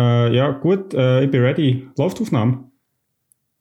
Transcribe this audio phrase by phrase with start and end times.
[0.00, 1.88] Äh, ja, gut, äh, ich bin ready.
[1.98, 2.70] Läuft Aufnahme?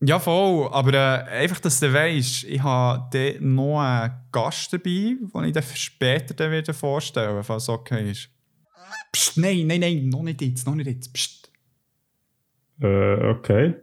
[0.02, 0.70] Ja, voll.
[0.72, 5.62] Aber äh, einfach, dass du weißt, ich habe noch einen Gast dabei, den ich dir
[5.62, 8.30] später dann wieder vorstellen falls es okay ist.
[9.12, 11.14] Psst, nein, nein, nein, noch nicht jetzt, noch nicht jetzt.
[11.14, 11.52] Psst.
[12.82, 13.76] Äh, okay.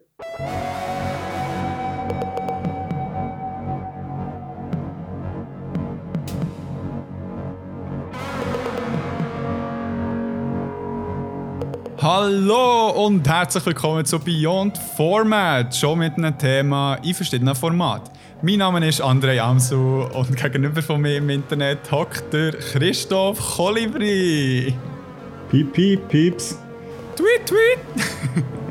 [12.08, 18.12] Hallo und herzlich willkommen zu Beyond Format, schon mit einem Thema in verschiedenen Formaten.
[18.42, 24.72] Mein Name ist André Amsu und gegenüber von mir im Internet hockt der Christoph Kolibri.
[25.50, 26.56] Piep, piep, pieps.
[27.16, 28.44] Tweet, tweet.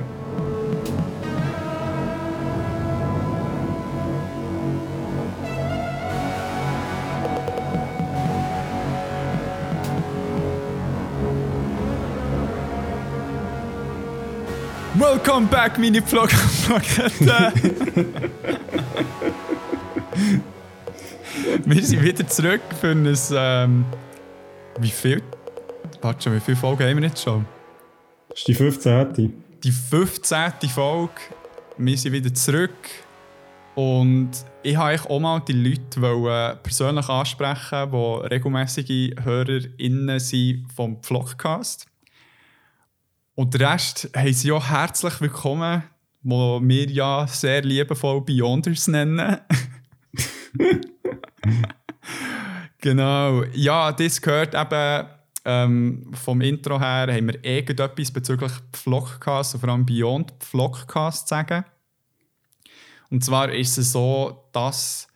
[15.06, 17.28] Welcome back, meine Vlogplaketten!
[21.66, 23.16] Wir sind wieder zurück für ein.
[23.34, 23.86] Ähm,
[24.80, 25.22] wie viel?
[26.02, 27.46] Warte schon, wie viele Folgen haben wir jetzt schon?
[28.30, 29.44] Das ist die 15.
[29.64, 30.54] Die 15.
[30.74, 31.14] Folge.
[31.78, 32.90] Wir sind wieder zurück.
[33.76, 34.32] Und
[34.64, 41.86] ich wollte auch mal die Leute persönlich ansprechen, die regelmäßige HörerInnen sind vom Vlogcast.
[43.36, 45.84] Und den Rest heißen ja herzlich willkommen,
[46.24, 49.38] wo wir ja sehr liebevoll Beyonders nennen.
[52.80, 53.44] genau.
[53.54, 55.08] Ja, das gehört eben
[55.44, 61.66] ähm, vom Intro her, haben wir irgendetwas bezüglich Vlogcast, vor allem Beyond Vlogcast zu sagen.
[63.10, 65.10] Und zwar ist es so, dass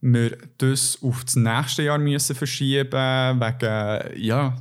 [0.00, 4.54] wir das auf das nächste Jahr müssen verschieben wegen ja,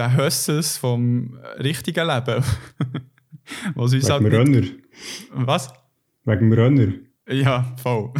[0.00, 2.42] der Hösses vom richtigen Leben.
[3.74, 4.66] Was uns Wegen halt Renner.
[5.32, 5.72] Was?
[6.24, 6.92] Wegen dem Renner.
[7.28, 8.12] Ja, voll.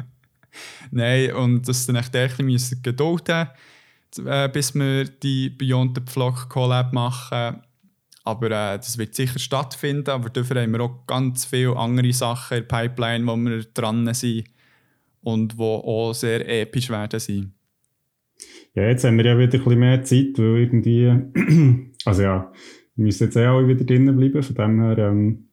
[0.90, 3.48] Nein, und dass dann echt ein bisschen gedulden
[4.18, 7.62] äh, bis wir die Beyond the Vlog Collab machen.
[8.24, 10.10] Aber äh, das wird sicher stattfinden.
[10.10, 14.12] Aber dafür haben wir auch ganz viele andere Sachen in der Pipeline, wo wir dran
[14.12, 14.44] sind
[15.22, 17.54] und die auch sehr episch werden sein.
[18.74, 22.52] Ja, jetzt haben wir ja wieder ein bisschen mehr Zeit, weil irgendwie, also ja,
[22.94, 25.48] wir müssen jetzt eh auch wieder drinnen bleiben, von dem her ähm,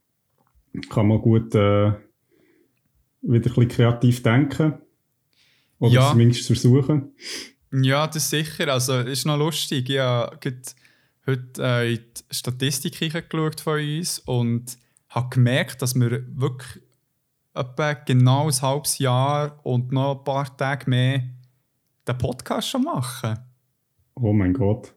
[0.90, 1.98] kann man gut äh, wieder
[3.24, 4.74] ein bisschen kreativ denken.
[5.80, 6.12] Oder ja.
[6.12, 7.14] zumindest versuchen.
[7.72, 8.72] Ja, das ist sicher.
[8.72, 9.90] Also, es ist noch lustig.
[9.90, 10.38] Ich habe
[11.26, 14.78] heute äh, in die Statistik geschaut von uns und
[15.10, 16.84] habe gemerkt, dass wir wirklich
[17.54, 21.24] etwa genau ein halbes Jahr und noch ein paar Tage mehr
[22.08, 23.38] den Podcast schon machen.
[24.16, 24.94] Oh mein Gott.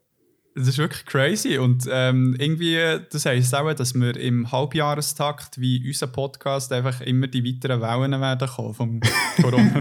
[0.54, 1.58] Das ist wirklich crazy.
[1.58, 2.76] Und ähm, irgendwie,
[3.10, 8.20] das heisst auch, dass wir im Halbjahrestakt wie unser Podcast einfach immer die weiteren Wellen
[8.20, 9.00] werden kommen vom
[9.42, 9.80] Corona.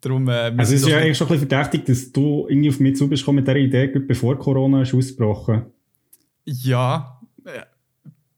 [0.00, 2.80] Darum, äh, also es ist ja eigentlich schon ein bisschen verdächtig, dass du irgendwie auf
[2.80, 5.66] mich zu bist mit dieser Idee, bevor Corona ist ausgebrochen.
[6.44, 7.62] Ja, äh,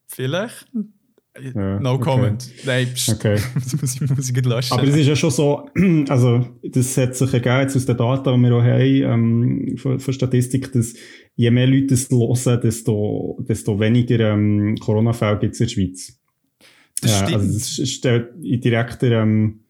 [0.06, 0.66] vielleicht.
[1.54, 2.04] Ja, no okay.
[2.04, 2.50] comment.
[2.64, 3.36] Nein, pst, okay.
[3.54, 4.72] das muss ich, muss ich löschen.
[4.72, 5.68] Aber es ist ja schon so,
[6.08, 10.00] also das hat sich ergeben jetzt aus den Daten, die wir auch haben, ähm, von,
[10.00, 10.94] von Statistik, dass
[11.34, 16.18] je mehr Leute es hören, desto, desto weniger ähm, Corona-Fälle gibt es in der Schweiz.
[17.00, 17.34] Das ja, stimmt.
[17.34, 19.60] Also das ist in direkter ähm,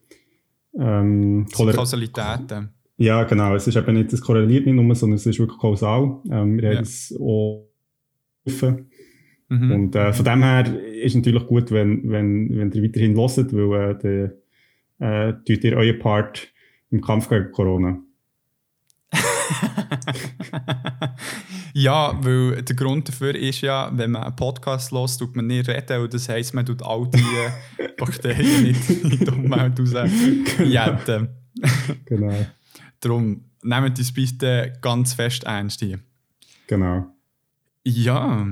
[0.77, 2.69] ähm, Kausalitäten.
[2.97, 3.55] Ja, genau.
[3.55, 6.17] Es ist eben nicht, das korreliert nicht nur, sondern es ist wirklich kausal.
[6.29, 6.77] Ähm, wir ja.
[6.77, 7.69] haben es auch
[9.49, 9.71] Mhm.
[9.71, 10.65] Und äh, von dem her
[11.01, 14.35] ist natürlich gut, wenn, wenn, wenn ihr weiterhin hört, weil
[14.99, 16.47] äh, äh, tut ihr euren Part
[16.91, 17.99] im Kampf gegen Corona.
[21.73, 25.67] ja, weil der Grund dafür ist ja, wenn man einen Podcast hört, tut man nicht
[25.67, 27.23] reden und das heisst, man tut all die
[27.97, 30.11] Bakterien nicht in die Umwelt raus
[30.57, 31.27] genau.
[32.05, 32.45] genau.
[32.99, 35.99] Darum nehmt uns bitte ganz fest ernst hier.
[36.67, 37.05] Genau.
[37.83, 38.45] Ja,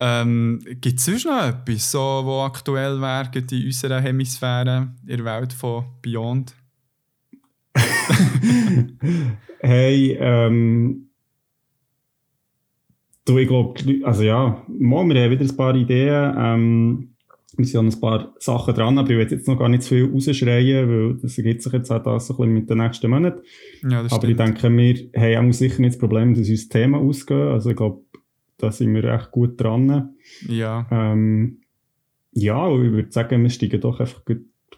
[0.00, 5.24] ähm, Gibt es sonst noch etwas, so, was aktuell wäre in unserer Hemisphäre, in der
[5.24, 6.54] Welt von Beyond?
[9.60, 11.10] hey, ähm,
[13.24, 13.74] du, ich glaube,
[14.04, 16.34] also ja, mal, wir haben wieder ein paar Ideen.
[16.36, 17.10] Ähm,
[17.56, 19.90] wir sind an ein paar Sachen dran, aber ich will jetzt noch gar nicht zu
[19.90, 23.10] viel rausschreien, weil das ergibt sich jetzt auch das so ein bisschen mit den nächsten
[23.10, 23.42] Monaten.
[23.88, 24.30] Ja, aber stimmt.
[24.30, 27.48] ich denke, wir haben auch sicher nicht das Problem, dass uns Thema ausgehen.
[27.48, 28.02] Also ich glaube,
[28.64, 30.14] da sind wir echt gut dran.
[30.48, 30.86] Ja.
[30.90, 31.60] Ähm,
[32.32, 34.22] ja, ich würde sagen, wir steigen doch einfach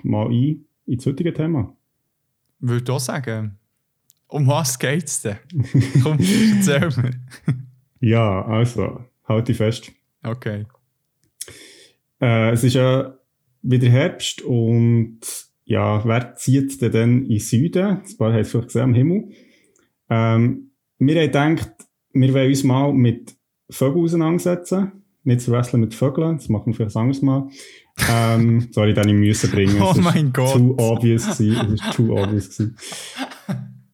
[0.03, 1.77] mal ein ins heutige Thema.
[2.59, 3.59] Würde ich auch sagen.
[4.29, 5.37] Um was geht es denn?
[6.03, 7.11] Komm, erzähl mir.
[8.01, 9.93] Ja, also, halte ich fest.
[10.23, 10.67] Okay.
[12.21, 13.17] Äh, es ist ja
[13.63, 15.21] wieder Herbst und
[15.65, 17.85] ja, wer zieht denn dann in den Süden?
[17.85, 19.29] Ein paar haben es vielleicht gesehen am Himmel.
[20.11, 21.73] Ähm, wir haben gedacht,
[22.13, 23.36] wir wollen uns mal mit
[23.71, 24.93] Vögeln auseinandersetzen.
[25.25, 27.49] Nicht zu wresteln mit Vögeln, das machen wir vielleicht ein anderes Mal.
[28.09, 29.81] Ähm, sorry, dann ich müssen bringen.
[29.81, 30.55] Oh mein Gott.
[30.55, 31.75] Too obvious gewesen.
[31.75, 32.77] Es ist too obvious gewesen.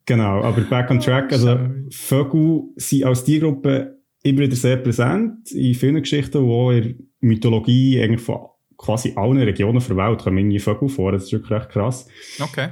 [0.04, 1.32] Genau, aber back on track.
[1.32, 1.58] Also,
[1.90, 8.02] Vögel sind als Tiergruppe immer wieder sehr präsent in vielen Geschichten, wo in der Mythologie
[8.02, 8.40] eigentlich von
[8.76, 11.12] quasi allen Regionen der Welt kommen irgendwie Vögel vor.
[11.12, 12.08] Das ist wirklich recht krass.
[12.40, 12.68] Okay.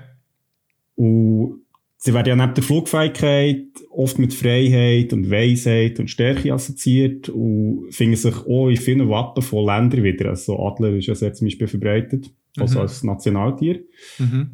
[0.96, 1.62] Und
[2.02, 7.88] sie werden ja neben der Flugfähigkeit oft mit Freiheit und Weisheit und Stärke assoziiert und
[7.92, 10.30] finden sich auch in vielen Wappen von Ländern wieder.
[10.30, 12.80] Also Adler ist ja sehr zum Beispiel verbreitet, also Mhm.
[12.80, 13.80] als Nationaltier.
[14.18, 14.50] Mhm.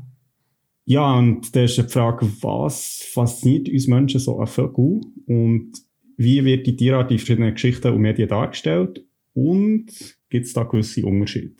[0.87, 5.73] Ja, und da ist die Frage, was fasziniert uns Menschen so an Vögeln und
[6.17, 9.05] wie wird die Tierart in verschiedenen Geschichten und Medien dargestellt
[9.35, 9.87] und
[10.31, 11.55] gibt es da gewisse Unterschiede?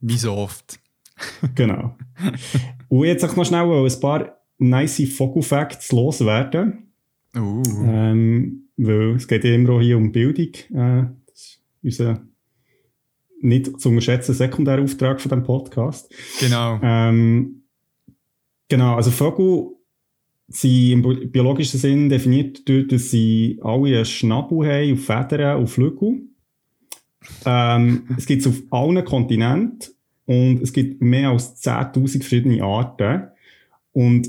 [0.00, 0.78] Wie so oft.
[1.54, 1.96] Genau.
[2.88, 6.82] und jetzt auch noch schnell ein paar nice Vogelfacts loswerden,
[7.36, 7.62] Uh.
[7.84, 10.54] ähm, weil es geht ja immer auch hier um Bildung.
[10.72, 12.22] Äh, das ist unser
[13.42, 16.10] nicht zu unterschätzen Sekundärauftrag von diesem Podcast.
[16.40, 16.80] Genau.
[16.82, 17.62] Ähm,
[18.68, 19.66] genau, also Vögel
[20.48, 25.62] sind im bi- biologischen Sinn definiert durch, dass sie alle einen Schnabel haben, auf Federn,
[25.62, 26.22] auf Flügel.
[27.44, 29.90] Ähm, es gibt es auf allen Kontinenten
[30.24, 33.24] und es gibt mehr als 10.000 verschiedene Arten.
[33.92, 34.28] Und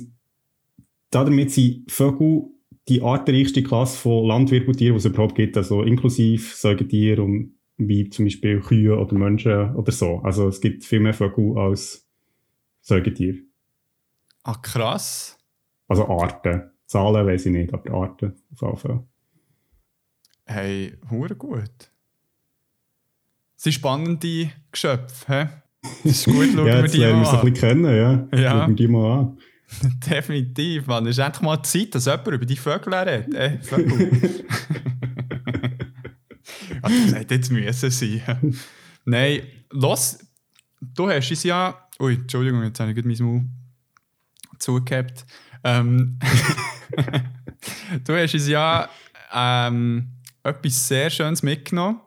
[1.12, 2.46] damit sind Vögel
[2.88, 8.26] die artenreichste Klasse von Landwirbeltieren, die es überhaupt gibt, also inklusive Säugetiere und wie zum
[8.26, 10.20] Beispiel Kühe oder Menschen oder so.
[10.24, 12.08] Also es gibt viel mehr Vögel als
[12.82, 13.38] Säugetiere.
[14.44, 15.38] Ah, krass.
[15.88, 16.72] Also Arten.
[16.86, 19.04] Zahlen weiß ich nicht, aber Arten auf jeden Fall.
[20.46, 21.92] Hey, hure gut.
[23.56, 25.48] Das sind spannende Geschöpfe, hä?
[26.04, 27.52] Das ist gut, schauen ja, wir jetzt die lernen mal wir sie ein an.
[27.52, 27.98] bisschen kennen,
[28.32, 28.40] ja.
[28.40, 28.52] Ja.
[28.52, 29.38] Schauen wir die mal an.
[30.10, 31.06] Definitiv, Mann.
[31.06, 33.34] Es ist endlich mal Zeit, dass jemand über die Vögel redet.
[33.34, 34.46] Äh, Vögel.
[36.82, 38.58] Ach, das hätte jetzt müssen sein.
[39.06, 39.42] Nein,
[39.72, 40.20] los.
[40.80, 41.88] Du hast es ja...
[42.00, 43.46] Ui, Entschuldigung, jetzt habe ich mein Maul
[44.60, 45.26] zugehabt.
[45.64, 46.20] Ähm,
[48.04, 48.90] du hast uns ja
[49.34, 50.10] ähm,
[50.44, 52.00] etwas sehr Schönes mitgenommen.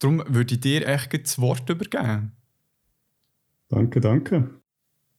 [0.00, 2.32] Darum würde ich dir echt das Wort übergeben.
[3.68, 4.59] Danke, danke.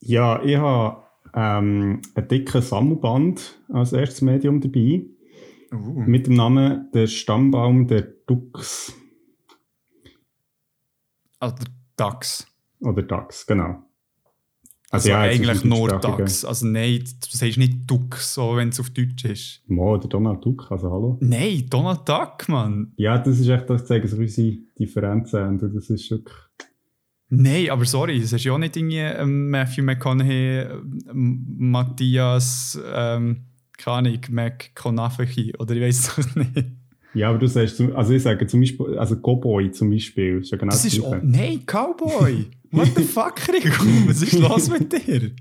[0.02, 1.04] Ja, ich habe
[1.34, 5.06] ähm, einen dicken Sammelband als erstes Medium dabei.
[5.72, 6.02] Uh.
[6.06, 8.94] Mit dem Namen Der Stammbaum der Dux.
[11.40, 12.48] Also der Dachs.
[12.82, 13.84] Oder Dachs, genau.
[14.90, 16.44] Also, ja, jetzt ist eigentlich nur Dachs.
[16.44, 19.62] Also nein, du sagst nicht Dux, so wenn es auf Deutsch ist.
[19.68, 21.18] Mo, der Donald Duck, also hallo.
[21.22, 22.92] Nein, Donald Duck, Mann.
[22.98, 25.48] Ja, das ist echt, das zeigen so unsere Differenzen.
[25.48, 26.36] Und das ist wirklich.
[27.34, 30.66] Nein, aber sorry, das ist ja auch nicht irgendwie ähm, Matthew McConaughey,
[31.10, 33.46] ähm, Matthias, ähm,
[33.78, 36.66] keine Ahnung, McConaughey oder ich weiß es nicht.
[37.14, 40.58] Ja, aber du sagst, also ich sage zum Beispiel, also Cowboy zum Beispiel, ist ja
[40.58, 41.08] genau Das ist Gleiche.
[41.08, 42.48] auch, nein, Cowboy.
[42.72, 43.84] What the fuck, Rico?
[44.08, 45.32] Was ist los mit dir?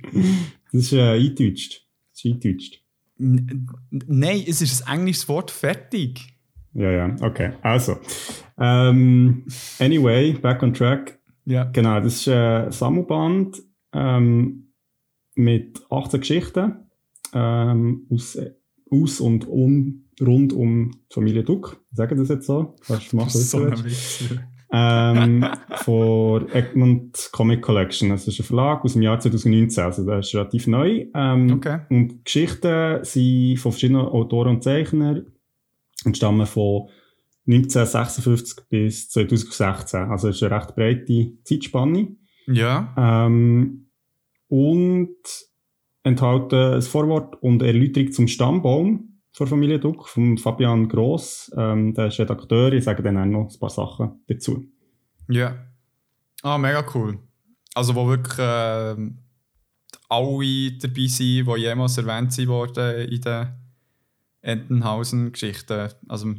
[0.72, 1.84] Das ist äh, eingedeutscht.
[2.12, 2.80] Das ist eingedeutscht.
[3.18, 6.20] N nein, es ist ein englisches Wort, fertig.
[6.72, 7.52] Ja, ja, okay.
[7.62, 7.98] Also,
[8.58, 9.44] ähm,
[9.78, 11.19] anyway, back on track.
[11.50, 11.64] Ja.
[11.64, 14.72] Genau, das ist ein Sammelband ähm,
[15.34, 16.90] mit 18 Geschichten
[17.34, 18.38] ähm, aus,
[18.90, 21.82] aus und um, rund um die Familie Duck.
[21.92, 22.76] Sagen das jetzt so?
[22.86, 23.70] Kannst du machen, was So
[24.72, 25.44] ähm,
[25.82, 28.10] von Egmont Comic Collection.
[28.10, 31.06] Das ist ein Verlag aus dem Jahr 2019, also das ist relativ neu.
[31.14, 31.80] Ähm, Okay.
[31.90, 35.26] Und die Geschichten sind von verschiedenen Autoren und Zeichnern
[36.04, 36.88] und stammen von
[37.46, 40.10] 1956 bis 2016.
[40.10, 42.16] Also es ist eine recht breite Zeitspanne.
[42.46, 42.94] Ja.
[42.96, 43.90] Ähm,
[44.48, 45.16] und
[46.02, 51.50] enthalten ein Vorwort und Erläuterung zum Stammbaum von Familie Duck, von Fabian Gross.
[51.56, 54.64] Ähm, der ist Redakteur, ich sage dann auch noch ein paar Sachen dazu.
[55.28, 55.66] Ja.
[56.42, 57.18] Ah, mega cool.
[57.74, 59.18] Also, wo wirklich ähm,
[60.08, 63.48] alle dabei sind, die jemals erwähnt sind worden in den
[64.42, 65.90] Entenhausen-Geschichten.
[66.08, 66.34] Also,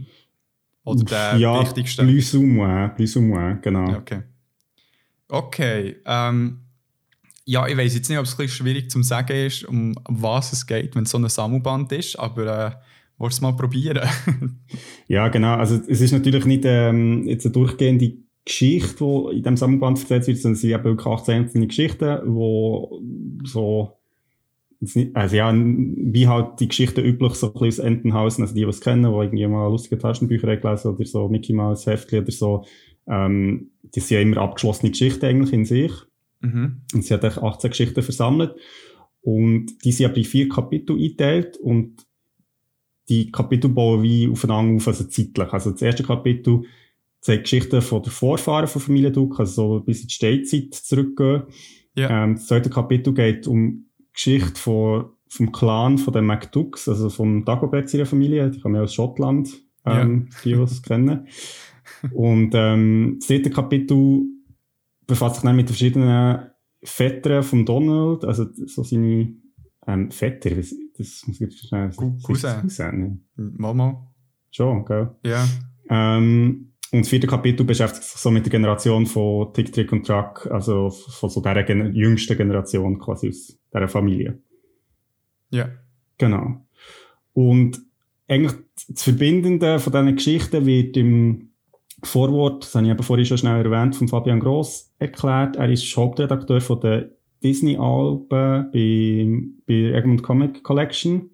[0.83, 2.03] oder der ja, wichtigste.
[2.03, 3.89] plus ou moins, plus ou moins, genau.
[3.89, 4.23] Ja, okay.
[5.27, 5.95] Okay.
[6.05, 6.61] Ähm,
[7.45, 10.53] ja, ich weiß jetzt nicht, ob es ein bisschen schwierig zu sagen ist, um was
[10.53, 12.71] es geht, wenn es so ein Sammelband ist, aber äh,
[13.17, 14.01] willst du es mal probieren?
[15.07, 15.55] Ja, genau.
[15.55, 18.13] Also es ist natürlich nicht ähm, jetzt eine durchgehende
[18.45, 22.19] Geschichte, die in diesem Sammelband erzählt wird, sondern es sind eben wirklich 18 einzelne Geschichten,
[22.25, 23.97] die so
[25.13, 28.67] also ja, wie halt die Geschichte üblich so ein bisschen aus Entenhausen, also die, die
[28.67, 32.65] es kennen, die irgendwie mal lustige Taschenbücher gelesen oder so Mickey Mouse Heftchen oder so,
[33.07, 35.91] ähm, die sind ja immer abgeschlossene Geschichten eigentlich in sich.
[36.39, 36.81] Mhm.
[36.93, 38.55] Und sie hat 18 Geschichten versammelt.
[39.21, 42.07] Und die sind aber in vier Kapitel eingeteilt und
[43.07, 45.53] die Kapitel bauen wie aufeinander auf, also zeitlich.
[45.53, 46.63] Also das erste Kapitel
[47.19, 51.43] zeigt Geschichten von der Vorfahren von Familie Duck, also so bis in die Steinzeit zurückgehen.
[51.95, 52.23] Ja.
[52.23, 57.45] Ähm, das zweite Kapitel geht um Geschichte von, vom Clan von den McDucks, also vom
[57.45, 59.49] Dagobert ihrer Familie, die kommen ja aus Schottland,
[59.85, 60.37] ähm, ja.
[60.43, 61.27] die, die es kennen.
[62.13, 64.23] Und ähm, das dritte Kapitel
[65.07, 66.51] befasst sich dann mit den verschiedenen
[66.83, 69.35] Vätern von Donald, also so seine
[69.87, 72.19] ähm, Vetter, das, das muss ich schnell sagen.
[72.23, 72.61] Cousin.
[72.61, 73.27] Cousin.
[73.35, 74.07] Mama.
[74.51, 75.15] Schon, gell?
[75.25, 75.45] Ja.
[75.89, 80.05] Ähm, und das vierte Kapitel beschäftigt sich so mit der Generation von Tick, Trick und
[80.05, 84.39] Truck, also von so der Gen jüngsten Generation quasi aus dieser Familie.
[85.49, 85.69] Ja.
[86.17, 86.65] Genau.
[87.33, 87.81] Und
[88.27, 88.53] eigentlich
[88.87, 91.49] das Verbindende von diesen Geschichten wird im
[92.03, 95.55] Vorwort, das habe ich eben vorhin schon schnell erwähnt, von Fabian Gross erklärt.
[95.55, 97.11] Er ist Hauptredakteur von der
[97.43, 101.29] Disney-Alben bei, bei Egmont Comic Collection.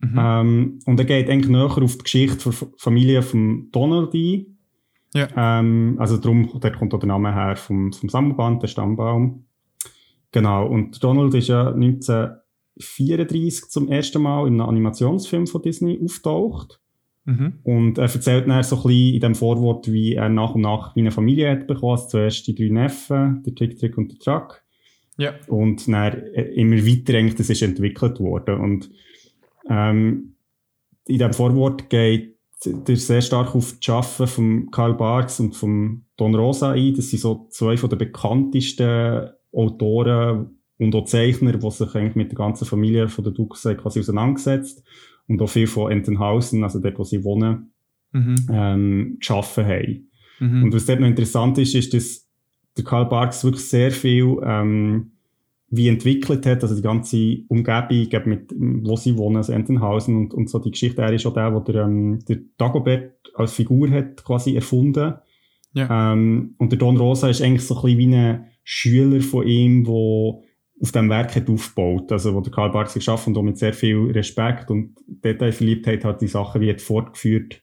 [0.00, 0.18] Mhm.
[0.18, 4.58] Ähm, und er geht eigentlich näher auf die Geschichte der Familie von Donald ein.
[5.14, 5.28] Ja.
[5.36, 9.44] Ähm, also darum, der kommt auch der Name her vom, vom Sammelband, der Stammbaum.
[10.32, 10.66] Genau.
[10.66, 16.80] Und Donald ist ja 1934 zum ersten Mal in einem Animationsfilm von Disney auftaucht.
[17.24, 17.58] Mhm.
[17.62, 20.96] Und er erzählt dann so ein bisschen in dem Vorwort, wie er nach und nach
[20.96, 21.92] wie eine Familie hat bekommen.
[21.92, 24.62] Also zuerst die drei Neffen, der Trick, Trick und der Truck.
[25.18, 25.34] Ja.
[25.48, 26.22] Und dann
[26.54, 28.60] immer weiter eigentlich, das ist entwickelt worden.
[28.60, 28.90] Und
[29.68, 30.36] ähm,
[31.06, 36.04] in dem Vorwort geht der sehr stark auf die Schaffen von Karl Barks und von
[36.16, 36.94] Don Rosa ein.
[36.94, 42.30] Das sind so zwei von den bekanntesten Autoren und auch Zeichner, die sich eigentlich mit
[42.30, 44.82] der ganzen Familie von der Dukes quasi auseinandergesetzt
[45.26, 47.72] und auch viel von Entenhausen, also dort, wo sie wohnen,
[48.12, 48.36] mhm.
[48.50, 50.10] ähm, geschaffen haben.
[50.40, 50.64] Mhm.
[50.64, 52.28] Und was dort noch interessant ist, ist, dass
[52.76, 55.12] der Karl Barks wirklich sehr viel ähm,
[55.70, 60.48] wie entwickelt hat, also die ganze Umgebung, mit, wo sie wohnen, also Entenhausen und, und
[60.48, 64.24] so die Geschichte, er ist auch der, wo der, ähm, der Dagobert als Figur hat
[64.24, 65.14] quasi erfunden.
[65.74, 66.12] Ja.
[66.12, 69.84] Ähm, und der Don Rosa ist eigentlich so ein bisschen wie ein Schüler von ihm,
[69.84, 69.94] der
[70.80, 73.72] auf dem Werk hat aufgebaut, also wo der Karl Barks geschaffen und auch mit sehr
[73.72, 77.62] viel Respekt und Detailverliebtheit hat die Sachen wie hat fortgeführt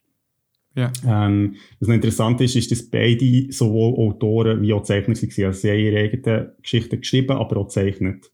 [0.76, 0.92] ja.
[1.08, 5.46] Ähm, was noch interessant ist, ist, dass beide sowohl Autoren wie auch Zeichner waren.
[5.46, 8.32] Also sie haben ihre eigenen Geschichten geschrieben, aber auch gezeichnet.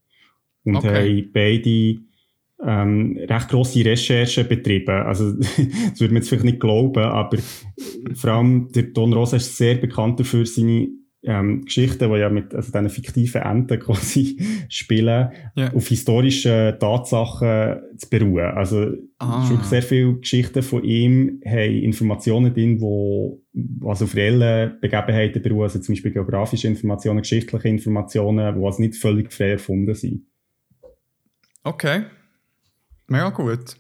[0.64, 1.22] Und okay.
[1.22, 2.02] haben beide
[2.64, 4.90] ähm, recht grosse Recherchen betrieben.
[4.90, 7.38] Also, das würde man jetzt vielleicht nicht glauben, aber
[8.16, 10.90] vor allem der Don Rosa ist sehr bekannt dafür, seine
[11.24, 14.38] ähm, Geschichten, die ja mit also diesen fiktiven Enden quasi
[14.70, 15.74] spielen, yeah.
[15.74, 18.52] auf historischen Tatsachen zu beruhen.
[18.56, 19.48] Also ah.
[19.50, 23.42] wirklich sehr viele Geschichten von ihm haben Informationen drin, wo
[23.86, 28.96] also auf reellen Begebenheiten beruhen, also zum Beispiel geografische Informationen, geschichtliche Informationen, die also nicht
[28.96, 30.26] völlig frei erfunden sind.
[31.64, 32.04] Okay.
[33.08, 33.78] Mega gut.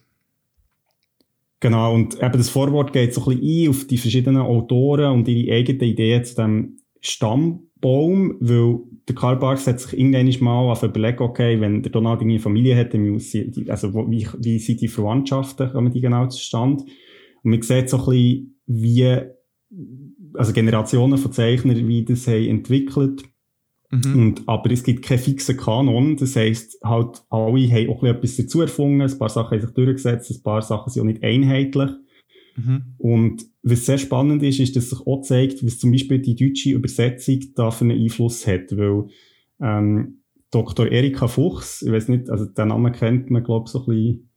[1.59, 5.27] Genau, und eben das Vorwort geht so ein bisschen ein auf die verschiedenen Autoren und
[5.27, 10.83] ihre eigenen Ideen zu dem Stammbaum, weil der Karl Barks hat sich irgendwann mal auf
[10.83, 12.75] überlegt, okay, wenn der Donald eine Familie
[13.19, 16.83] sie, also wie, wie sind die Verwandtschaften, kommen die genau zustande?
[17.43, 19.17] Und man sieht so ein bisschen, wie,
[20.35, 23.23] also Generationen von Zeichnern, wie das haben entwickelt.
[23.89, 24.19] Mhm.
[24.19, 26.15] Und, aber es gibt keinen fixen Kanon.
[26.15, 29.01] Das heisst, halt, alle haben auch etwas dazu erfunden.
[29.01, 31.89] Ein paar Sachen haben sich durchgesetzt, ein paar Sachen sind auch nicht einheitlich.
[32.55, 32.95] Mhm.
[32.97, 36.71] Und was sehr spannend ist, ist, dass sich auch zeigt, was zum Beispiel die deutsche
[36.71, 39.05] Übersetzung da für einen Einfluss hat, weil
[39.61, 40.91] ähm, Dr.
[40.91, 44.31] Erika Fuchs, ich weiß nicht, also den Namen kennt man, glaube ich, so ein bisschen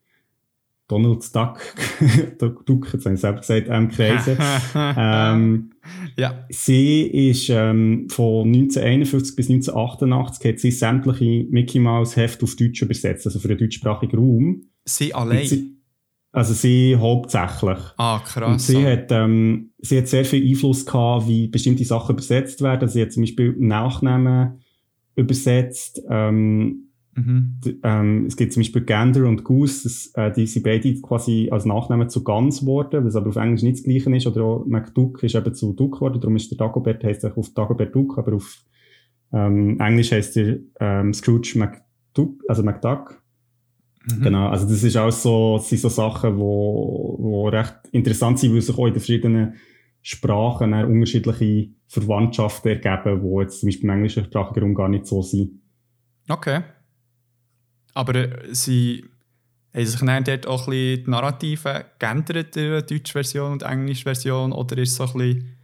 [0.86, 1.34] Donald
[2.38, 4.36] Duck, Duck, jetzt habe ich selber gesagt, ähm, Kreise.
[4.74, 5.70] ähm,
[6.16, 6.46] ja.
[6.50, 12.82] Sie ist ähm, von 1951 bis 1988 hat sie sämtliche Mickey Mouse Heft auf Deutsch
[12.82, 14.62] übersetzt, also für den deutschsprachigen Raum.
[14.84, 15.46] Sie allein?
[15.46, 15.73] Sie,
[16.34, 17.78] also sie hauptsächlich.
[17.96, 18.52] Ah, krass.
[18.52, 22.88] Und sie hat, ähm, sie hat sehr viel Einfluss gehabt, wie bestimmte Sachen übersetzt werden.
[22.88, 24.60] Sie hat zum Beispiel Nachnamen
[25.14, 26.02] übersetzt.
[26.10, 27.60] Ähm, mhm.
[27.84, 31.66] ähm, es gibt zum Beispiel Gander und Goose, das, äh, die sind beide quasi als
[31.66, 34.26] Nachnamen zu Gans geworden, was aber auf Englisch nicht das Gleiche ist.
[34.26, 37.54] Oder auch McDuck ist eben zu Duck geworden, darum ist der Dagobert, heisst er auf
[37.54, 38.64] Dagobert Duck, aber auf
[39.32, 43.23] ähm, Englisch heisst er ähm, Scrooge McDuck, also McDuck.
[44.06, 44.22] Mhm.
[44.22, 48.52] Genau, also das ist auch so, das sind so Sachen, wo, wo recht interessant sind,
[48.52, 49.54] weil sich auch in den verschiedenen
[50.02, 55.62] Sprachen unterschiedliche Verwandtschaften ergeben, die jetzt zum Beispiel im englischen Sprachraum gar nicht so sind.
[56.28, 56.62] Okay.
[57.94, 59.04] Aber äh, sie
[59.72, 63.62] haben sich dann dort auch ein bisschen die Narrative geändert in der deutschen Version und
[63.62, 64.52] der englischen Version?
[64.52, 65.56] Oder ist es so ein bisschen,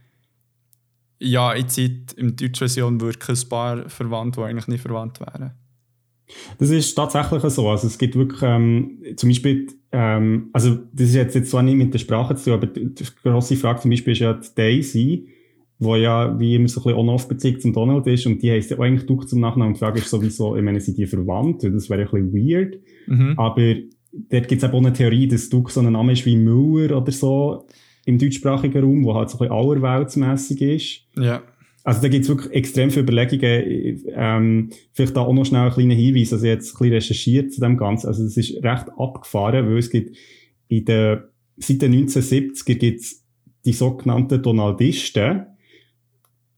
[1.19, 5.19] ja, in Zeit, in der deutschen Version wirken ein paar verwandt, die eigentlich nicht verwandt
[5.19, 5.51] wären?
[6.57, 7.69] Das ist tatsächlich so.
[7.69, 11.77] Also es gibt wirklich ähm, zum Beispiel, ähm, also das ist jetzt, jetzt zwar nicht
[11.77, 14.47] mit der Sprache zu tun, aber die, die grosse Frage zum Beispiel ist ja die
[14.55, 15.27] Daisy,
[15.79, 18.77] wo ja wie immer so ein bisschen on-off-Beziehung zum Donald ist und die heisst ja
[18.77, 19.69] auch eigentlich durch zum Nachnamen.
[19.69, 21.63] Und die Frage ist sowieso, ich meine, sind die verwandt?
[21.63, 22.77] Das wäre ein bisschen weird.
[23.07, 23.33] Mhm.
[23.37, 23.75] Aber
[24.11, 27.11] dort gibt es auch eine Theorie, dass Duke so ein Name ist wie Müller oder
[27.11, 27.65] so
[28.05, 31.07] im deutschsprachigen Raum, wo halt so ein bisschen allerweltsmässig ist.
[31.17, 31.41] Ja.
[31.83, 34.03] Also da gibt es wirklich extrem viele Überlegungen.
[34.13, 37.53] Ähm, vielleicht da auch noch schnell ein kleiner Hinweis, also ich jetzt ein bisschen recherchiert
[37.53, 38.07] zu dem Ganzen.
[38.07, 40.15] Also es ist recht abgefahren, weil es gibt
[40.67, 43.25] in der, seit den 1970er gibt es
[43.65, 45.45] die sogenannten Donaldisten.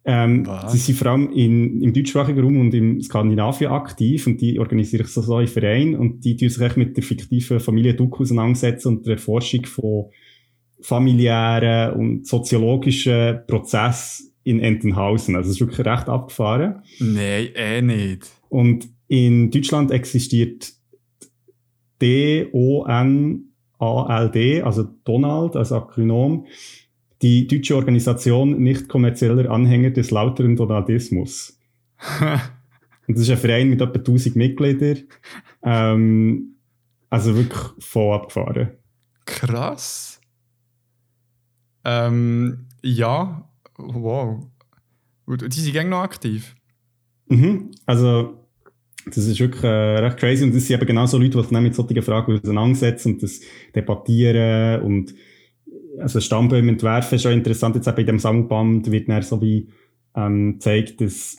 [0.05, 4.59] Ähm, sie sind vor allem in, im deutschsprachigen Raum und im Skandinavien aktiv und die
[4.59, 8.19] organisieren sich so in Vereinen und die tun sich echt mit der fiktiven Familie Duck
[8.19, 10.09] auseinandersetzen und der Erforschung von
[10.81, 15.35] familiären und soziologischen Prozessen in Entenhausen.
[15.35, 16.83] Also es ist wirklich recht abgefahren.
[16.99, 18.29] Nein, eh nicht.
[18.49, 20.73] Und in Deutschland existiert
[22.01, 22.51] D-O-N-A-L-D,
[24.61, 26.45] also Donald als Akronym,
[27.21, 31.57] die deutsche Organisation nicht kommerzieller Anhänger des lauteren Donaldismus.
[33.07, 35.03] Und das ist ein Verein mit etwa 1000 Mitgliedern.
[35.63, 36.55] Ähm,
[37.09, 38.71] also wirklich voll abgefahren.
[39.25, 40.19] Krass.
[41.85, 43.49] Ähm, ja,
[43.93, 44.45] wow.
[45.25, 46.55] Und die sind gerne noch aktiv.
[47.27, 47.71] Mhm.
[47.85, 48.47] Also,
[49.05, 50.43] das ist wirklich äh, recht crazy.
[50.43, 53.41] Und das sind eben genau so Leute, die sich mit solchen Fragen auseinandersetzen und das
[53.75, 55.13] debattieren und
[55.99, 57.75] also Stammbäume entwerfen ist auch interessant.
[57.75, 59.69] Jetzt eben in dem Sammelband wird dann so wie
[60.15, 61.37] ähm, zeigt, dass,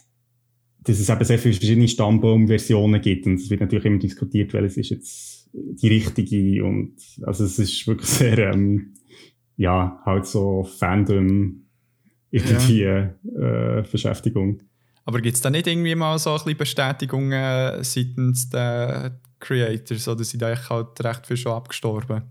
[0.82, 3.26] dass es eben sehr viele verschiedene Stammbaumversionen gibt.
[3.26, 6.64] Und es wird natürlich immer diskutiert, welches ist jetzt die richtige.
[6.64, 8.94] Und also es ist wirklich sehr, ähm,
[9.56, 11.63] ja, halt so Fandom
[12.34, 13.78] irgendwie ja.
[13.78, 14.60] äh, Beschäftigung.
[15.04, 20.24] Aber gibt es da nicht irgendwie mal so ein bisschen Bestätigungen seitens der Creators oder
[20.24, 22.22] sind eigentlich halt recht viel schon abgestorben?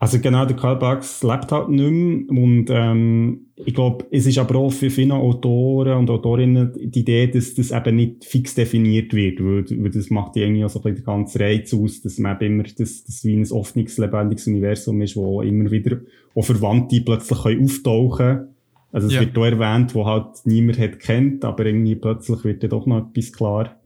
[0.00, 4.38] Also genau, der Karl Barks lebt halt nicht mehr und ähm, ich glaube, es ist
[4.38, 9.12] aber auch für viele Autoren und Autorinnen die Idee, dass das eben nicht fix definiert
[9.12, 12.00] wird, weil, weil das macht ja irgendwie auch so ein bisschen den ganzen Reiz aus,
[12.00, 15.98] dass man eben immer das, das wie ein offenes, lebendiges Universum ist, wo immer wieder
[16.36, 18.48] auch Verwandte plötzlich können auftauchen können.
[18.92, 19.20] Also es ja.
[19.20, 23.08] wird auch erwähnt, wo halt niemand hat kennt, aber irgendwie plötzlich wird ja doch noch
[23.08, 23.76] etwas klar.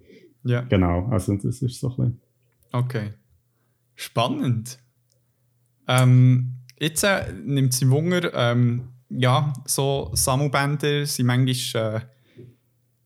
[0.44, 0.60] Ja.
[0.60, 2.20] Genau, also das ist so ein bisschen.
[2.72, 3.10] Okay.
[3.94, 4.78] Spannend.
[6.00, 12.00] Ähm, jetzt äh, nimmt sie Wunder, ähm, ja, so Sammelbänder sind manchmal, äh,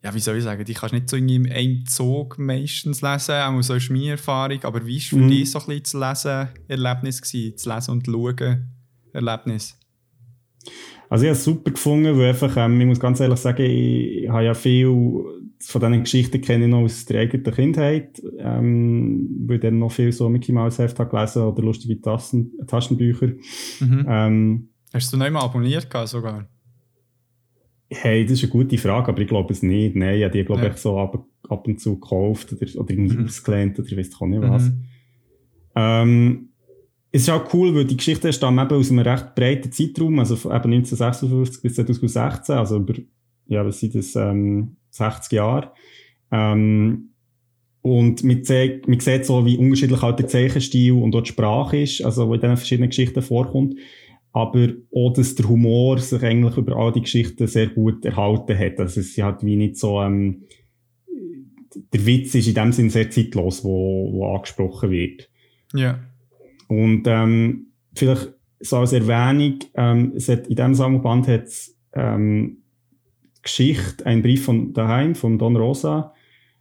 [0.05, 3.35] ja, wie soll ich sagen, die kannst du nicht so in einem Zug meistens lesen,
[3.35, 5.29] auch so ist meine Erfahrung, aber wie war für mhm.
[5.29, 8.70] dich so ein bisschen das Lesen Erlebnis gewesen, das Lesen und Schauen
[9.12, 9.77] Erlebnis?
[11.09, 14.25] Also ich habe es super gefunden, weil einfach, ähm, ich muss ganz ehrlich sagen, ich,
[14.25, 19.29] ich habe ja viel von diesen Geschichten kenne ich noch aus der eigenen Kindheit, ähm,
[19.47, 23.29] weil ich dann noch viel so Mickey Mouse Heft habe gelesen oder lustige Tassen, Taschenbücher.
[23.81, 24.07] Mhm.
[24.09, 26.49] Ähm, Hast du noch einmal abonniert sogar?
[27.88, 29.95] Hey, das ist eine gute Frage, aber ich glaube es nicht.
[29.95, 30.71] Nein, ich habe die, glaube ja.
[30.71, 33.25] ich, so ab, ab und zu gekauft oder, oder irgendwie mhm.
[33.27, 34.64] ausgelehnt oder ich weiß auch nicht was.
[34.64, 34.85] Mhm.
[35.77, 36.49] Ähm,
[37.12, 40.37] es ist auch cool, weil die Geschichte stammt eben aus einem recht breiten Zeitraum, also
[40.37, 42.95] von eben 1956 bis 2016, also über,
[43.47, 45.73] ja, was sind das, ähm, 60 Jahre.
[46.31, 47.11] Ähm,
[47.83, 51.83] und man sieht, man sieht so, wie unterschiedlich halt der Zeichenstil und auch die Sprache
[51.83, 53.77] ist, also wo in diesen verschiedenen Geschichten vorkommt.
[54.33, 58.81] Aber auch, dass der Humor sich eigentlich über all die Geschichten sehr gut erhalten hat.
[58.81, 60.43] Also es ist halt wie nicht so, ähm,
[61.93, 65.31] der Witz ist in dem Sinn sehr zeitlos, wo, wo angesprochen wird.
[65.73, 66.01] Ja.
[66.69, 72.63] Und ähm, vielleicht so als Erwähnung, ähm, es hat, in diesem Sammelband hat es ähm,
[73.47, 76.13] Geschichte, ein Brief von daheim, von Don Rosa.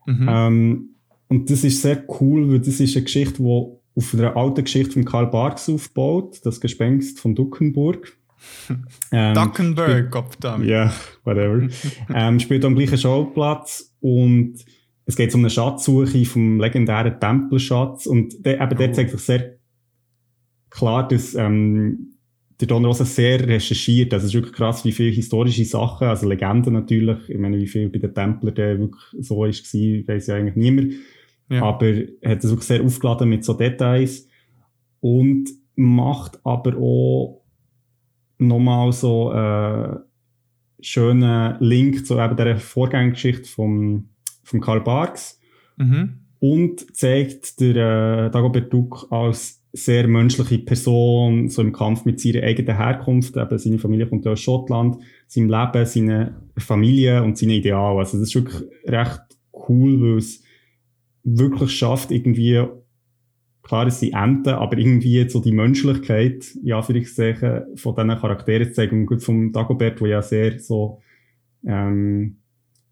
[0.06, 0.28] Mhm.
[0.30, 0.90] Ähm,
[1.28, 4.94] und das ist sehr cool, weil das ist eine Geschichte, die auf einer alten Geschichte
[4.94, 8.18] von Karl Barks aufbaut, das Gespenst von Duckenburg.
[9.12, 10.70] ähm, Duckenburg, ob damit.
[10.70, 10.94] Ja,
[11.24, 11.68] whatever.
[12.14, 14.58] ähm, spielt am gleichen Schauplatz und
[15.06, 18.76] es geht um eine Schatzsuche vom legendären Tempelschatz und der, eben oh.
[18.76, 19.56] der zeigt sich sehr
[20.70, 22.15] klar, dass ähm,
[22.60, 24.14] der Don Rosa sehr recherchiert.
[24.14, 27.30] Also es ist wirklich krass, wie viele historische Sachen, also Legenden natürlich.
[27.30, 30.94] Ich meine, wie viel bei den Templern der wirklich so ist, weiß ja eigentlich niemand.
[31.50, 31.64] Ja.
[31.64, 34.28] Aber er hat es wirklich sehr aufgeladen mit so Details
[35.02, 37.44] und macht aber auch
[38.38, 39.98] nochmal so äh,
[40.80, 44.10] schönen Link zu eben dieser Vorgängergeschichte vom,
[44.44, 45.40] vom Karl Barks.
[45.78, 46.22] Mhm.
[46.40, 52.44] und zeigt der äh, Dagobert Duck als sehr menschliche Person, so im Kampf mit seiner
[52.44, 58.00] eigenen Herkunft, eben seine Familie kommt aus Schottland, seinem Leben, seine Familie und seine Ideale.
[58.00, 59.22] Also das ist wirklich recht
[59.68, 60.44] cool, weil es
[61.24, 62.64] wirklich schafft, irgendwie,
[63.64, 68.74] klar, es sind Enten, aber irgendwie so die Menschlichkeit, in Anführungszeichen, von diesen Charakteren zu
[68.74, 69.02] zeigen.
[69.02, 71.02] Und gut vom Dagobert, der ja sehr so
[71.68, 72.38] ähm,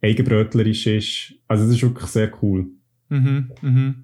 [0.01, 1.33] eigenbrötlerisch ist.
[1.47, 2.67] Also das ist wirklich sehr cool.
[3.07, 3.95] Mhm, mhm.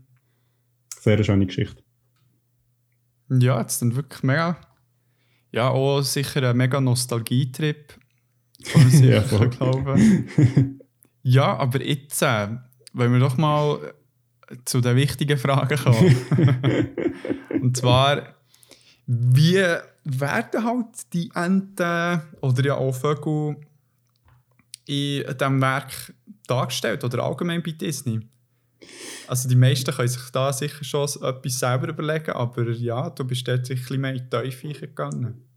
[0.98, 1.84] Sehr eine schöne Geschichte.
[3.30, 4.58] Ja, jetzt dann wirklich mega.
[5.52, 7.94] Ja, auch sicher ein mega Nostalgietrip.
[8.72, 10.80] Kann ich Ja, glauben.
[11.24, 12.50] ja, aber jetzt äh,
[12.94, 13.94] wollen wir doch mal
[14.66, 16.90] zu den wichtigen Fragen kommen.
[17.62, 18.36] Und zwar,
[19.06, 19.64] wie
[20.04, 23.58] werden halt die Enten oder ja auch Vögel
[24.86, 26.14] in diesem Werk
[26.48, 28.22] dargestellt oder allgemein bei Disney?
[29.28, 33.48] Also die meisten können sich da sicher schon etwas selber überlegen, aber ja, du bist
[33.48, 35.50] dort sicher ein bisschen mehr in die Tiefe gegangen.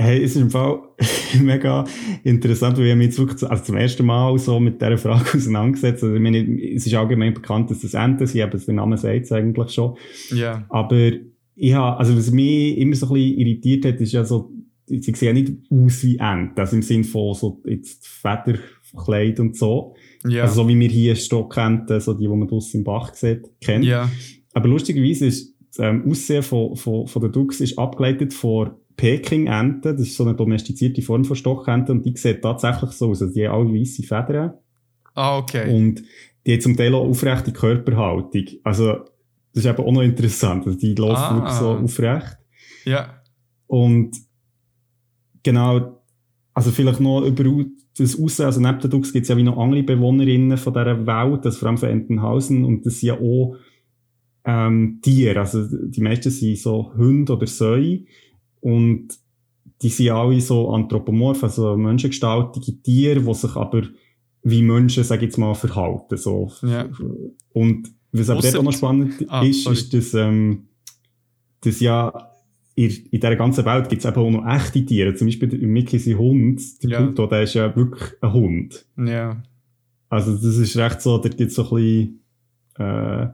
[0.00, 0.80] Hey, es ist im Fall
[1.42, 1.84] mega
[2.24, 6.02] interessant, weil ich mich jetzt wirklich also zum ersten Mal so mit dieser Frage auseinandergesetzt
[6.02, 6.38] also, ich meine,
[6.74, 9.98] Es ist allgemein bekannt, dass das Enten sind, aber der Name sagt es eigentlich schon.
[10.30, 10.64] Ja.
[10.70, 11.12] Aber
[11.54, 14.50] ich habe, also was mich immer so ein bisschen irritiert hat, ist ja so,
[14.86, 19.54] sie sehen ja nicht aus wie Enten, also im Sinne von so jetzt Federkleid und
[19.58, 19.94] so.
[20.26, 20.42] Ja.
[20.42, 23.84] Also so wie wir hier Stockenten, so die, die man draussen im Bach sieht, kennt.
[23.84, 24.10] ja.
[24.52, 29.96] Aber lustigerweise ist das ähm, Aussehen von, von, von der Dux ist abgeleitet von Peking-Enten.
[29.96, 33.22] Das ist so eine domestizierte Form von Stockenten und die sieht tatsächlich so aus.
[33.22, 34.54] Also die haben alle weisse Federn
[35.14, 35.72] Ah, okay.
[35.74, 36.02] und
[36.46, 38.44] die haben zum Teil auch aufrechte Körperhaltung.
[38.64, 38.92] Also
[39.52, 40.66] das ist eben auch noch interessant.
[40.66, 41.34] Also die laufen Ah.
[41.36, 42.36] wirklich so aufrecht.
[42.84, 43.14] ja.
[43.68, 44.16] Und
[45.42, 46.02] genau,
[46.54, 47.44] also vielleicht noch über
[48.00, 51.06] das Aussehen, also neben den Dux gibt es ja wie noch andere Bewohnerinnen von dieser
[51.06, 53.56] Welt, das vor allem von Entenhausen, und das sind ja auch
[54.44, 58.04] ähm, Tiere, also die meisten sind so Hunde oder Säue,
[58.60, 59.08] und
[59.82, 63.82] die sind alle so anthropomorph, also menschengestaltige Tiere, die sich aber
[64.42, 66.50] wie Menschen, sag ich jetzt mal, verhalten, so.
[66.62, 66.88] Ja.
[67.52, 69.76] Und was aber dort auch noch spannend Ah, ist, sorry.
[69.76, 70.68] ist, dass, ähm,
[71.60, 72.29] dass ja
[72.84, 75.14] in, in dieser ganzen Welt gibt es eben auch noch echte Tiere.
[75.14, 76.98] Zum Beispiel der Mickey sein Hund, der Ja.
[77.02, 78.86] Pluto, der ist ja wirklich ein Hund.
[78.96, 79.42] Ja.
[80.08, 82.20] Also das ist recht so, da gibt es so ein bisschen,
[82.78, 83.28] äh,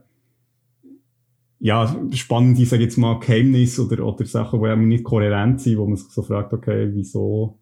[1.58, 5.78] ja, spannende, sag ich jetzt mal, Geheimnisse oder, oder Sachen, die eben nicht kohärent sind,
[5.78, 7.58] wo man sich so fragt, okay, wieso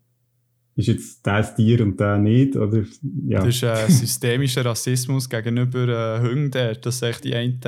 [0.77, 2.83] ist jetzt das Tier und der nicht, oder,
[3.27, 3.44] ja.
[3.44, 7.61] Das ist äh, systemischer Rassismus gegenüber äh, Hunden, dass echt die einen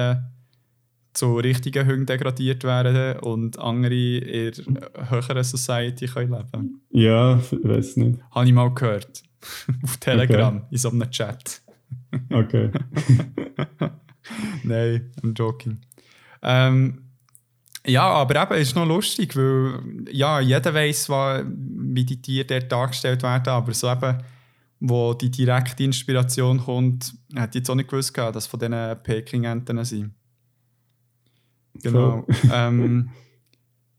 [1.17, 7.65] zu richtigen Hunden degradiert werden und andere in der höheren Society können leben Ja, ich
[7.65, 8.21] weiß nicht.
[8.31, 9.23] Habe ich mal gehört.
[9.83, 11.63] Auf Telegram, in so einem Chat.
[12.33, 12.71] Okay.
[14.65, 15.79] Nein, I'm joking.
[16.43, 17.03] Ähm,
[17.87, 23.23] ja, aber eben ist noch lustig, weil ja, jeder weiß, wie die Tiere dort dargestellt
[23.23, 24.19] werden, aber so eben,
[24.81, 29.85] wo die direkte Inspiration kommt, hätte ich jetzt auch nicht gewusst, dass von diesen Peking-Enten
[29.85, 30.16] sind.
[31.83, 32.27] Genau.
[32.53, 33.11] ähm,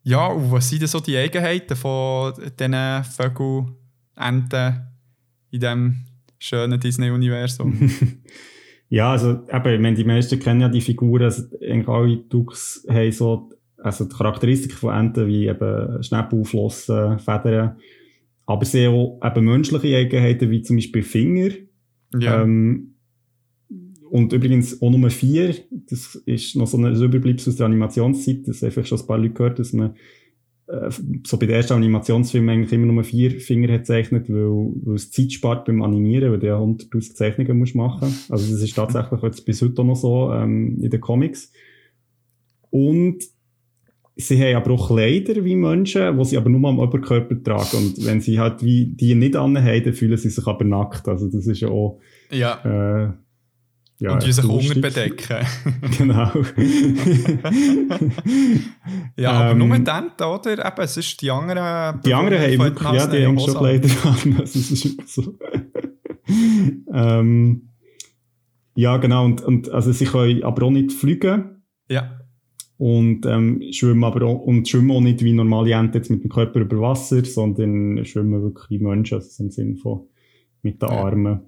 [0.03, 3.65] ja, und was sind denn so die Eigenheiten von diesen Vögel,
[4.15, 4.87] Enten
[5.51, 6.05] in diesem
[6.39, 7.91] schönen Disney-Universum?
[8.89, 12.85] Ja, also eben, ich meine, die meisten kennen ja die Figuren, also eigentlich alle Dux
[12.89, 17.75] haben so, also die Charakteristiken von Enten wie eben Schnäppel, Flossen, Federn,
[18.45, 21.49] aber haben auch eben menschliche Eigenheiten wie zum Beispiel Finger.
[22.17, 22.43] ja.
[22.43, 22.93] Ähm,
[24.09, 28.61] und übrigens auch Nummer vier, das ist noch so ein Überbleibsel aus der Animationszeit, das
[28.61, 29.95] haben vielleicht schon ein paar Leute gehört, dass man
[30.67, 30.89] äh,
[31.25, 34.49] so bei den ersten Animationsfilmen eigentlich immer nur vier Finger hat gezeichnet, weil,
[34.85, 38.13] weil es Zeit spart beim Animieren, weil du ja 100'000 Zeichnungen musst machen.
[38.29, 41.51] Also das ist tatsächlich jetzt bis heute noch so ähm, in den Comics.
[42.69, 43.23] Und
[44.17, 47.77] sie haben aber auch Kleider wie Menschen, die sie aber nur am Oberkörper tragen.
[47.77, 51.07] Und wenn sie halt wie die nicht anhaben, dann fühlen sie sich aber nackt.
[51.07, 53.05] Also das ist ja auch ja.
[53.05, 53.13] äh,
[53.99, 54.81] ja, und die sich Hunger lustig.
[54.81, 55.45] bedecken.
[55.97, 56.31] Genau.
[59.15, 60.51] Ja, aber Ähm, nur dann, oder?
[60.65, 62.01] Eben, es ist die anderen...
[62.01, 63.63] die anderen haben wirklich, ja, die haben schon Hose an.
[63.81, 64.39] Kleider an.
[64.39, 65.37] Also, es ist immer so.
[66.93, 67.69] ähm,
[68.75, 69.25] ja, genau.
[69.25, 71.63] Und, und also sie können aber auch nicht fliegen.
[71.89, 72.19] Ja,
[72.77, 76.29] Und ähm, schwimmen aber auch, und schwimmen auch nicht wie normale Enten jetzt mit dem
[76.29, 80.07] Körper über Wasser, sondern schwimmen wirklich wie Menschen, also im Sinne von
[80.61, 80.95] mit den Ja.
[81.05, 81.39] Armen.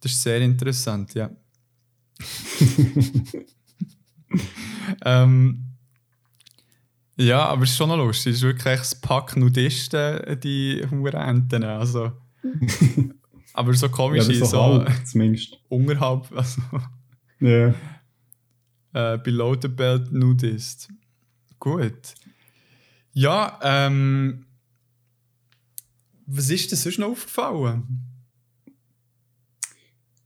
[0.00, 1.28] das ist sehr interessant, ja.
[5.04, 5.64] ähm,
[7.16, 8.32] ja, aber es ist schon noch lustig.
[8.32, 11.64] Es ist wirklich das Pack Nudisten, die Hurenenten.
[11.64, 12.12] Also,
[13.54, 15.58] aber so Ja, komisch das ist so halb, zumindest.
[15.68, 16.30] unterhalb.
[16.36, 16.62] Also,
[17.40, 17.74] Ja.
[18.94, 20.88] Äh, Below the Belt Nudist.
[21.58, 22.14] Gut.
[23.12, 24.44] Ja, ähm.
[26.30, 28.04] Was ist dir sonst noch aufgefallen?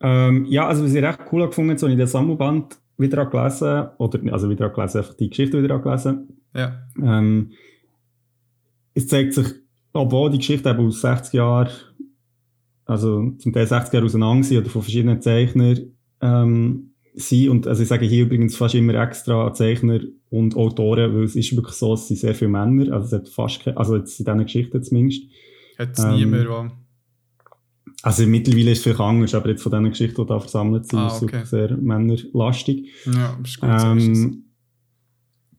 [0.02, 4.32] Ähm, ja, also was ich recht cool gefunden habe, ich den Sammelband wieder gelesen, oder
[4.32, 6.28] also wieder gelesen, einfach die Geschichte wieder gelesen.
[6.54, 6.82] Ja.
[7.00, 7.52] Ähm,
[8.94, 9.46] es zeigt sich,
[9.92, 11.70] obwohl die Geschichte eben aus 60 Jahren,
[12.84, 17.82] also zum Teil 60 Jahre auseinander sind oder von verschiedenen Zeichnern ähm, sind, und also
[17.82, 21.94] ich sage hier übrigens fast immer extra Zeichner und Autoren, weil es ist wirklich so,
[21.94, 24.82] es sind sehr viele Männer, also es hat fast keine, also jetzt in diesen Geschichten
[24.82, 25.22] zumindest.
[25.78, 26.72] Hat es ähm, niemand.
[28.02, 30.98] Also mittlerweile ist es vielleicht anders, aber jetzt von diesen Geschichten, die da versammelt sind,
[30.98, 31.44] Ah, ist es okay.
[31.44, 32.88] sehr männerlastig.
[33.06, 33.70] Ja, ist gut.
[33.70, 34.44] Ähm,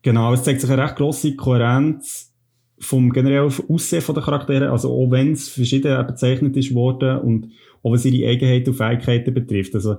[0.02, 2.32] genau, es zeigt sich eine recht grosse Kohärenz
[2.78, 7.48] vom generellen Aussehen der Charaktere, also auch wenn es verschieden bezeichnet ist worden und
[7.82, 9.74] auch was ihre Eigenheiten und Fähigkeiten betrifft.
[9.74, 9.96] Also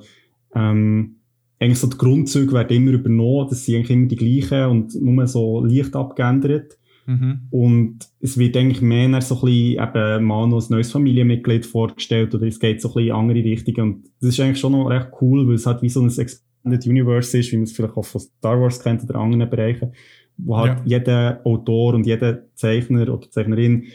[0.54, 1.16] ähm,
[1.60, 5.26] eigentlich so die Grundzüge werden immer übernommen, das sind eigentlich immer die gleichen und nur
[5.28, 6.78] so leicht abgeändert.
[7.06, 7.42] Mhm.
[7.52, 12.34] Und es wird eigentlich mehr so ein bisschen eben mal noch ein neues Familienmitglied vorgestellt
[12.34, 13.94] oder es geht so ein bisschen in andere Richtungen.
[13.94, 16.88] Und das ist eigentlich schon noch recht cool, weil es halt wie so ein Expanded
[16.88, 19.94] Universe ist, wie man es vielleicht auch von Star Wars kennt oder anderen Bereichen,
[20.38, 23.86] wo halt jeder Autor und jeder Zeichner oder Zeichnerin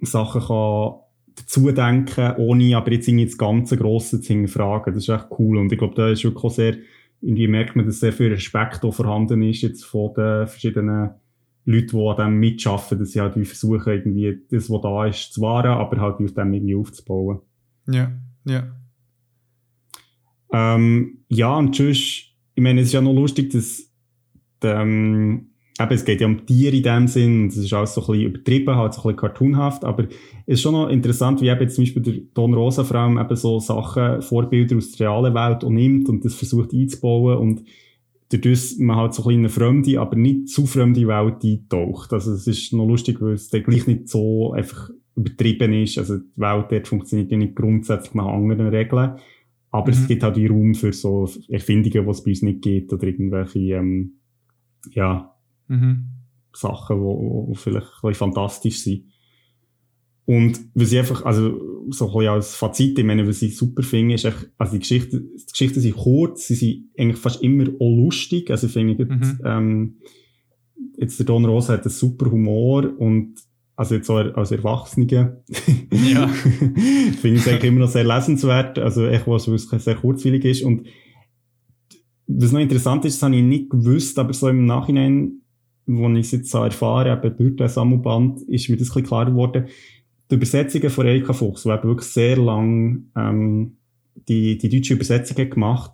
[0.00, 0.92] Sachen kann
[1.34, 4.94] dazu denken, ohne aber jetzt irgendwie das ganze Grosse zu hinterfragen.
[4.94, 5.56] Das ist echt cool.
[5.58, 6.76] Und ich glaube, da ist wirklich auch sehr,
[7.20, 11.10] irgendwie merkt man, dass sehr viel Respekt auch vorhanden ist jetzt von den verschiedenen
[11.70, 15.34] Leute, die an dem mitschaffen, dass sie halt wie versuchen, irgendwie das, was da ist,
[15.34, 17.40] zu wahren, aber halt auf dem irgendwie aufzubauen.
[17.86, 18.10] Ja,
[18.46, 18.74] ja.
[20.50, 23.86] Ähm, ja, und sonst, ich meine, es ist ja noch lustig, dass,
[24.62, 28.00] ähm, eben, es geht ja um Tiere in dem Sinn, und es ist alles so
[28.00, 31.48] ein bisschen übertrieben, halt so ein bisschen cartoonhaft, aber es ist schon noch interessant, wie
[31.48, 35.08] eben jetzt zum Beispiel der Don Rosa vor allem eben so Sachen, Vorbilder aus der
[35.10, 37.64] realen Welt auch nimmt und das versucht einzubauen und
[38.30, 42.12] dadurch man halt so ein bisschen eine fremde, aber nicht zu fremde Welt eintaucht.
[42.12, 45.98] Also es ist noch lustig, weil es dann gleich nicht so einfach übertrieben ist.
[45.98, 49.16] Also die Welt dort funktioniert ja nicht grundsätzlich nach anderen Regeln.
[49.70, 50.06] Aber es Mhm.
[50.06, 53.58] gibt halt wie Raum für so Erfindungen, die es bei uns nicht gibt oder irgendwelche,
[53.58, 54.12] ähm,
[54.92, 55.34] ja,
[55.66, 56.04] Mhm.
[56.54, 56.98] Sachen,
[57.50, 59.04] die vielleicht ein bisschen fantastisch sind.
[60.28, 63.82] Und was ich einfach, also so ein bisschen als Fazit, ich meine, was ich super
[63.82, 67.64] finde, ist echt, also die Geschichten, die Geschichten sind kurz, sie sind eigentlich fast immer
[67.80, 69.10] auch lustig, also ich finde, Mhm.
[69.22, 69.94] jetzt, ähm,
[70.98, 73.36] jetzt der Don Rosa hat einen super Humor und
[73.74, 75.06] also jetzt auch als Erwachsene
[75.90, 76.28] Ja.
[76.28, 80.62] finde ich es eigentlich immer noch sehr lesenswert, also echt was, was sehr kurzweilig ist
[80.62, 80.88] und
[82.26, 85.40] was noch interessant ist, das habe ich nicht gewusst, aber so im Nachhinein,
[85.86, 89.06] wo ich es jetzt so erfahre, eben durch den Sammelband, ist mir das ein bisschen
[89.06, 89.68] klarer geworden.
[90.30, 93.76] Die Übersetzungen von Erika Fuchs, die eben wirklich sehr lang ähm,
[94.28, 95.92] die, die deutsche Übersetzung hat gemacht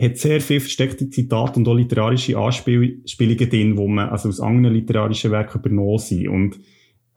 [0.00, 3.04] hat sehr viel versteckte Zitate und auch literarische Anspielungen
[3.50, 6.28] drin, wo man also aus anderen literarischen Werken übernommen sind.
[6.28, 6.58] Und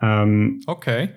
[0.01, 1.09] ähm, Okay.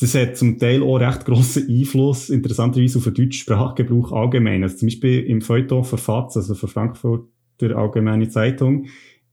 [0.00, 4.62] das hat zum Teil auch recht grossen Einfluss, interessanterweise, auf den deutschen Sprachgebrauch allgemein.
[4.62, 7.28] Also zum Beispiel im Feuilleton von FAZ, also von Frankfurter
[7.76, 8.86] Allgemeine Zeitung,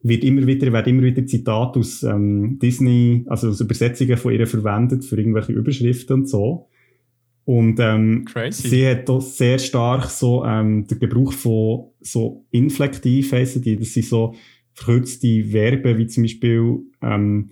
[0.07, 4.45] wird immer wieder, werden immer wieder Zitate aus ähm, Disney, also aus Übersetzungen von ihr
[4.45, 6.69] verwendet für irgendwelche Überschriften und so.
[7.43, 8.67] Und ähm, Crazy.
[8.69, 13.93] sie hat auch sehr stark so ähm, den Gebrauch von so Inflektiv heissen die, das
[13.93, 14.33] sind so
[14.73, 17.51] verkürzte Verben, wie zum Beispiel ähm,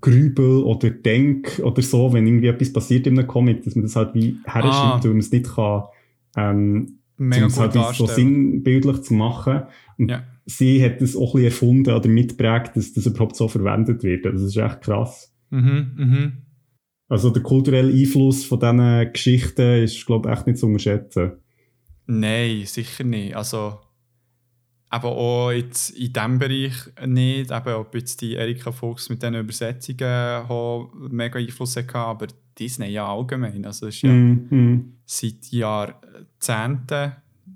[0.00, 3.96] Grübel oder Denk oder so, wenn irgendwie etwas passiert in einem Comic, dass man das
[3.96, 5.00] halt wie herschreibt, Ah.
[5.02, 5.84] weil man es nicht kann,
[6.36, 9.62] ähm, Mega um es halt so sinnbildlich zu machen.
[9.98, 10.22] Und Ja.
[10.46, 14.26] Sie hat das auch ein bisschen erfunden oder mitprägt, dass das überhaupt so verwendet wird.
[14.26, 15.34] Also das ist echt krass.
[15.50, 16.32] Mhm, mhm.
[17.08, 21.32] Also der kulturelle Einfluss von diesen Geschichten ist, glaube ich, echt nicht zu unterschätzen.
[22.06, 23.34] Nein, sicher nicht.
[23.34, 23.80] Also,
[24.88, 26.74] aber auch jetzt in diesem Bereich
[27.06, 27.50] nicht.
[27.50, 32.88] Eben, ob jetzt die Erika Fuchs mit diesen Übersetzungen auch mega Einfluss hatte, aber Disney
[32.90, 33.64] ja allgemein.
[33.64, 34.92] Also, es ist ja Mm, mm.
[35.04, 37.12] seit Jahrzehnten,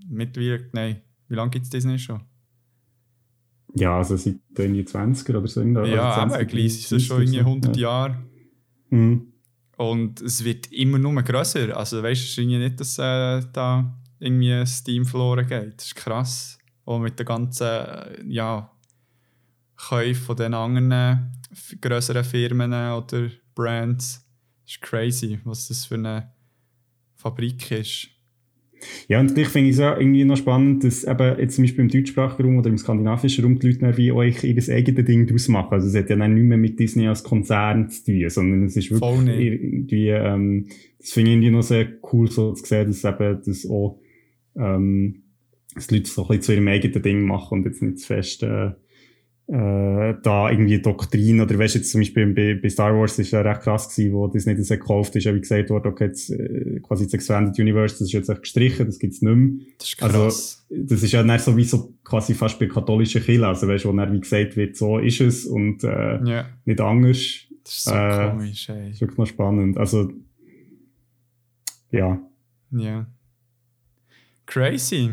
[0.09, 2.21] mittlerweile, nein, wie lange gibt es Disney schon?
[3.75, 5.61] Ja, also seit irgendwie 20er oder so.
[5.61, 8.17] Also ja, 20, aber gleich ist es schon irgendwie 100 Jahre.
[8.91, 9.17] Mm.
[9.77, 11.77] Und es wird immer nur grösser.
[11.77, 15.77] Also weißt du, es ist irgendwie nicht, dass äh, da irgendwie ein Steam verloren geht.
[15.79, 16.59] Das ist krass.
[16.85, 18.71] Und mit den ganzen äh, ja,
[19.77, 20.93] Käufen von den anderen
[21.51, 24.25] f- grösseren Firmen oder Brands.
[24.65, 26.33] Das ist crazy, was das für eine
[27.17, 28.09] Fabrik ist.
[29.09, 31.85] Ja, und gleich finde ich es ja irgendwie noch spannend, dass eben jetzt zum Beispiel
[31.85, 35.27] im deutschsprachigen Raum oder im skandinavischen Raum die Leute dann wie euch ihr eigenes Ding
[35.27, 35.73] daraus machen.
[35.73, 38.77] Also es hat ja dann nicht mehr mit Disney als Konzern zu tun, sondern es
[38.77, 40.67] ist wirklich irgendwie, ähm,
[40.99, 44.01] das finde ich irgendwie noch sehr cool so zu sehen, dass eben das auch,
[44.57, 45.23] ähm,
[45.75, 48.07] dass die Leute so ein bisschen zu ihrem eigenen Ding machen und jetzt nicht zu
[48.07, 48.73] fest äh,
[49.47, 53.43] äh, da irgendwie Doktrin oder weißt jetzt zum Beispiel bei, bei Star Wars ist ja
[53.43, 56.31] recht krass gewesen, wo das nicht so gekauft ist, ja wie gesagt wurde, okay, jetzt,
[56.31, 59.67] äh, quasi das Expanded Universe, das ist jetzt echt gestrichen, das gibt's nicht mehr.
[59.79, 60.15] Das ist krass.
[60.15, 63.97] Also, das ist ja dann sowieso quasi fast bei katholischen Kirchen, also weißt du, wo
[63.97, 67.41] dann wie gesagt wird, so ist es und äh, Ja, nicht anders.
[67.65, 68.85] das ist so Äh, komisch, ey.
[68.87, 69.77] Das ist wirklich noch spannend.
[69.77, 70.11] Also,
[71.91, 72.19] ja.
[72.71, 73.07] Ja.
[74.47, 75.11] Crazy.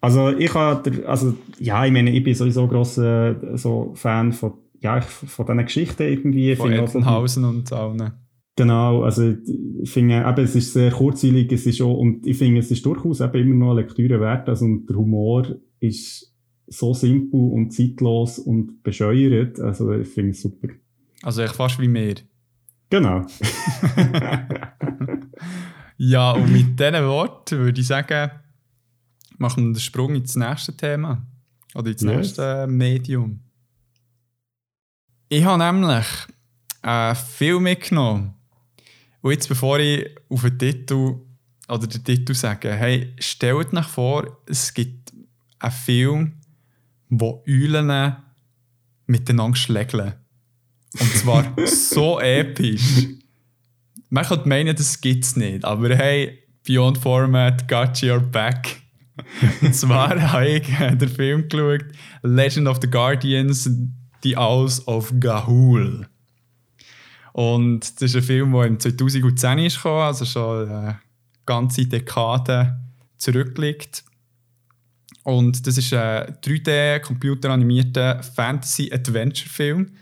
[0.00, 4.98] Also ich habe, also ja, ich meine, ich bin sowieso grosser so Fan von, ja,
[4.98, 6.52] ich- von diesen Geschichten irgendwie.
[6.52, 8.12] Ich Von finde auch so- Ettenhausen und allen.
[8.56, 9.34] Genau, also
[9.82, 12.84] ich finde, eben, es ist sehr kurzweilig, es ist auch, und ich finde, es ist
[12.84, 15.46] durchaus eben immer noch eine Lektüre wert, also und der Humor
[15.80, 16.34] ist
[16.66, 20.68] so simpel und zeitlos und bescheuert, also ich finde es super.
[21.22, 22.16] Also echt fast wie mir.
[22.90, 23.22] Genau.
[26.02, 28.30] Ja, und mit diesen Worten würde ich sagen,
[29.40, 31.26] machen wir den Sprung ins nächste Thema.
[31.74, 32.16] Oder ins Yes.
[32.16, 33.40] nächste Medium.
[35.28, 36.06] Ich habe nämlich
[36.82, 38.34] einen Film mitgenommen.
[39.20, 41.20] Und jetzt, bevor ich auf den Titel
[41.68, 45.12] oder den Titel sage, hey, stellt euch vor, es gibt
[45.60, 46.32] einen Film,
[47.08, 48.16] wo Eulen
[49.06, 50.14] miteinander schlägeln.
[50.98, 53.06] Und zwar so episch.
[54.08, 58.82] Man könnte meinen, das gibt es nicht, aber hey, Beyond Format, got your back.
[59.62, 61.84] Und zwar habe ich den Film geschaut,
[62.22, 63.70] Legend of the Guardians,
[64.22, 66.06] The Owls of Gahul.
[67.32, 71.00] Und das ist ein Film, der im 2010 ist gekommen, also schon eine
[71.46, 72.78] ganze Dekade
[73.16, 74.04] zurückliegt.
[75.22, 79.92] Und das ist ein 3D-computeranimierter Fantasy-Adventure-Film.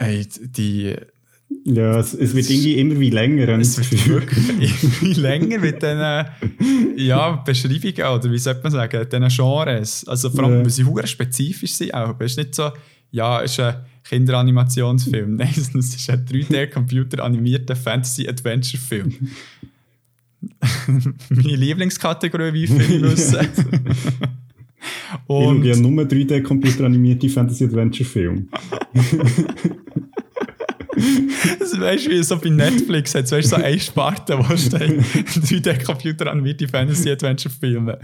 [0.00, 0.96] Die,
[1.64, 3.48] Ja, es, es wird irgendwie immer wie länger.
[3.58, 4.48] es wird wirklich
[5.02, 10.04] immer länger mit diesen ja, Beschreibungen oder wie sollte man sagen, diesen Genres.
[10.08, 10.68] Also vor allem, Ja.
[10.70, 12.14] sie hure spezifisch sind auch.
[12.20, 12.70] Es ist nicht so,
[13.10, 15.36] ja, es ist ein Kinderanimationsfilm.
[15.36, 19.12] Nein, es ist ein 3D-computeranimierter Fantasy-Adventure-Film.
[21.30, 23.40] Meine Lieblingskategorie, wie viele wissen.
[23.40, 23.48] Ich
[25.26, 28.46] schaue Und ja nur 3D-computeranimierte Fantasy-Adventure-Filme.
[31.58, 36.30] Das weißt du, wie so bei Netflix hat, weißt so eine Sparte, wo steht 3D-Computer
[36.30, 37.98] animierte Fantasy-Adventure-Filme.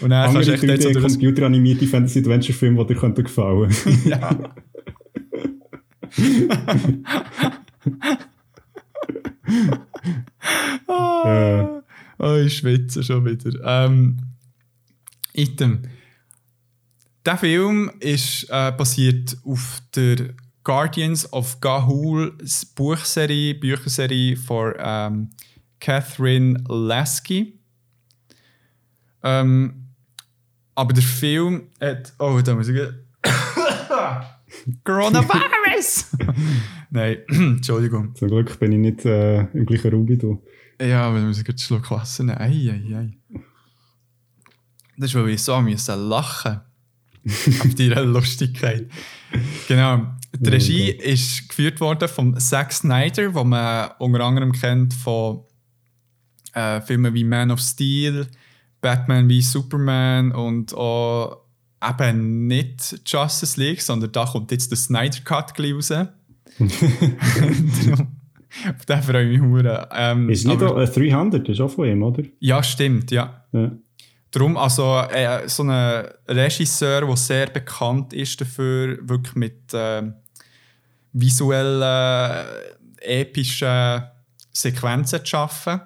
[0.00, 3.74] Und dann kannst du Andere echt dort so durch 3D-computeranimierte Fantasy-Adventure-Filme, die dir könnten gefallen
[4.04, 4.38] ja.
[10.86, 11.82] ah,
[12.18, 13.58] oh, ich schwitze schon wieder.
[13.64, 14.18] Ähm,
[15.32, 15.82] Item.
[17.24, 20.34] Der Film ist äh, basiert auf der
[20.66, 22.36] Guardians of Gahul
[22.74, 25.30] Buchserie, Bücherserie von ähm,
[25.78, 27.56] Catherine Lasky.
[29.22, 29.90] Ähm,
[30.74, 32.12] aber der Film hat.
[32.18, 32.80] Oh, da muss ich.
[34.82, 36.16] Coronavirus!
[36.90, 38.16] Nein, Entschuldigung.
[38.16, 40.42] Zum Glück bin ich nicht äh, im gleichen Raum wie du.
[40.80, 42.38] Ja, aber da muss ich einen Schluck Wasser nehmen.
[42.38, 43.12] Ei, ei, ei.
[44.98, 46.60] Das ist, weil ich so lachen
[47.60, 48.90] Auf deiner Lustigkeit.
[49.68, 50.15] Genau.
[50.40, 51.02] Die Regie Gott.
[51.04, 55.40] ist geführt worden von Zack Snyder, den man unter anderem kennt von
[56.54, 58.26] äh, Filmen wie Man of Steel,
[58.80, 61.42] Batman wie Superman und auch
[61.86, 65.92] eben nicht Justice League, sondern da kommt jetzt der Snyder Cut raus.
[68.78, 69.64] Auf den freue ich mich.
[69.92, 72.22] Ähm, Ist nicht aber- auch, äh, 300, ist auch von ihm, oder?
[72.40, 73.44] ja, stimmt, ja.
[73.52, 73.72] Ja.
[74.30, 80.02] Darum, also äh, so ein Regisseur, der sehr bekannt ist dafür, wirklich mit äh,
[81.18, 84.02] visuellen, äh, epischen
[84.52, 85.80] Sequenzen zu arbeiten.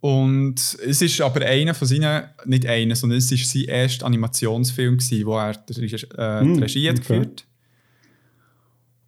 [0.00, 0.54] Und
[0.86, 5.26] es ist aber einer von seinen, nicht einer, sondern es ist sein erster Animationsfilm, gewesen,
[5.26, 6.98] wo er die, Regie- äh, die Hm, Regie okay.
[6.98, 7.44] geführt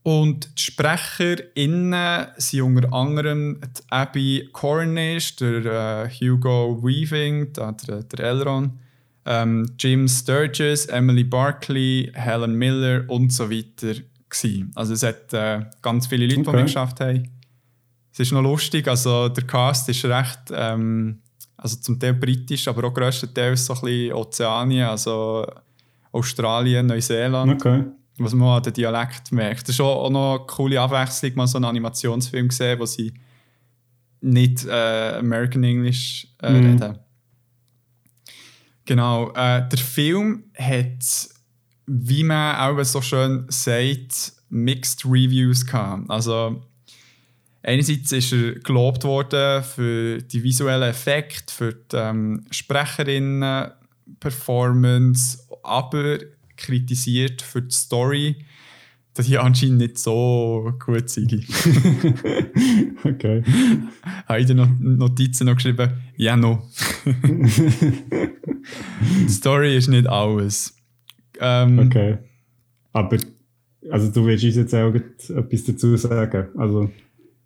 [0.03, 8.03] Und die SprecherInnen sind unter anderem die Abby Cornish, der äh, Hugo Weaving, der, der,
[8.03, 8.79] der Elron,
[9.27, 13.95] ähm, Jim Sturgis, Emily Barkley, Helen Miller und so weiter.
[14.29, 14.73] Gewesen.
[14.75, 16.57] Also es hat äh, ganz viele Leute, die Okay.
[16.57, 17.29] mitgeschafft haben.
[18.13, 21.21] Es ist noch lustig, also der Cast ist recht, ähm,
[21.59, 25.47] also zum Teil britisch, aber auch grösstenteils so ein bisschen Ozeanien, also
[26.13, 27.85] Australien, Neuseeland Okay.
[28.19, 29.63] was man an den Dialekt merkt.
[29.69, 33.13] Das ist auch auch noch eine coole Abwechslung, mal so einen Animationsfilm gesehen, wo sie
[34.23, 36.67] nicht äh, American English äh, Mhm.
[36.67, 36.99] reden.
[38.85, 39.31] Genau.
[39.33, 41.29] Äh, der Film hat,
[41.87, 46.11] wie man auch so schön sagt, Mixed Reviews gehabt.
[46.11, 46.63] Also
[47.63, 53.71] einerseits ist er gelobt worden für die visuellen Effekte, für die ähm, Sprecherinnen,
[54.21, 56.19] Performance, aber
[56.57, 58.45] kritisiert für die Story,
[59.15, 61.23] dass die anscheinend nicht so gut sei.
[63.05, 63.43] okay.
[64.27, 66.63] Habe ich in den Notizen noch geschrieben, ja, no.
[69.27, 70.75] die Story ist nicht alles.
[71.41, 72.19] Ähm, okay.
[72.93, 73.19] Aber,
[73.91, 76.91] also du willst uns jetzt auch etwas dazu sagen, also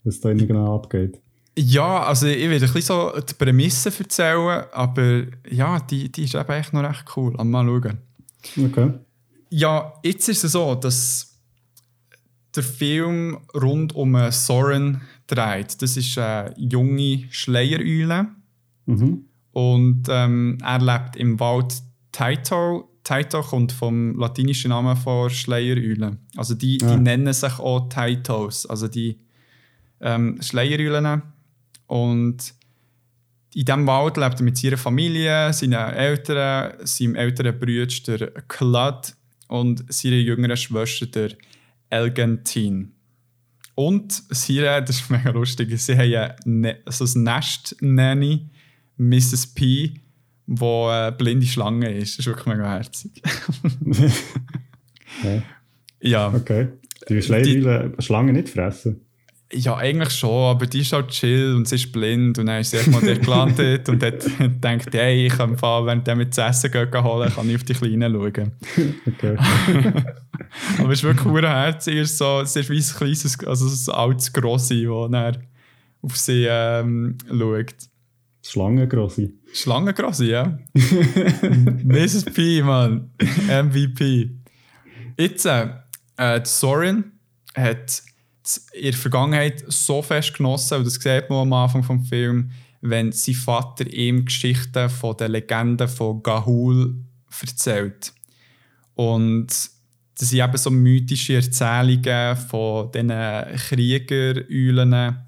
[0.05, 1.21] was da genau abgeht.
[1.59, 6.35] Ja, also ich will ein bisschen so die Prämisse erzählen, aber ja, die, die ist
[6.35, 7.33] eben echt noch recht cool.
[7.43, 7.99] Mal schauen.
[8.67, 8.93] Okay.
[9.49, 11.36] Ja, jetzt ist es so, dass
[12.57, 15.81] der Film rund um Soren dreht.
[15.83, 18.29] Das ist eine junge Schleiereule.
[18.87, 19.25] Mhm.
[19.53, 21.83] Und ähm, er lebt im Wald
[22.13, 22.91] Taito.
[23.05, 26.19] Taito kommt vom latinischen Namen von Schleiereule.
[26.37, 26.95] Also die, ja.
[26.95, 29.19] die nennen sich auch Taitos, also die
[30.01, 31.23] ähm, Schleiereulen.
[31.87, 32.55] Und
[33.55, 37.87] in diesem Wald lebt er mit seiner Familie, seinen Eltern, seinem älteren Bruder,
[38.19, 39.09] der Claude,
[39.49, 41.31] und seiner jüngeren Schwester, der
[41.91, 42.89] Elgentine.
[43.75, 48.49] Und sie, das ist mega lustig, sie haben ne so ein Nest-Nanny,
[48.97, 49.49] Mrs.
[49.49, 49.95] P,
[50.47, 52.19] wo eine blinde Schlange ist.
[52.19, 53.23] Das ist wirklich mega herzig.
[55.19, 55.43] okay.
[56.01, 56.33] Ja.
[56.33, 56.69] Okay.
[57.09, 59.06] Die Schleierweiler Schlangen nicht fressen?
[59.53, 62.73] Ja, eigentlich schon, aber die ist halt chill und sie ist blind und dann ist
[62.73, 66.43] sie erstmal dort gelandet und hat gedacht, hey, ich kann fahren, wenn der mit zu
[66.43, 68.53] essen gehen, holen, kann ich auf die Kleinen schauen.
[69.07, 69.37] Okay.
[70.79, 73.93] aber es ist wirklich cool herzig, es ist, so, es ist wie ein kleines, also
[73.93, 75.39] ein altes Grossi, das dann
[76.03, 77.75] auf sie ähm, schaut.
[78.43, 79.33] Schlangengrossi.
[79.53, 80.59] Schlangengrossi, ja.
[81.85, 82.25] Mrs.
[82.27, 83.11] P, Mann.
[83.49, 84.31] MVP.
[85.17, 87.13] Jetzt, äh, Sorin
[87.55, 88.03] hat
[88.73, 93.13] in der Vergangenheit so fest genossen, und das sieht man am Anfang des Films, wenn
[93.13, 96.95] sein Vater ihm Geschichten von den Legenden von Gahul
[97.41, 98.13] erzählt.
[98.95, 99.49] Und
[100.19, 103.11] das sind eben so mythische Erzählungen von diesen
[103.69, 105.19] Kriegereulen.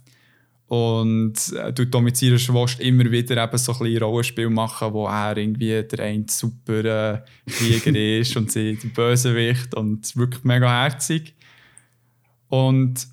[0.66, 5.37] Und äh, du mit seiner Schwester immer wieder eben so ein Rollenspiel machen, wo er
[5.37, 11.35] irgendwie der ein super äh, Krieger ist und sie der Bösewicht und wirklich mega herzig.
[12.49, 13.07] Und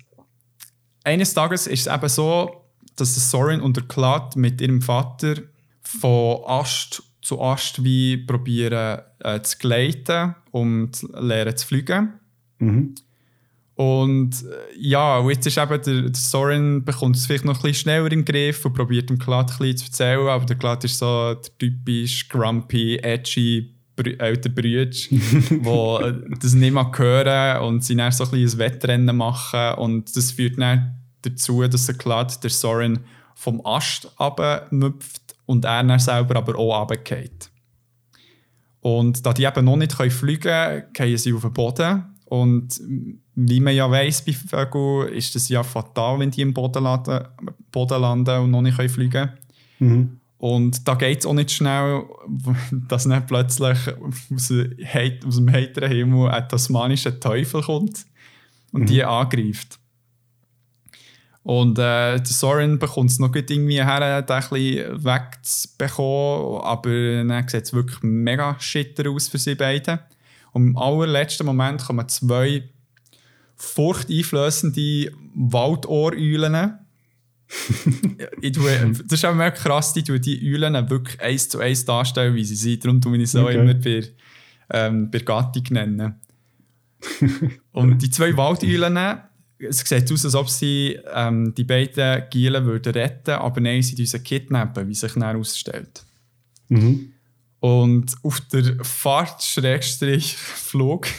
[1.04, 2.64] eines Tages ist es eben so,
[2.96, 5.36] dass Soren und der Claude mit ihrem Vater
[5.82, 12.14] von Ast zu Ast wie probieren äh, zu gleiten, um zu lernen zu fliegen.
[12.58, 12.94] Mhm.
[13.74, 17.74] Und äh, ja, jetzt ist eben der, der Soren bekommt es vielleicht noch ein bisschen
[17.74, 20.98] schneller im Griff und probiert dem Claude ein bisschen zu erzählen, aber der Claude ist
[20.98, 28.12] so der typisch grumpy, edgy ältere Brüder, die das nicht mehr hören und sie dann
[28.12, 29.74] so ein, ein Wettrennen machen.
[29.78, 33.00] Und das führt dann dazu, dass der Claude, der Soren,
[33.34, 37.50] vom Ast abmüpft und er dann selber aber auch runtergeht.
[38.80, 42.04] Und da die eben noch nicht fliegen können, gehen sie auf den Boden.
[42.24, 42.80] Und
[43.34, 47.24] wie man ja weiss bei Vögeln, ist es ja fatal, wenn die im Boden landen,
[47.70, 49.32] Boden landen und noch nicht fliegen können.
[49.78, 50.20] Mhm.
[50.38, 52.04] Und da geht es auch nicht schnell,
[52.88, 53.78] dass dann plötzlich
[54.34, 58.04] aus, dem heiteren Himmel ein tasmanischer Teufel kommt
[58.72, 58.86] und mhm.
[58.86, 59.78] die angreift.
[61.42, 67.62] Und äh, der Soren bekommt es noch irgendwie her, den ein wegzubekommen, aber dann sieht
[67.62, 70.00] es wirklich mega schitter aus für sie beide.
[70.52, 72.68] Und im allerletzten Moment kommen zwei
[73.54, 76.78] furchteinflößende Waldohreulen
[78.40, 81.84] ich tue, das ist auch mega krass, die tue die Eulen wirklich eins zu eins
[81.84, 82.84] darstellen, wie sie sind.
[82.84, 83.54] Darum tue ich sie okay.
[83.54, 84.02] immer bei,
[84.70, 86.14] ähm, bei Gattung nennen.
[87.72, 89.20] Und die zwei Waldeulen,
[89.58, 93.96] es sieht aus, als ob sie ähm, die beiden Gielen würden retten aber nein, sie
[93.98, 96.04] unseren kidnappen, wie sich dann ausstellt.
[96.68, 97.12] Mhm.
[97.60, 99.46] Und auf der Fahrt-Flug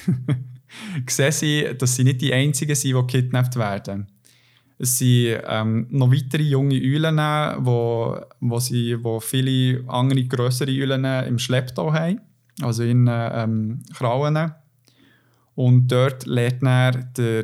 [1.07, 4.07] sehen sie, dass sie nicht die Einzigen sind, die kidnappt werden.
[4.79, 7.17] Es sind ähm, noch weitere junge Eulen,
[7.65, 12.21] wo, wo, sie, wo viele andere größere Eulen im Schlepptau haben,
[12.61, 14.51] also in ähm, Krauen.
[15.55, 17.39] Und dort lernt er der,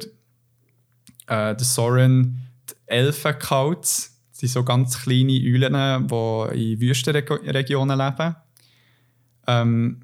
[1.28, 4.12] äh, der Soren die Elfenkauz.
[4.30, 8.36] Das sind so ganz kleine Eulen, die in Wüstenregionen leben.
[9.48, 10.02] Ähm,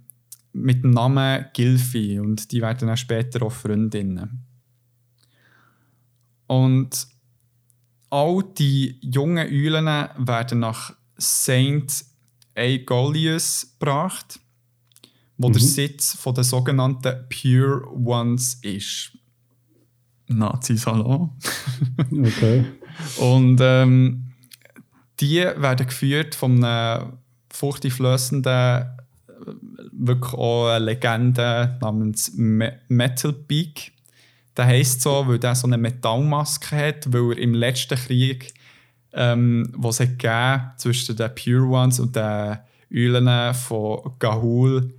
[0.52, 4.46] mit dem Namen Gilfi und die werden dann später auch Freundinnen.
[6.48, 7.08] Und
[8.10, 12.05] all die jungen Eulen werden nach St.
[12.55, 14.39] Aegolius gebracht,
[15.38, 15.53] wo mhm.
[15.53, 19.12] der Sitz von der sogenannten Pure Ones ist.
[20.28, 21.32] Nazi-Salon.
[22.12, 22.66] okay.
[23.18, 24.32] Und ähm,
[25.20, 27.14] die werden geführt von einem
[27.51, 28.86] furchteinflößenden,
[29.91, 33.93] wirklich auch eine Legende namens Me Metal Peak.
[34.60, 38.53] Der heisst so, weil er so eine Metallmaske hat, weil er im letzten Krieg,
[39.14, 42.57] ähm, was es gegeben zwischen den Pure Ones und den
[42.93, 44.93] Eulen von Gahul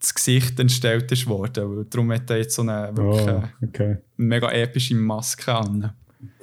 [0.00, 1.86] das Gesicht entstellt ist worden.
[1.88, 3.98] Darum hat er jetzt so eine wirklich Oh, okay.
[4.16, 5.92] mega epische Maske an.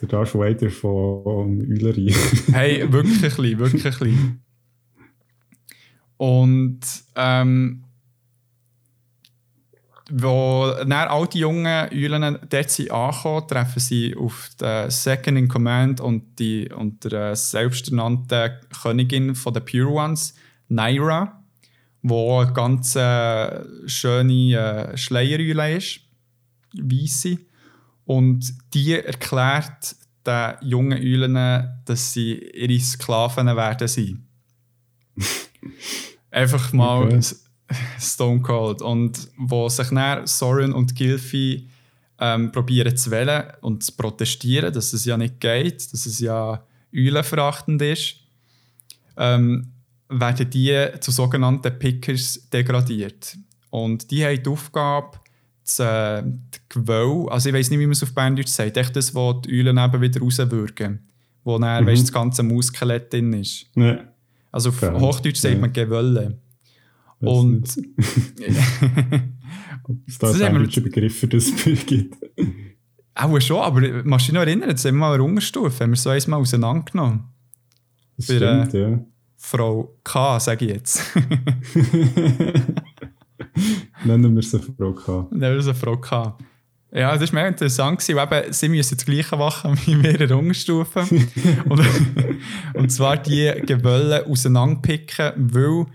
[0.01, 2.14] Der Darth Vader von Eulerei.
[2.53, 4.16] Hey, wirklich wirklich.
[6.16, 6.80] Und
[7.18, 7.84] ähm,
[10.12, 15.47] wo dann all die jungen Eulen dort sind angekommen, treffen sie auf den Second in
[15.47, 18.51] Command und, die, und der selbsternannten
[18.82, 20.36] Königin von den Pure Ones,
[20.68, 21.41] Naira,
[22.03, 26.01] wo eine ganz äh, schöne äh, Schleiereule ist,
[26.74, 27.39] weisse.
[28.06, 29.95] Und die erklärt
[30.26, 34.28] den jungen Eulen, dass sie ihre Sklaven werden sein.
[36.30, 37.22] Einfach mal Okay.
[37.99, 38.82] Stone Cold.
[38.82, 41.68] Und wo sich dann Soren und Gilfy
[42.20, 46.63] ähm, probieren zu wählen und zu protestieren, dass es ja nicht geht, dass es ja
[46.95, 48.16] eulenverachtend ist,
[49.18, 49.72] ähm,
[50.09, 53.38] werden die zu sogenannten Pickers degradiert.
[53.70, 55.18] Und die haben die Aufgabe,
[55.66, 58.95] das, äh, die Gewöll, also ich weiß nicht, wie man es auf Berndeutsch sagt, echt
[58.95, 60.99] das, wo die Eulen eben wieder rauswürgen,
[61.43, 61.88] wo dann Mhm.
[61.88, 63.66] weisst, das ganze Mauskelett drin ist.
[63.76, 63.99] ja.
[64.51, 64.97] Also auf Okay.
[64.99, 65.59] Hochdeutsch sagt Ja.
[65.59, 66.38] man Gewölle.
[67.28, 67.64] Und
[69.84, 71.52] ob es da Das einen wir- deutschen Begriff für das
[71.86, 72.16] gibt.
[73.14, 75.92] auch schon, aber machst du dich noch erinnern, das haben wir mal eine Unterstufe, haben
[75.92, 77.24] wir so einmal auseinandergenommen.
[78.18, 79.00] Das Bei der- stimmt, ja.
[79.38, 81.02] Frau K, sage ich jetzt.
[84.06, 85.28] Nennen wir sie Frau K.
[85.32, 86.38] War es eine Frau K.
[86.92, 88.00] Ja, das war mega interessant.
[88.00, 91.02] Gewesen, weil eben, sie müssen das Gleiche machen wie wir in der Unterstufe.
[91.70, 91.82] und,
[92.74, 95.86] und zwar die Gewölle auseinanderpicken, weil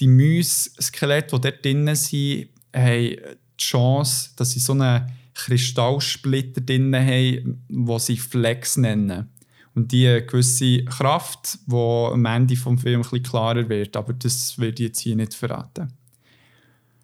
[0.00, 3.18] die Mäuse-Skelette, die dort drin sind, haben die
[3.58, 9.30] Chance, dass sie so einen Kristallsplitter drin haben, den sie Flex nennen.
[9.74, 13.94] Und die gewisse Kraft, die am Ende des Films ein klarer wird.
[13.96, 15.92] Aber das wird ich jetzt hier nicht verraten.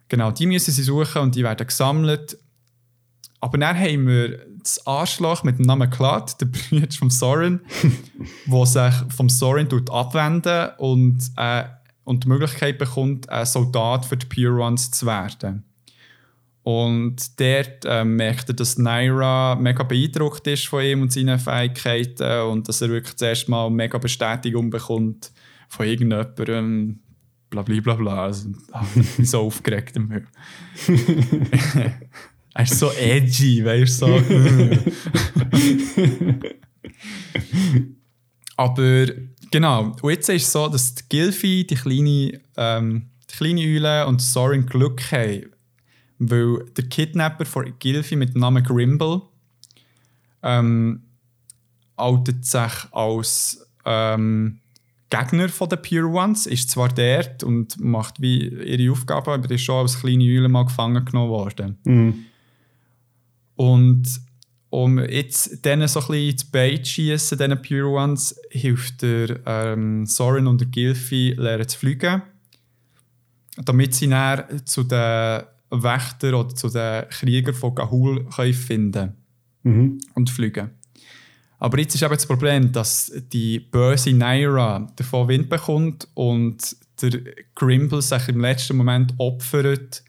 [0.07, 2.37] Genau, die müssen sie suchen und die werden gesammelt.
[3.39, 7.61] Aber dann haben wir das Arschloch mit dem Namen Clad, der Bruder vom Soren,
[8.45, 11.65] der sich vom Soren abwenden und, äh,
[12.03, 15.63] und die Möglichkeit bekommt, ein Soldat für die Pure Ones zu werden.
[16.63, 22.43] Und dort äh, merkt er, dass Naira mega beeindruckt ist von ihm und seinen Fähigkeiten
[22.43, 25.33] und dass er wirklich zuerst mal mega Bestätigung bekommt
[25.67, 26.99] von irgendjemandem.
[27.49, 28.23] Bla bla bla bla.
[28.23, 30.09] Also, ah, ich bin so aufgeregt im
[32.55, 34.07] er ist so edgy, weißt du?
[34.07, 34.19] So.
[38.57, 39.05] Aber
[39.53, 44.07] genau, und jetzt ist es so, dass die Gilfi, die kleine, ähm, die kleine Eule
[44.07, 45.51] und Soren Glück haben.
[46.17, 49.21] Weil der Kidnapper von Gilfi mit dem Namen Grimble
[50.41, 51.03] ähm,
[51.95, 54.59] outet sich als ähm,
[55.09, 59.61] Gegner von den Pure Ones, ist zwar dort und macht wie ihre Aufgabe, aber ist
[59.61, 61.77] schon als kleine Eule mal gefangen genommen worden.
[61.83, 62.25] Mhm.
[63.55, 64.03] Und
[64.73, 69.39] um jetzt denen so ein bisschen ins Bein zu schiessen, diesen Pure Ones, hilft der
[69.45, 72.23] ähm, Soren und der Gilfi lernen zu fliegen,
[73.63, 79.13] damit sie dann zu den Wächtern oder zu den Kriegern von Gahul können finden
[79.65, 79.99] Mhm.
[80.15, 80.71] und fliegen.
[81.59, 87.21] Aber jetzt ist eben das Problem, dass die böse Naira davon Wind bekommt und der
[87.55, 90.03] Grimble sich im letzten Moment opfert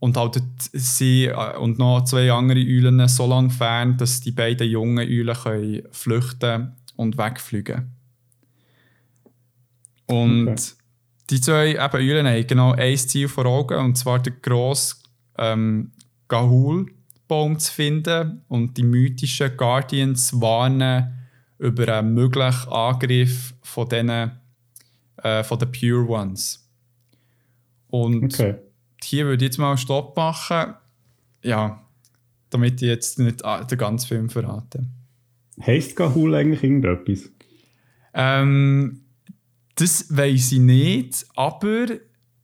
[0.00, 4.68] und haltet sie äh, und noch zwei andere Eulen so lange fern, dass die beiden
[4.68, 7.92] jungen Eulen können flüchten und wegfliegen.
[10.06, 10.62] Und Okay.
[11.30, 14.98] die zwei eben Eulen haben genau ein Ziel vor Augen, und zwar den grossen
[15.38, 15.92] ähm,
[16.28, 21.14] Gahul-Baum zu finden und die mythischen Guardians warnen
[21.58, 24.32] über einen möglichen Angriff von denen,
[25.22, 26.66] äh, von den Pure Ones.
[27.88, 28.56] Und Okay.
[29.04, 30.74] Hier würde ich jetzt mal einen Stopp machen.
[31.42, 31.82] Ja,
[32.50, 34.86] damit ich jetzt nicht ah, den ganzen Film verrate.
[35.64, 37.30] Heisst Gahul eigentlich irgendetwas?
[38.12, 39.02] Ähm,
[39.76, 41.86] das weiß ich nicht, aber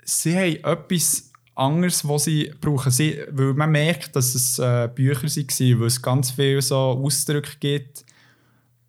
[0.03, 2.93] sie haben etwas anderes, was sie brauchen.
[2.93, 7.57] Sie, weil man merkt, dass es äh, Bücher waren, wo es ganz viele so Ausdrücke
[7.59, 8.05] gibt,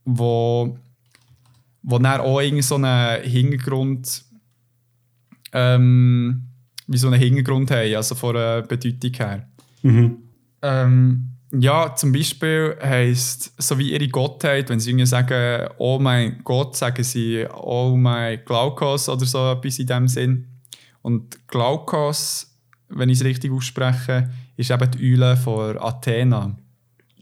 [0.06, 0.78] wo,
[1.82, 4.24] wo dann auch irgendwie so einen Hintergrund
[5.54, 6.47] ähm,
[6.88, 9.48] wie so einen Hintergrund haben, also von der Bedeutung her.
[9.84, 10.18] Mhm.
[10.62, 16.42] Ähm, ja, zum Beispiel heisst, so wie ihre Gottheit, wenn sie irgendwie sagen, oh mein
[16.44, 20.48] Gott, sagen sie, oh mein Glaukos oder so etwas in dem Sinn.
[21.02, 22.54] Und Glaukos,
[22.90, 26.58] wenn ich es richtig ausspreche, ist eben die Eule von Athena,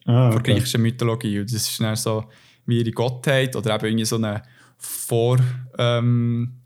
[0.07, 0.53] Ah, von okay.
[0.53, 1.39] griechischer Mythologie.
[1.39, 2.26] Und das ist dann so
[2.68, 4.43] wie ihre Gottheit oder eben irgendwie so eine
[4.78, 5.39] Vor-
[5.78, 6.61] ähm,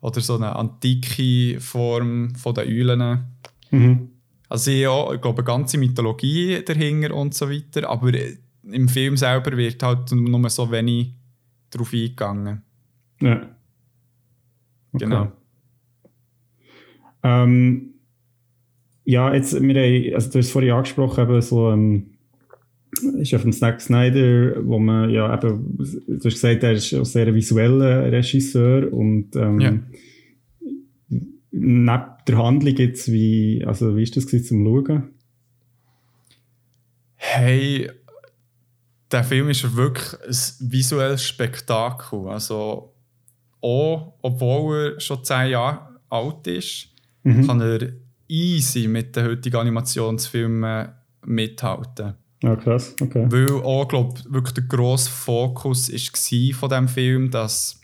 [0.00, 3.24] oder so eine antike Form von den Eulen.
[3.70, 4.08] Mhm.
[4.48, 8.12] Also ja, ich glaube, eine ganze Mythologie dahinter und so weiter, aber
[8.62, 11.14] im Film selber wird halt nur so wenig
[11.70, 12.62] drauf eingegangen.
[13.20, 13.36] Ja.
[14.92, 15.04] Okay.
[15.04, 15.32] Genau.
[17.22, 17.94] Ähm,
[19.04, 22.17] ja, jetzt, wir haben, also du hast es vorhin angesprochen, eben so, ähm,
[23.02, 27.04] ist ja von Zack Snyder, wo man ja eben, du hast gesagt, er ist auch
[27.04, 29.78] sehr ein visueller Regisseur und ähm, Ja.
[31.50, 31.86] neben
[32.26, 35.10] der Handlung jetzt, wie, also wie ist das gewesen zum Schauen?
[37.16, 37.90] Hey,
[39.10, 42.28] der Film ist wirklich ein visuelles Spektakel.
[42.28, 42.94] Also
[43.60, 46.88] auch, obwohl er schon 10 Jahre alt ist,
[47.24, 47.46] Mhm.
[47.46, 47.92] kann er
[48.28, 50.88] easy mit den heutigen Animationsfilmen
[51.26, 52.14] mithalten.
[52.42, 53.26] Ja, krass, okay.
[53.28, 57.80] Weil auch, glaub, wirklich der grosse Fokus war von diesem Film, dass,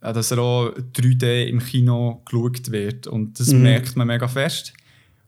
[0.00, 3.06] äh, dass er auch 3D im Kino geschaut wird.
[3.06, 3.62] Und das Mhm.
[3.62, 4.72] merkt man mega fest.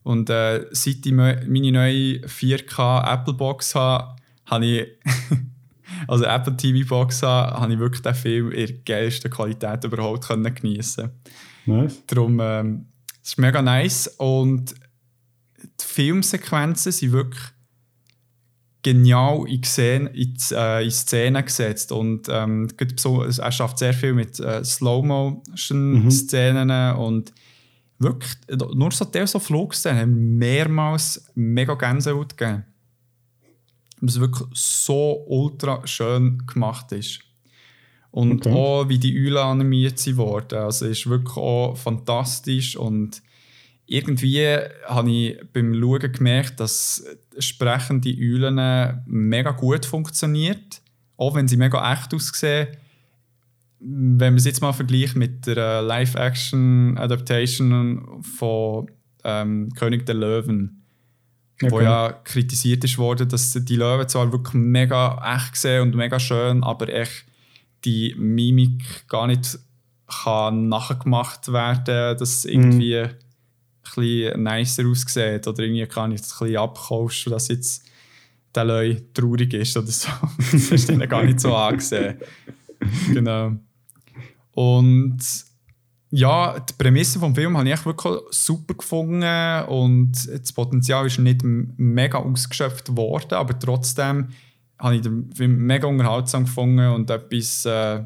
[0.03, 4.15] Und äh, seit ich me- meine neue 4K Apple Box habe,
[4.45, 4.87] habe ich,
[6.07, 10.25] also Apple TV Box habe, habe ich wirklich den Film in der geilsten Qualität überhaupt
[10.27, 11.11] können geniessen
[11.65, 12.01] Nice.
[12.07, 12.85] Darum, ähm,
[13.21, 14.73] es ist mega nice und
[15.61, 17.43] die Filmsequenzen sind wirklich
[18.81, 24.39] genial in, Szene, in, äh, in Szenen gesetzt und ähm, er schafft sehr viel mit
[24.39, 27.33] äh, Slow-Motion-Szenen und
[27.99, 28.33] wirklich,
[28.73, 32.65] nur so der so Flugszenen haben mehrmals mega Gänsehaut gegeben.
[34.01, 37.19] Was wirklich so ultra schön gemacht ist.
[38.11, 38.55] Und Okay.
[38.55, 40.59] auch wie die Eulen animiert sind worden.
[40.59, 43.21] Also ist wirklich auch fantastisch und
[43.89, 44.45] irgendwie
[44.85, 47.03] habe ich beim Schauen gemerkt, dass
[47.39, 50.81] sprechende Eulen mega gut funktioniert,
[51.17, 52.67] auch wenn sie mega echt aussehen.
[53.79, 58.91] Wenn man es jetzt mal vergleicht mit der Live-Action-Adaptation von
[59.23, 60.83] ähm, König der Löwen,
[61.61, 61.83] wo Okay.
[61.83, 66.63] ja kritisiert ist worden, dass die Löwen zwar wirklich mega echt sehen und mega schön,
[66.63, 67.25] aber echt
[67.85, 69.57] die Mimik gar nicht
[70.23, 73.15] kann nachgemacht werden, dass es irgendwie ein
[73.95, 77.85] bisschen nicer aussieht oder irgendwie kann ich es ein bisschen abkaufst, dass jetzt
[78.55, 80.09] der Löwe traurig ist oder so.
[80.69, 82.17] Das du dann gar nicht so angesehen.
[83.13, 83.53] Genau.
[84.53, 85.19] Und
[86.11, 91.41] ja, die Prämisse vom Film habe ich wirklich super gefunden und das Potenzial ist nicht
[91.43, 94.29] mega ausgeschöpft worden, aber trotzdem
[94.79, 98.03] habe ich den Film mega unterhaltsam gefunden und etwas, äh,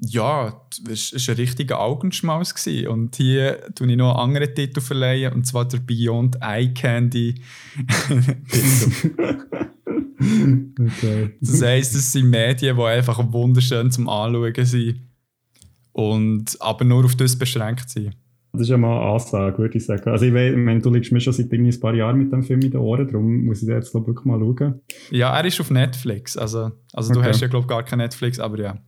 [0.00, 2.54] ja, es war ein richtiger Augenschmaus.
[2.54, 2.88] Gewesen.
[2.88, 7.34] Und hier tue ich noch einen anderen Titel verleihen, und zwar der Beyond Eye Candy
[8.08, 9.48] Titel.
[10.80, 11.30] okay.
[11.40, 15.00] Das heisst, es sind Medien, die einfach wunderschön zum Anschauen sind.
[15.92, 18.16] Und, aber nur auf das beschränkt sind.
[18.52, 20.08] Das ist ja mal eine Ansage, würde ich sagen.
[20.10, 22.70] Also ich, meine, du liegst mir schon seit ein paar Jahren mit dem Film in
[22.70, 24.80] den Ohren, darum muss ich jetzt wirklich mal schauen.
[25.10, 26.36] Ja, er ist auf Netflix.
[26.36, 27.28] Also, also du Okay.
[27.28, 28.78] hast ja, glaube ich, gar kein Netflix, aber ja,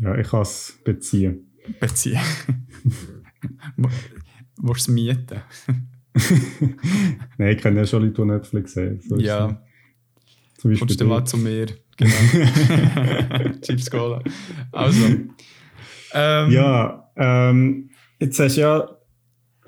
[0.00, 1.50] Ja, ich kann es beziehen.
[1.80, 2.20] beziehen.
[3.76, 3.94] Musst
[4.56, 5.40] du es mieten?
[7.38, 9.00] Nein, ich kenne ja schon Leute, die Netflix haben.
[9.00, 9.62] So Ja.
[10.56, 11.66] Zum Beispiel kommst du mal zu mir.
[11.96, 12.14] Genau.
[13.60, 14.22] Chips Cola.
[14.72, 15.04] Also.
[16.12, 18.88] Ähm, Ja, ähm, jetzt hast du ja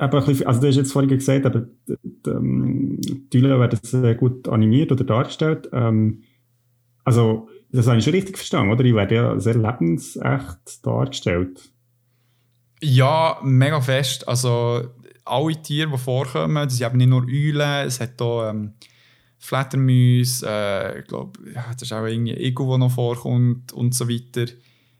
[0.00, 3.60] eben ein bisschen, also du hast jetzt vorhin gesagt, aber die, die, ähm, die Eulen
[3.60, 5.68] werden sehr gut animiert oder dargestellt.
[5.72, 6.22] Ähm,
[7.04, 8.82] also, das habe ich schon richtig verstanden, oder?
[8.82, 11.70] Die werden ja sehr lebensecht dargestellt.
[12.82, 14.26] Ja, mega fest.
[14.26, 14.88] Also
[15.24, 18.72] alle Tiere, die vorkommen, das sind eben nicht nur Eulen, es hat auch ähm,
[19.38, 24.08] Fledermäuse, äh, ich glaube, ja, das ist auch irgendwie Ego, der noch vorkommt und so
[24.08, 24.50] weiter.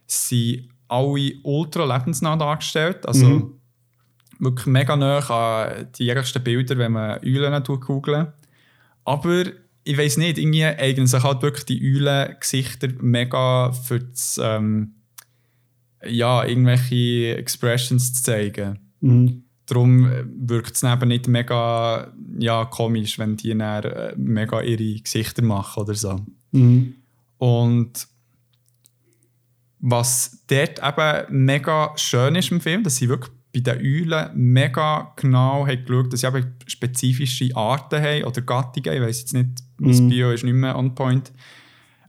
[0.07, 3.07] Sie sind alle ultra lebensnah dargestellt.
[3.07, 3.53] Also Mhm.
[4.39, 8.29] wirklich mega nah an die jährlichsten Bilder, wenn man Eulen googelt.
[9.05, 9.45] Aber
[9.85, 14.95] ich weiß nicht, irgendwie eignen sich halt wirklich die Eulen-Gesichter mega für das, ähm,
[16.07, 18.79] ja, irgendwelche Expressions zu zeigen.
[19.01, 19.45] Mhm.
[19.67, 25.01] Darum äh, wirkt es eben nicht mega ja, komisch, wenn die dann äh, mega ihre
[25.01, 26.21] Gesichter machen oder so.
[26.53, 26.95] Mhm.
[27.39, 28.09] Und
[29.79, 35.13] was dort eben mega schön ist im Film, das sind wirklich bei den Eulen mega
[35.17, 38.95] genau haben geschaut, dass sie eben spezifische Arten haben oder Gattungen.
[38.95, 40.09] Ich weiß jetzt nicht, das Mhm.
[40.09, 41.33] Bio ist nicht mehr on point.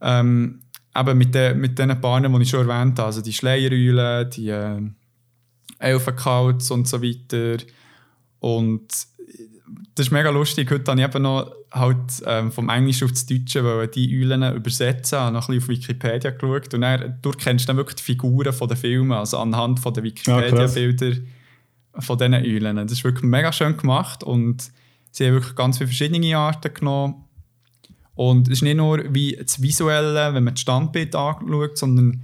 [0.01, 0.61] Ähm,
[0.93, 4.49] aber mit, den, mit den Bahnen, die ich schon erwähnt habe, also die Schleiereulen, die
[4.49, 4.81] äh,
[5.79, 7.63] Elfenkauz und so weiter.
[8.39, 8.87] Und
[9.95, 10.69] das ist mega lustig.
[10.69, 14.55] Heute habe ich eben noch halt, ähm, vom Englischen auf das Deutsche weil die Eulen
[14.55, 18.03] übersetzen, habe noch ein bisschen auf Wikipedia geschaut und dann, du kennst dann wirklich die
[18.03, 21.17] Figuren von den Filmen, also anhand von den Wikipedia-Bilder
[21.99, 22.75] von diesen Eulen.
[22.75, 24.71] Das ist wirklich mega schön gemacht und
[25.11, 27.25] sie haben wirklich ganz viele verschiedene Arten genommen.
[28.29, 32.21] Und es ist nicht nur wie das Visuelle, wenn man das Standbild anschaut, sondern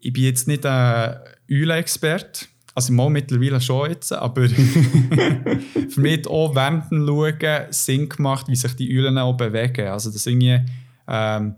[0.00, 1.16] ich bin jetzt nicht ein
[1.50, 2.46] Eulen-Experte.
[2.74, 4.48] Also mal mittlerweile schon jetzt, aber
[5.88, 9.88] für mich hat auch während dem Schauen Sinn gemacht, wie sich die Eulen auch bewegen.
[9.88, 10.60] Also dass irgendwie
[11.08, 11.54] ähm,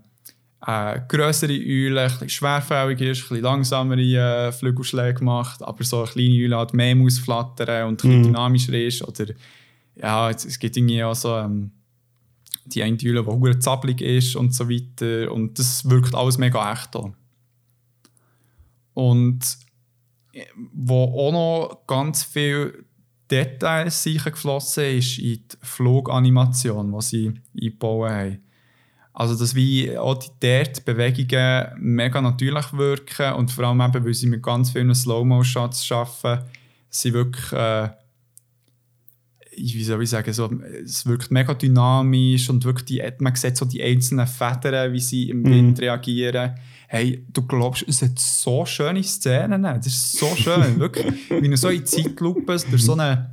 [0.61, 4.01] eine grössere Eule ein schwerfällig ist, ein bisschen langsamere
[4.47, 8.19] äh, Flügelschläge macht, aber so eine kleine Eule halt mehr muss flattern und ein bisschen
[8.19, 8.23] Mhm.
[8.27, 9.01] dynamischer ist.
[9.07, 9.33] Oder
[10.01, 11.71] ja, es, es gibt irgendwie auch so ähm,
[12.65, 15.31] die eine Eule, die hure zappelig ist und so weiter.
[15.31, 17.11] Und das wirkt alles mega echt auch.
[18.93, 19.57] Und
[20.33, 22.85] äh, wo auch noch ganz viel
[23.29, 28.41] Details sicher geflossen ist in die Fluganimation, die sie eingebaut haben.
[29.13, 34.13] Also, dass wie auch die dort Bewegungen mega natürlich wirken und vor allem eben, weil
[34.13, 36.45] sie mit ganz vielen Slow-Mo-Shots arbeiten,
[36.89, 37.89] sie wirklich, äh,
[39.57, 40.49] wie soll ich sagen, so,
[40.83, 45.29] es wirkt mega dynamisch und wirklich die, man sieht so die einzelnen Federn, wie sie
[45.29, 45.49] im Mhm.
[45.49, 46.55] Wind reagieren.
[46.87, 49.63] Hey, du glaubst, es hat so schöne Szenen.
[49.63, 51.13] Das ist so schön, wirklich.
[51.29, 53.31] Wie du so in Zeitlupe durch so, eine,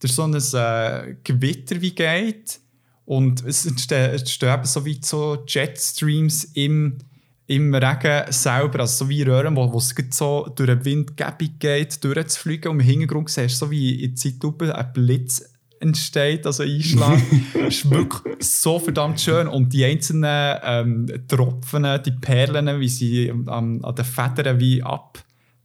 [0.00, 2.60] durch so ein äh, Gewitter wie geht
[3.04, 4.18] und es entstehen,
[4.64, 6.98] so wie so Jetstreams im,
[7.46, 12.02] im Regen selber, also so wie Röhren, wo, wo es so durch den Wind geht,
[12.02, 17.22] durchzufliegen und im Hintergrund siehst du so wie in Zeitlupe ein Blitz entsteht, also einschlägt.
[17.68, 19.48] Ist wirklich so verdammt schön.
[19.48, 25.16] Und die einzelnen ähm, Tropfen, die Perlen, wie sie an, an den Federn wie abperlen.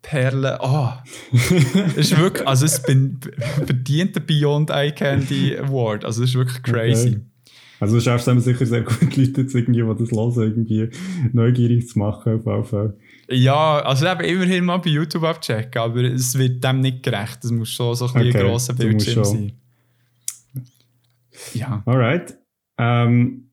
[0.62, 0.90] Oh,
[1.32, 3.20] das ist wirklich, also es bin,
[3.66, 6.04] verdient den Beyond Eye Candy Award.
[6.04, 7.10] Also das ist wirklich crazy.
[7.10, 7.22] Okay.
[7.82, 10.90] Also du schaffst es sicher sehr gut, Leute irgendwie, die das hören, irgendwie
[11.34, 12.98] neugierig zu machen auf jeden Fall.
[13.30, 17.44] Ja, also eben immerhin mal bei YouTube abchecken, aber es wird dem nicht gerecht.
[17.44, 19.54] Es muss schon so ein, okay, ein grosser Bildschirm sein.
[21.54, 21.84] Ja.
[21.86, 22.38] Alright.
[22.78, 23.52] Ähm,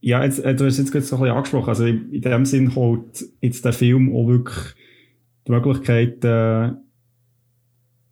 [0.00, 1.68] ja, jetzt, äh, du hast jetzt gerade so ein bisschen angesprochen.
[1.68, 4.74] Also in, in dem Sinn holt jetzt der Film auch wirklich
[5.46, 6.72] die Möglichkeit äh,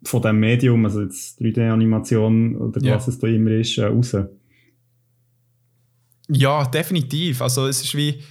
[0.03, 2.95] von dem Medium, also jetzt 3D-Animation oder Ja.
[2.95, 4.15] was es da immer ist, äh, raus.
[6.29, 7.41] Ja, definitiv.
[7.41, 8.21] Also es ist wie...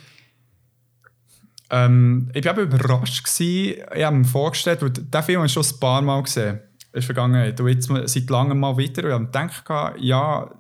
[1.73, 3.23] Ähm, ich war überrascht.
[3.25, 3.83] Gewesen.
[3.95, 6.61] Ich habe mir vorgestellt, weil den Film habe ich schon ein paar Mal gesehen
[6.93, 7.61] in der Vergangenheit.
[7.61, 9.17] Und jetzt seit langem mal wieder.
[9.17, 10.51] Und ich gedacht, ja,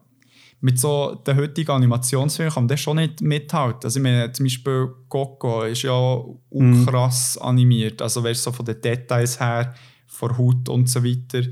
[0.62, 3.80] mit so den heutigen Animationsfilmen kann man das schon nicht mithalten.
[3.84, 6.86] Also ich meine, zum Beispiel Coco ist ja Mhm.
[6.86, 8.02] krass animiert.
[8.02, 9.74] Also weißt so von den Details her,
[10.06, 11.42] von Haut und so weiter.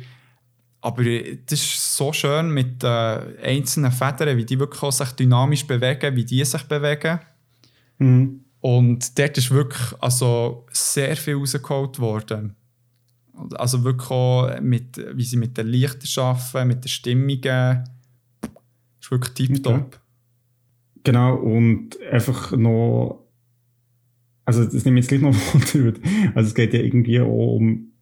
[0.81, 2.89] Aber äh, das ist so schön mit äh,
[3.43, 7.18] einzelnen Federn, wie die wirklich sich dynamisch bewegen, wie die sich bewegen.
[7.99, 8.45] Mhm.
[8.61, 12.57] Und dort ist wirklich also sehr viel rausgeholt worden.
[13.55, 17.84] Also wirklich auch, mit, wie sie mit den Lichtern arbeiten, mit den Stimmungen.
[19.01, 20.01] ist wirklich tipptopp.
[21.05, 23.24] Genau, und einfach noch,
[24.45, 25.34] also das nehme ich jetzt gleich noch
[25.74, 25.99] Wunder,
[26.34, 27.93] also es geht ja irgendwie auch um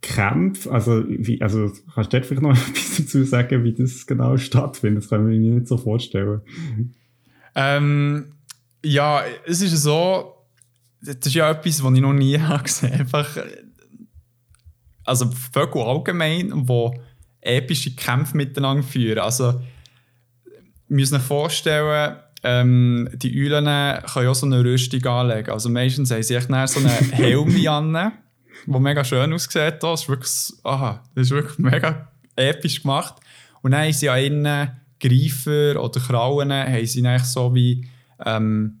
[0.00, 4.36] Kämpfe, also, wie, also kannst du dort vielleicht noch etwas dazu sagen, wie das genau
[4.36, 5.02] stattfindet?
[5.02, 6.42] Das kann ich mir nicht so vorstellen.
[7.54, 8.34] Ähm,
[8.84, 10.34] ja, es ist so,
[11.00, 13.63] das ist ja etwas, was ich noch nie habe gesehen Einfach, äh,
[15.04, 16.94] also Vögel allgemein, wo
[17.40, 19.18] epische Kämpfe miteinander führen.
[19.18, 19.60] Also,
[20.88, 25.50] wir müssen uns vorstellen, ähm, die Eulen können auch so eine Rüstung anlegen.
[25.50, 28.12] Also meistens haben sie echt nachher so einen Helm an,
[28.66, 29.82] der mega schön aussieht.
[29.82, 33.14] Das ist wirklich, aha, das ist wirklich mega episch gemacht.
[33.62, 37.88] Und dann haben sie an ihren Greifer oder Krauen haben sie eigentlich so wie,
[38.24, 38.80] ähm,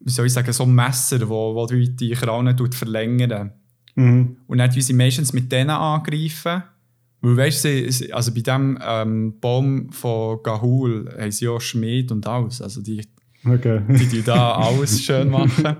[0.00, 3.52] wie soll ich sagen, so Messer, wo, wo die, die Krauen verlängern.
[3.98, 4.36] Mhm.
[4.46, 6.62] Und dann sie meistens mit denen angreifen.
[7.20, 12.24] Weil weißt du, also bei dem ähm, Baum von Gahul haben sie auch Schmied und
[12.26, 12.62] alles.
[12.62, 13.04] Also die,
[13.44, 13.82] Okay.
[13.88, 15.76] die tun da alles schön machen.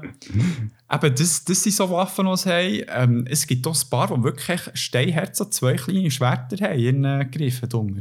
[0.88, 3.18] Aber das, das sind so Waffen, die sie haben.
[3.18, 7.04] Ähm, es gibt auch ein paar, die wirklich steinhart so zwei kleine Schwerter haben in
[7.04, 8.00] ihren Griffen drunter.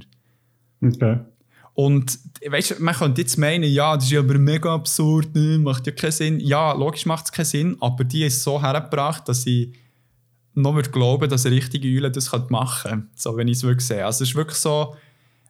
[0.83, 1.19] Okay.
[1.73, 5.59] Und weißt, du, man könnte jetzt meinen, ja, das ist ja aber mega absurd, ne,
[5.59, 6.39] macht ja keinen Sinn.
[6.39, 9.73] Ja, logisch macht es keinen Sinn, aber die ist so hergebracht, dass sie
[10.57, 13.07] noch würde glauben, dass eine richtige Eule das machen könnte.
[13.15, 14.05] So, wenn ich es wirklich sehe.
[14.05, 14.95] Also es ist wirklich so,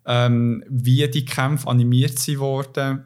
[0.05, 3.05] ähm, wie die Kämpfe animiert sind worden,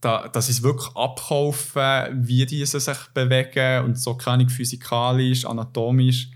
[0.00, 6.30] da, dass sie es wirklich abkaufen, wie die sich bewegen und so keine physikalisch, anatomisch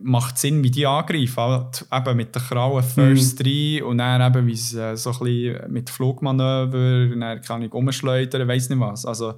[0.00, 1.36] macht Sinn, wie die angreifen.
[1.36, 3.46] Halt eben mit den Krallen first mhm.
[3.46, 8.48] rein und dann eben, wie sie so ein bisschen mit Flugmanöver, dann kann ich umschleudern,
[8.48, 9.04] weiß nicht was.
[9.04, 9.34] Also,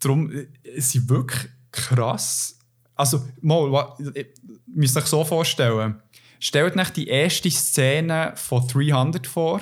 [0.00, 2.58] darum sind sie wirklich krass.
[2.94, 4.26] Also, mal, ihr
[4.66, 5.96] müsst euch so vorstellen.
[6.38, 9.60] Stellt euch die erste Szene von 300 vor,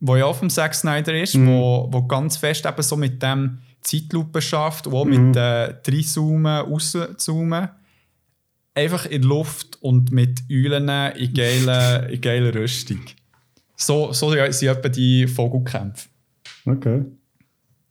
[0.00, 1.48] wo ja auch vom Zack Snyder ist, mhm.
[1.48, 5.28] wo, wo ganz fest eben so mit dem Zeitlupe schafft, auch mhm.
[5.28, 7.68] mit äh, reinzoomen, rauszoomen.
[8.74, 13.00] Einfach in Luft und mit Eulen in geiler, in geiler Rüstung.
[13.76, 16.08] So, so sind etwa die Vogelkämpfe.
[16.66, 17.04] Okay.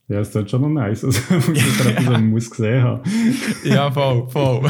[0.07, 1.03] Ja, das ist schon noch nice.
[1.03, 1.91] Also, muss ich ja.
[1.91, 3.01] etwas muss gesehen haben.
[3.63, 4.69] ja, voll, voll.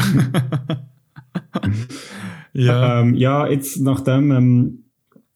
[2.52, 3.02] ja.
[3.02, 4.84] Ähm, ja, jetzt nachdem ähm,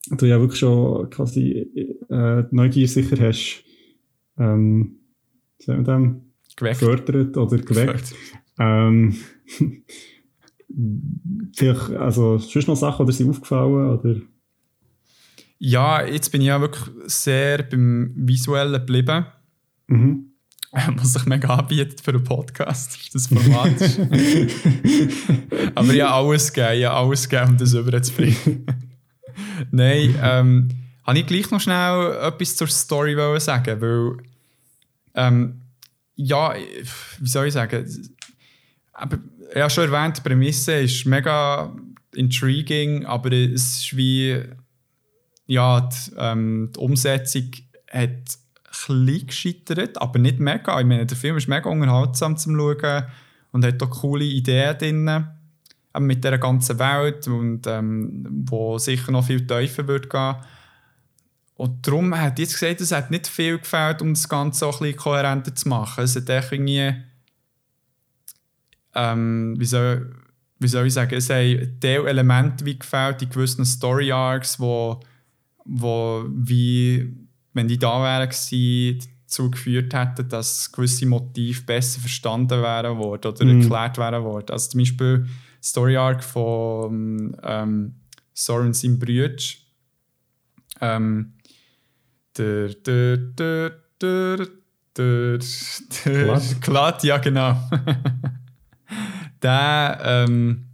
[0.09, 1.67] du ja wirklich schon quasi
[2.09, 3.63] äh, Neugier sicher hast,
[4.37, 4.97] ähm,
[5.59, 6.33] wie dem?
[6.55, 6.79] Geweckt.
[6.79, 8.15] Gefördert oder geweckt.
[8.59, 9.15] Ähm,
[11.55, 14.15] vielleicht, also, sonst noch Sachen, oder sind aufgefallen, oder?
[15.59, 19.25] Ja, jetzt bin ich ja wirklich sehr beim Visuellen geblieben.
[19.91, 20.27] Mhm.
[20.71, 23.75] Was sich mega anbietet für einen Podcast, das Format
[25.75, 28.65] Aber ja, alles gegeben, ja, alles gegeben, um das überzubringen.
[29.71, 30.69] Nein, ähm,
[31.03, 34.17] habe ich gleich noch schnell etwas zur Story sagen, weil
[35.13, 35.61] ähm,
[36.15, 36.53] ja,
[37.19, 37.85] wie soll ich sagen,
[38.93, 39.19] aber,
[39.53, 41.75] ja, schon erwähnt, die Prämisse ist mega
[42.13, 44.41] intriguing, aber es ist wie,
[45.47, 47.51] ja, die, ähm, die Umsetzung
[47.91, 48.40] hat
[48.71, 50.79] klein gescheitert, aber nicht mega.
[50.79, 53.05] Ich meine, der Film ist mega unterhaltsam zum Schauen
[53.51, 55.27] und hat auch coole Ideen drin.
[55.99, 60.35] mit dieser ganzen Welt und ähm, wo sicher noch viel tiefer wird gehen.
[61.55, 64.87] Und darum hat jetzt gesagt, es hat nicht viel gefällt, um das Ganze auch ein
[64.87, 66.03] bisschen kohärenter zu machen.
[66.03, 66.95] Es hat irgendwie,
[68.95, 70.15] ähm, wie, soll,
[70.59, 75.01] wie soll ich sagen, es haben Elemente wie gefällt in gewissen Story Arcs, wo,
[75.65, 77.20] wo wie
[77.53, 78.99] wenn die da wären gewesen,
[79.31, 83.61] dazu geführt hätten, dass gewisse Motive besser verstanden wären worden oder mm.
[83.61, 84.51] erklärt wären worden.
[84.51, 85.27] Also zum Beispiel
[85.63, 87.95] Story Arc von ähm,
[88.33, 89.59] Soren sein Brütsch.
[90.81, 91.33] Ähm,
[92.37, 93.71] der, der, der,
[94.01, 94.47] der,
[94.97, 95.39] der,
[96.05, 97.57] der, Glatt, ja genau.
[99.41, 100.65] der, ähm,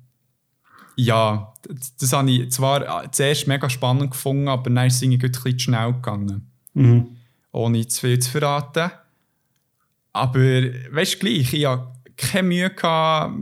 [0.95, 5.25] ja, das, das habe ich zwar zuerst mega spannend gefunden, aber dann ist es irgendwie
[5.25, 6.51] ein bisschen schnell gegangen.
[6.77, 7.17] Mhm.
[7.51, 8.91] Ohne zu viel zu verraten.
[10.13, 13.35] Aber weißt du gleich, ich hatte keine Mühe, gehabt,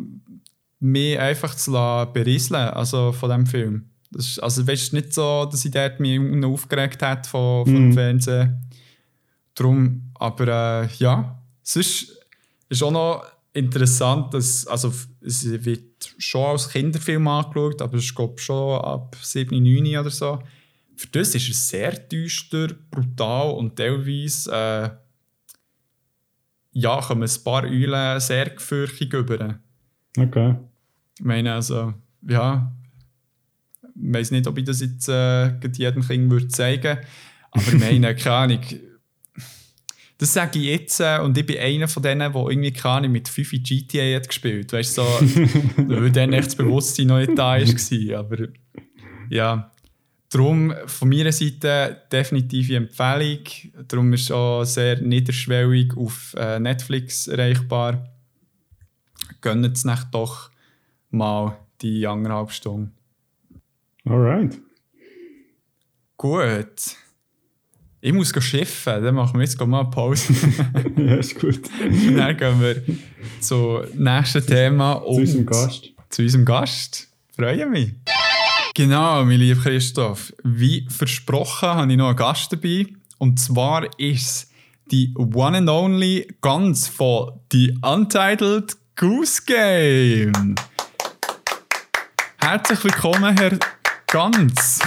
[0.80, 1.72] mich einfach zu
[2.14, 3.90] berieseln also von diesem Film.
[4.12, 7.78] Das ist, also weißt nicht so, dass ich dort mich aufgeregt hat von, von mm.
[7.78, 8.62] dem Fernsehen.
[9.56, 12.18] Drum, aber äh, ja, sonst
[12.70, 18.42] ist auch noch interessant, dass also, es wird schon als Kinderfilm angeschaut, aber es ist
[18.42, 20.40] schon ab 7, 9 oder so.
[20.98, 24.90] Für das ist es sehr düster, brutal und teilweise äh,
[26.78, 29.60] ja, kommen ein paar Eulen sehr gefürchtig über.
[30.18, 30.56] Okay.
[31.18, 31.94] Ich meine, also,
[32.28, 32.72] ja,
[33.82, 37.02] ich weiß nicht, ob ich das jetzt äh, jedem Kind würde zeigen würde,
[37.52, 38.60] aber ich meine, keine Ahnung,
[40.18, 43.12] das sage ich jetzt äh, und ich bin einer von denen, der irgendwie keine Ahnung,
[43.12, 44.80] mit 5 GTA hat gespielt hat.
[44.80, 45.20] Weißt du, so,
[45.78, 48.20] weil dann echt das Bewusstsein noch nicht da war.
[48.20, 48.48] Aber
[49.30, 49.72] ja,
[50.30, 53.44] Darum von meiner Seite definitive Empfehlung.
[53.88, 58.10] Darum ist auch sehr niederschwellig auf äh, Netflix erreichbar.
[59.42, 60.50] Gönnt es nicht doch
[61.12, 62.92] mal die anderthalb Stunden.
[64.06, 64.60] Alright.
[66.18, 66.96] Gut.
[68.02, 70.34] Ich muss schiffen, dann machen wir jetzt mal eine Pause.
[70.98, 71.62] ja, ist gut.
[72.16, 72.84] dann gehen wir
[73.40, 75.02] zum nächsten Thema.
[75.02, 75.92] Zu unserem Gast.
[76.10, 77.08] Zu unserem Gast.
[77.36, 77.94] Freue mich.
[78.78, 80.34] Genau, mein lieber Christoph.
[80.44, 82.88] Wie versprochen habe ich noch einen Gast dabei.
[83.20, 84.52] Und zwar ist
[84.92, 90.56] die One and Only Ganz von The Untitled Goose Game.
[92.42, 93.58] Herzlich willkommen, Herr
[94.08, 94.80] Ganz.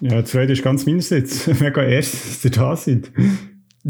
[0.00, 1.46] Ja, die Freude ist ganz meinerseits.
[1.60, 3.12] Mega erst, dass ihr da seid.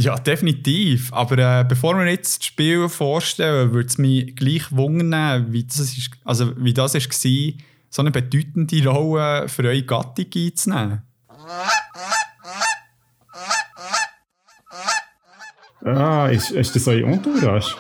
[0.01, 1.13] Ja, definitiv.
[1.13, 5.81] Aber äh, bevor wir jetzt das Spiel vorstellen, würde es mich gleich wundern, wie das,
[5.81, 7.53] ist, also wie das ist war,
[7.91, 11.03] so eine bedeutende Rolle für eure Gattung einzunehmen.
[15.85, 17.75] Ah, ist, ist das eure Entourage?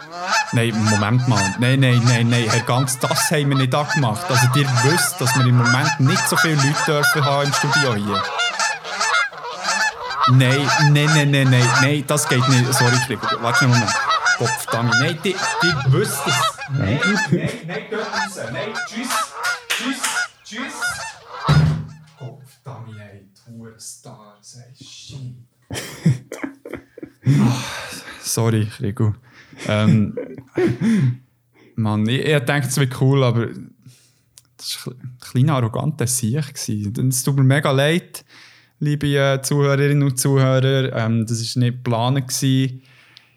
[0.52, 1.54] Nein, Moment mal.
[1.60, 2.50] Nein, nein, nein, nein.
[2.50, 4.28] Herr Ganz, das haben wir nicht angemacht.
[4.28, 7.94] Also, ihr wisst, dass wir im Moment nicht so viele Leute dürfen haben im Studio
[7.94, 8.47] hier.
[10.30, 12.74] Nein, nein, nein, nein, nein, nein, das geht nicht.
[12.74, 13.18] Sorry, Krieg.
[13.40, 13.92] Warte einen Moment.
[14.70, 14.90] Dami.
[15.00, 16.34] Nein, die, die wisst es.
[16.70, 18.38] Nein, nein, nein, geht raus.
[18.52, 19.08] Nein, tschüss,
[19.68, 20.02] tschüss,
[20.44, 20.74] tschüss.
[22.18, 25.34] Kopf, Dami, ey, Tour Stars, ey, shit.
[28.20, 29.14] sorry, Rigo.
[29.66, 30.16] Ähm,
[31.74, 33.48] Mann, ich, ich dachte, es wird cool, aber
[34.56, 36.54] das war ein kleiner arroganter Sieg.
[36.54, 38.24] Es tut mir mega leid,
[38.80, 40.92] liebe äh, Zuhörerinnen und Zuhörer.
[40.94, 42.28] Ähm, das war nicht geplant.
[42.28, 42.82] Gewesen.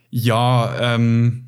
[0.09, 1.47] Ja, ähm,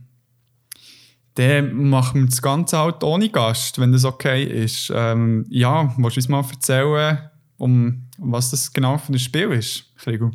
[1.36, 4.92] dann machen wir das Ganze halt ohne Gast, wenn das okay ist.
[4.94, 9.96] Ähm, ja, willst du uns mal erzählen, um, was das genau für ein Spiel ist,
[9.98, 10.32] Krigo?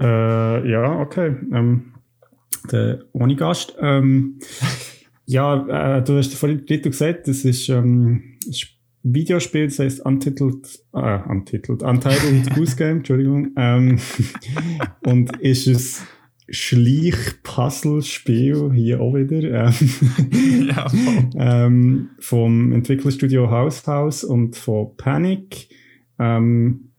[0.00, 1.36] Äh, ja, okay.
[1.52, 1.92] Ähm,
[2.70, 3.74] der, ohne Gast.
[3.80, 4.38] Ähm,
[5.26, 8.54] ja, äh, du hast vorhin Titel gesagt, das ist ähm, ein
[9.02, 13.52] Videospiel, das heißt Untitled, äh, Untitled, Untitled Goose Game, Entschuldigung.
[13.56, 13.98] Ähm,
[15.06, 16.02] und ist es
[16.50, 20.86] Schleich-Puzzle-Spiel, hier auch wieder, ähm, ja,
[21.34, 25.68] ähm, vom Entwicklerstudio House House und von Panic.
[26.18, 26.90] Ähm,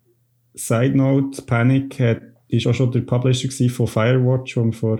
[0.53, 4.99] Side Note, Panic hat, ist auch schon der Publisher von Firewatch, den wir vor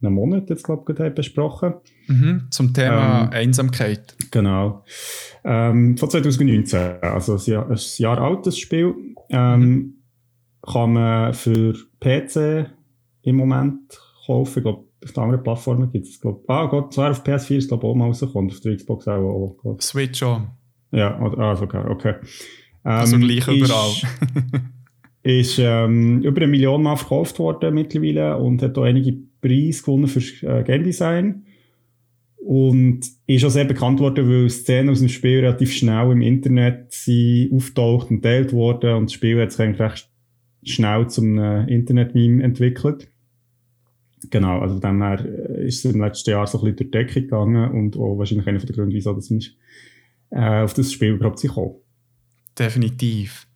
[0.00, 1.74] einem Monat jetzt, glaube ich, besprochen
[2.06, 4.16] mhm, Zum Thema ähm, Einsamkeit.
[4.30, 4.84] Genau.
[5.44, 8.94] Ähm, von 2019, also ein Jahr, ein Jahr altes Spiel.
[9.28, 9.94] Ähm, mhm.
[10.64, 12.70] Kann man für PC
[13.22, 14.58] im Moment kaufen.
[14.58, 17.68] Ich glaube, auf den anderen Plattformen gibt es, glaube Ah Gott, zwar auf PS4 ist
[17.68, 19.58] glaube ich auch mal rausgekommen, auf der Xbox auch.
[19.64, 20.42] auch Switch auch.
[20.92, 21.84] Ja, also okay.
[21.88, 22.14] okay.
[22.84, 23.92] Also ähm, gleich überall.
[25.22, 30.08] ist ähm, über eine Million Mal verkauft worden mittlerweile und hat auch einige Preise gewonnen
[30.08, 31.46] für äh, Game Design.
[32.44, 36.92] Und ist auch sehr bekannt worden, weil Szenen aus dem Spiel relativ schnell im Internet
[36.92, 40.10] sind auftaucht und teilt worden und das Spiel hat sich eigentlich recht
[40.64, 43.12] schnell zum Internet-Meme entwickelt.
[44.30, 46.90] Genau, also von dem her äh, ist es im letzten Jahr so ein bisschen durch
[46.90, 49.56] die Decke gegangen und auch wahrscheinlich einer der Gründe, wieso das ist,
[50.30, 51.76] äh, auf das Spiel überhaupt sich kommen.
[52.58, 53.46] Definitiv.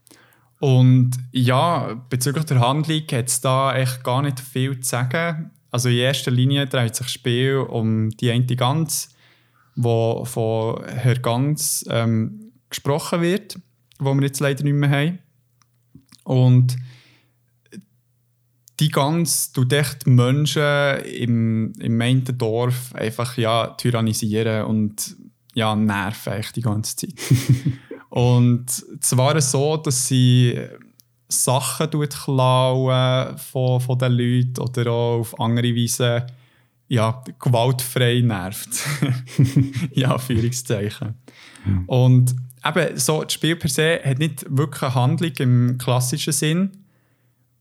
[0.58, 5.50] Und ja, bezüglich der Handlung hat es da echt gar nicht viel zu sagen.
[5.76, 9.10] Also in erster Linie dreht sich das Spiel um die eine Gans,
[9.74, 13.58] wo von Herr Ganz ähm, gesprochen wird,
[13.98, 15.18] wo wir jetzt leider nicht mehr haben.
[16.24, 16.78] Und
[18.80, 25.14] die Gans tut echt Menschen im, im einen Dorf einfach ja, tyrannisieren und
[25.52, 27.14] ja, nerven echt die ganze Zeit.
[28.08, 28.64] und
[29.02, 30.58] zwar so, dass sie
[31.28, 36.26] Sachen klauen von, von den Leuten oder auch auf andere Weise
[36.88, 38.68] ja, gewaltfrei nervt.
[39.92, 41.14] ja, Führungszeichen.
[41.66, 41.82] Ja.
[41.86, 46.70] Und eben, so, das Spiel per se hat nicht wirklich eine Handlung im klassischen Sinn,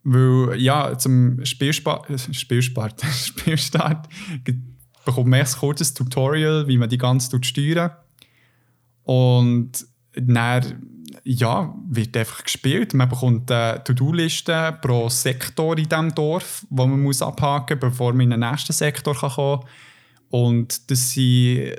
[0.03, 4.07] weil ja, zum Spielspart, Spielspart, Spielstart
[5.05, 7.91] bekommt man ein kurzes Tutorial, wie man die ganze steuern
[9.03, 12.93] und dann ja, wird einfach gespielt.
[12.93, 18.13] Man bekommt eine To-Do-Liste pro Sektor in diesem Dorf, wo man muss abhaken muss, bevor
[18.13, 19.69] man in den nächsten Sektor kann kommen kann.
[20.29, 21.73] Und das sind,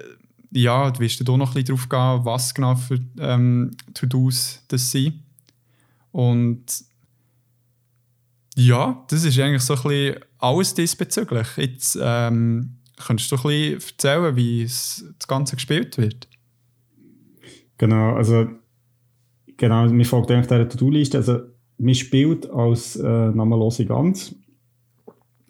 [0.50, 4.90] ja, du wirst da noch ein bisschen drauf gehen, was genau für ähm, To-Dos das
[4.90, 5.22] sind.
[6.12, 6.64] Und
[8.56, 11.48] ja, das ist eigentlich so ein bisschen alles diesbezüglich.
[11.56, 16.28] Jetzt ähm, könntest du ein bisschen erzählen, wie das Ganze gespielt wird.
[17.78, 18.48] Genau, also
[19.56, 21.18] genau, mir folgt eigentlich dieser To-Do-Liste.
[21.18, 21.38] Also,
[21.78, 24.34] man spielt als äh, namenlose Gans,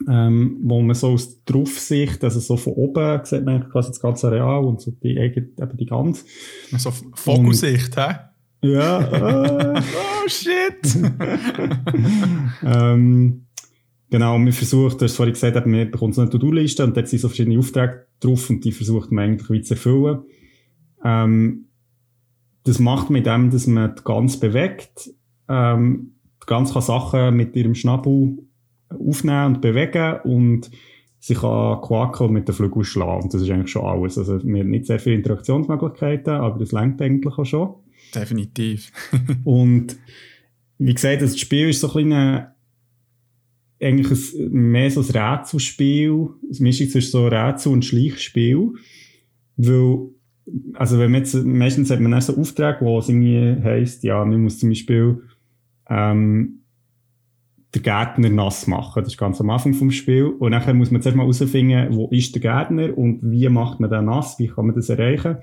[0.09, 3.99] ähm, wo man so aus der Draufsicht, also so von oben sieht man quasi das
[3.99, 6.25] ganze Areal und so die, eben die Gans.
[6.71, 8.15] Also Fokussicht, hä?
[8.61, 8.99] Ja.
[9.01, 9.79] Äh,
[10.25, 10.95] oh shit!
[12.63, 13.45] ähm,
[14.09, 17.19] genau, man versucht, du hast vorhin gesagt, man bekommt so eine To-Do-Liste und dort sind
[17.19, 20.23] so verschiedene Aufträge drauf und die versucht man eigentlich wie zu erfüllen.
[21.03, 21.66] Ähm,
[22.67, 25.09] das macht mit dem, dass man die Gans bewegt.
[25.47, 28.37] Ähm, die Gans kann Sachen mit ihrem Schnabel
[28.89, 30.71] aufnehmen und bewegen und
[31.19, 33.23] sie kann quaken und mit den Flügeln schlagen.
[33.23, 34.17] Und das ist eigentlich schon alles.
[34.17, 37.75] Also, wir haben nicht sehr viele Interaktionsmöglichkeiten, aber das lenkt eigentlich auch schon.
[38.13, 38.91] Definitiv.
[39.43, 39.97] und
[40.77, 42.45] wie gesagt, das Spiel ist so ein bisschen
[43.79, 48.73] eigentlich ein, mehr so ein Rätselspiel, eine Mischung zwischen so Rätsel- und Schleichspiel,
[49.57, 50.09] weil
[50.73, 54.23] also wenn man jetzt, meistens hat man dann so Aufträge, wo es irgendwie heisst, ja,
[54.23, 55.21] man muss zum Beispiel
[55.89, 56.61] ähm,
[57.75, 59.03] den Gärtner nass machen.
[59.03, 60.25] Das ist ganz am Anfang vom Spiel.
[60.25, 63.89] Und nachher muss man zuerst mal herausfinden, wo ist der Gärtner und wie macht man
[63.89, 65.37] den nass, wie kann man das erreichen.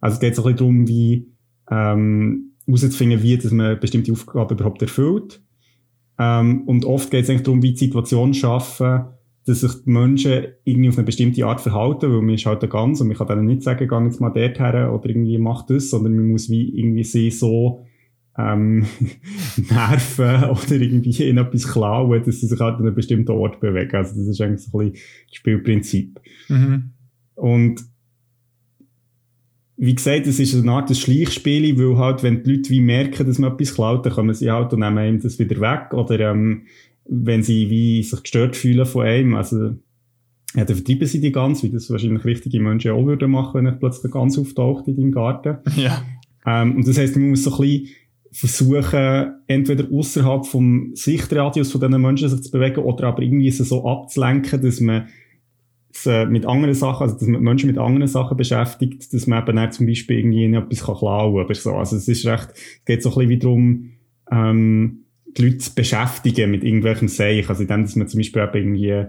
[0.00, 1.28] Also es geht so ein bisschen darum, wie
[1.70, 5.40] ähm, herauszufinden, wie dass man bestimmte Aufgaben überhaupt erfüllt.
[6.18, 9.04] Ähm, und oft geht es eigentlich darum, wie die Situation schaffen,
[9.46, 12.70] dass sich die Menschen irgendwie auf eine bestimmte Art verhalten, weil man ist halt ein
[12.70, 15.66] Ganz und man kann denen nicht sagen, geh jetzt mal dort her oder irgendwie mach
[15.66, 17.84] das, sondern man muss wie irgendwie sie so
[18.38, 18.86] ähm,
[19.70, 23.96] nerven oder irgendwie in etwas klauen, dass sie sich halt an einem bestimmten Ort bewegen.
[23.96, 26.20] Also das ist eigentlich so ein bisschen das Spielprinzip.
[26.48, 26.90] Mhm.
[27.34, 27.82] Und
[29.76, 33.26] wie gesagt, es ist eine Art des Schleichspiel, weil halt, wenn die Leute wie merken,
[33.26, 35.92] dass man etwas klaut, dann kommen sie halt und nehmen ihm das wieder weg.
[35.92, 36.66] Oder ähm,
[37.06, 39.74] wenn sie wie sich gestört fühlen von einem, also
[40.54, 43.78] ja, dann vertreiben sie die Gans, wie das wahrscheinlich richtige Menschen auch würden machen, wenn
[43.78, 45.58] plötzlich eine Gans auftaucht in deinem Garten.
[45.76, 46.02] Ja.
[46.44, 47.88] Ähm, und das heisst, man muss so ein bisschen
[48.32, 53.86] versuchen, entweder außerhalb vom Sichtradius von diesen Menschen sich zu bewegen oder aber irgendwie so
[53.86, 55.06] abzulenken, dass man
[56.28, 59.70] mit anderen Sachen, also dass man Menschen mit anderen Sachen beschäftigt, dass man eben auch
[59.70, 61.74] zum Beispiel irgendwie etwas kann klauen oder so.
[61.74, 63.90] Also es ist recht, es geht so ein bisschen wie darum,
[64.30, 65.01] ähm,
[65.36, 67.48] die Leute zu beschäftigen mit irgendwelchen Seich.
[67.48, 69.06] Also indem, dass man zum Beispiel irgendwie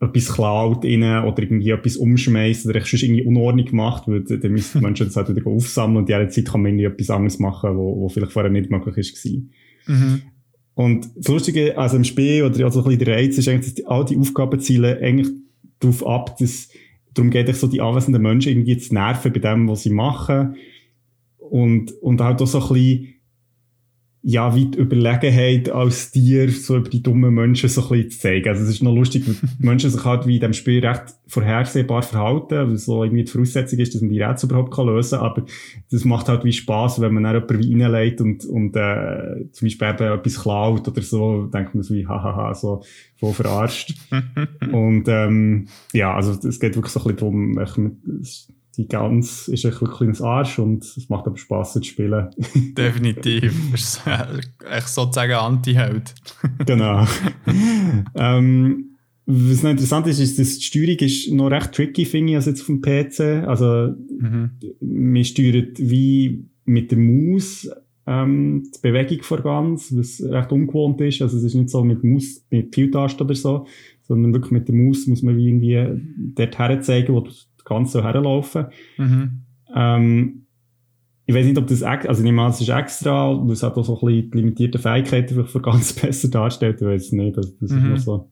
[0.00, 4.78] etwas klaut innen oder irgendwie etwas umschmeißt oder sonst irgendwie Unordnung macht, weil dann müssen
[4.78, 7.38] die Menschen das halt wieder aufsammeln und in dieser Zeit kann man irgendwie etwas anderes
[7.38, 9.28] machen, wo, wo vielleicht vorher nicht möglich ist
[9.86, 10.22] Mhm.
[10.74, 13.84] Und das Lustige, also im Spiel oder also ein bisschen der Reiz ist eigentlich, dass
[13.86, 15.28] all die Aufgabenziele eigentlich
[15.78, 16.68] darauf ab, dass
[17.12, 20.56] darum geht es so die anwesenden Menschen irgendwie zu nerven bei dem, was sie machen
[21.38, 23.14] und, und halt auch so ein bisschen
[24.26, 28.18] ja, wie die Überlegenheit als Tier so über die dummen Menschen so ein bisschen zu
[28.20, 28.48] zeigen.
[28.48, 31.02] Also es ist noch lustig, weil die Menschen sich halt wie in diesem Spiel recht
[31.26, 35.18] vorhersehbar verhalten, weil so irgendwie die Voraussetzung ist, dass man die Rätsel überhaupt kann lösen
[35.18, 35.26] kann.
[35.26, 35.44] Aber
[35.90, 39.66] das macht halt wie Spaß, wenn man dann jemanden wie reinlegt und, und äh, zum
[39.66, 42.82] Beispiel eben etwas klaut oder so, denkt man so wie, hahaha, so
[43.16, 43.94] voll verarscht.
[44.72, 47.58] und ähm, ja, also es geht wirklich so ein bisschen darum,
[48.76, 52.30] die Gans ist ein kleines Arsch und es macht aber Spaß zu spielen.
[52.76, 53.74] Definitiv.
[53.74, 56.14] ist echt sozusagen Anti-Held.
[56.66, 57.06] genau.
[58.14, 58.94] ähm,
[59.26, 62.46] was noch interessant ist, ist, dass die Steuerung ist noch recht tricky, finde ich, als
[62.46, 63.46] jetzt vom PC.
[63.46, 64.50] Also, mhm.
[64.80, 67.68] man steuert wie mit der Maus
[68.06, 71.22] ähm, die Bewegung von Gans, was recht ungewohnt ist.
[71.22, 73.66] Also, es ist nicht so mit Maus, mit Pfeiltasten oder so,
[74.02, 76.02] sondern wirklich mit der Maus muss man wie irgendwie
[76.34, 77.26] dort herzeigen, wo
[77.64, 78.66] ganz so herlaufen.
[78.96, 79.42] Mhm.
[79.74, 80.44] Ähm,
[81.26, 83.76] ich weiß nicht, ob das, also ich nehme an, es ist extra, weil es hat
[83.76, 86.80] auch so ein bisschen die limitierten Fähigkeiten für ganz besser darstellt.
[86.80, 87.94] Ich weiß nicht, das, das mhm.
[87.94, 88.30] ist so.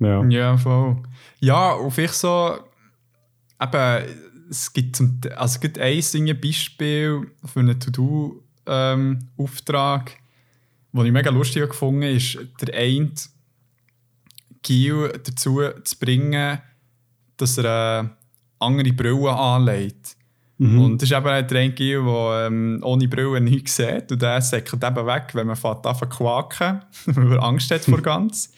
[0.00, 0.24] Ja.
[0.26, 0.96] Ja, voll.
[1.40, 2.56] Ja, auf ich so,
[3.60, 4.04] eben,
[4.50, 6.00] es gibt, zum, also es gibt ein
[6.40, 10.16] Beispiel für einen To-Do-Auftrag, ähm,
[10.92, 13.12] den ich mega lustig gefunden habe, ist, der eine
[14.62, 16.58] Gil dazu zu bringen,
[17.36, 18.10] dass er eine
[18.58, 20.16] andere Brille anlegt.
[20.58, 20.80] Mhm.
[20.80, 24.12] Und das ist eben der Trainkill, der ähm, ohne Brille nichts sieht.
[24.12, 28.00] Und der säckelt eben weg, wenn man fährt an quaken, weil er Angst hat vor
[28.00, 28.52] ganz.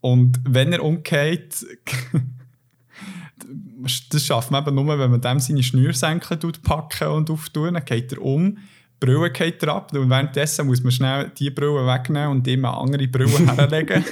[0.00, 1.64] Und wenn er umgeht,
[4.10, 8.12] das schafft man eben nur, wenn man dem seine Schnürsenkel packen und auftun, dann geht
[8.12, 8.58] er um.
[9.02, 12.64] Die Brille geht er ab und währenddessen muss man schnell die Brille wegnehmen und ihm
[12.64, 14.04] eine andere Brille herlegen.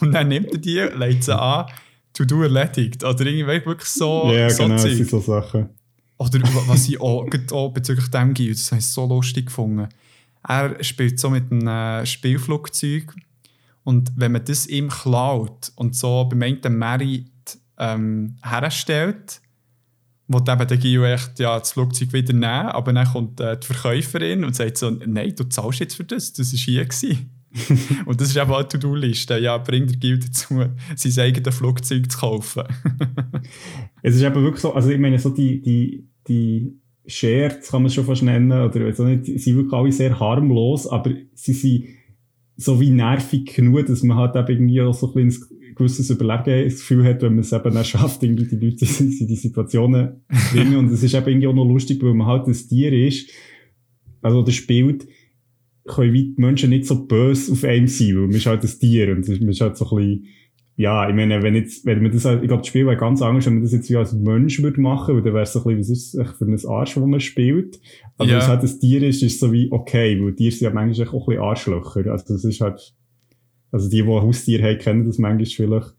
[0.00, 1.66] und dann nimmt er die, legt sie an
[2.16, 3.04] To-Do erledigt.
[3.04, 4.30] Oder irgendwie wirklich so.
[4.32, 5.68] Ja, so genau, das sind so Sachen.
[6.18, 9.88] Oder was ich auch, auch bezüglich dem gibt, das habe ich so lustig gefunden.
[10.48, 13.14] Er spielt so mit einem äh, Spielflugzeug
[13.84, 17.30] und wenn man das ihm klaut und so beim einen Merit
[17.78, 19.40] ähm, herstellt,
[20.28, 23.66] wo eben der Gio echt ja, das Flugzeug wieder nehmen, aber dann kommt äh, die
[23.66, 26.84] Verkäuferin und sagt so, nein, du zahlst jetzt für das, das war hier.
[26.84, 27.35] Gewesen.
[28.06, 29.38] und das ist eben auch eine To-Do-Liste.
[29.38, 30.64] Ja, bringt der Guild dazu,
[30.94, 32.64] sein eigenes Flugzeug zu kaufen.
[34.02, 37.90] es ist eben wirklich so, also ich meine, so die, die, die Shares kann man
[37.90, 41.84] schon fast nennen, oder also nicht, sie sind wirklich alle sehr harmlos, aber sie sind
[42.56, 45.34] so wie nervig genug, dass man halt eben irgendwie auch so ein
[45.74, 49.28] gewisses Überlegen das Gefühl hat, wenn man es eben dann schafft, irgendwie die Leute in
[49.28, 50.76] die Situationen zu bringen.
[50.78, 53.30] Und es ist eben irgendwie auch noch lustig, weil man halt ein Tier ist,
[54.22, 55.06] also der spielt,
[55.86, 59.10] können die Menschen nicht so böse auf einem sein, weil man ist halt ein Tier
[59.12, 60.26] und man ist halt so ein bisschen,
[60.76, 63.22] ja, ich meine, wenn jetzt, wenn man das halt, ich glaube, das Spiel wäre ganz
[63.22, 65.60] anders, wenn man das jetzt wie als Mensch würde machen, weil dann wäre es so
[65.60, 67.80] ein bisschen, was ist das für ein Arsch, wo man spielt.
[68.18, 68.34] Aber ja.
[68.34, 70.70] wenn es halt ein Tier ist, ist es so wie, okay, weil Tiere sind ja
[70.70, 72.12] manchmal auch ein bisschen Arschlöcher.
[72.12, 72.94] Also das ist halt,
[73.72, 75.94] also die, die ein Haustier haben, kennen das manchmal vielleicht.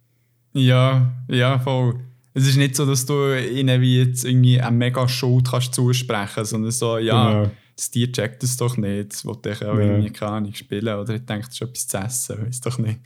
[0.54, 1.96] Ja, ja, voll.
[2.36, 6.46] Es ist nicht so, dass du ihnen wie jetzt irgendwie eine mega Schuld kannst zusprechen,
[6.46, 9.82] sondern so, ja, genau das Tier checkt es doch nicht, das will ich auch ja.
[9.82, 13.00] irgendwie keine Ahnung spielen oder ich denke, das ist etwas zu essen, weiß doch nicht.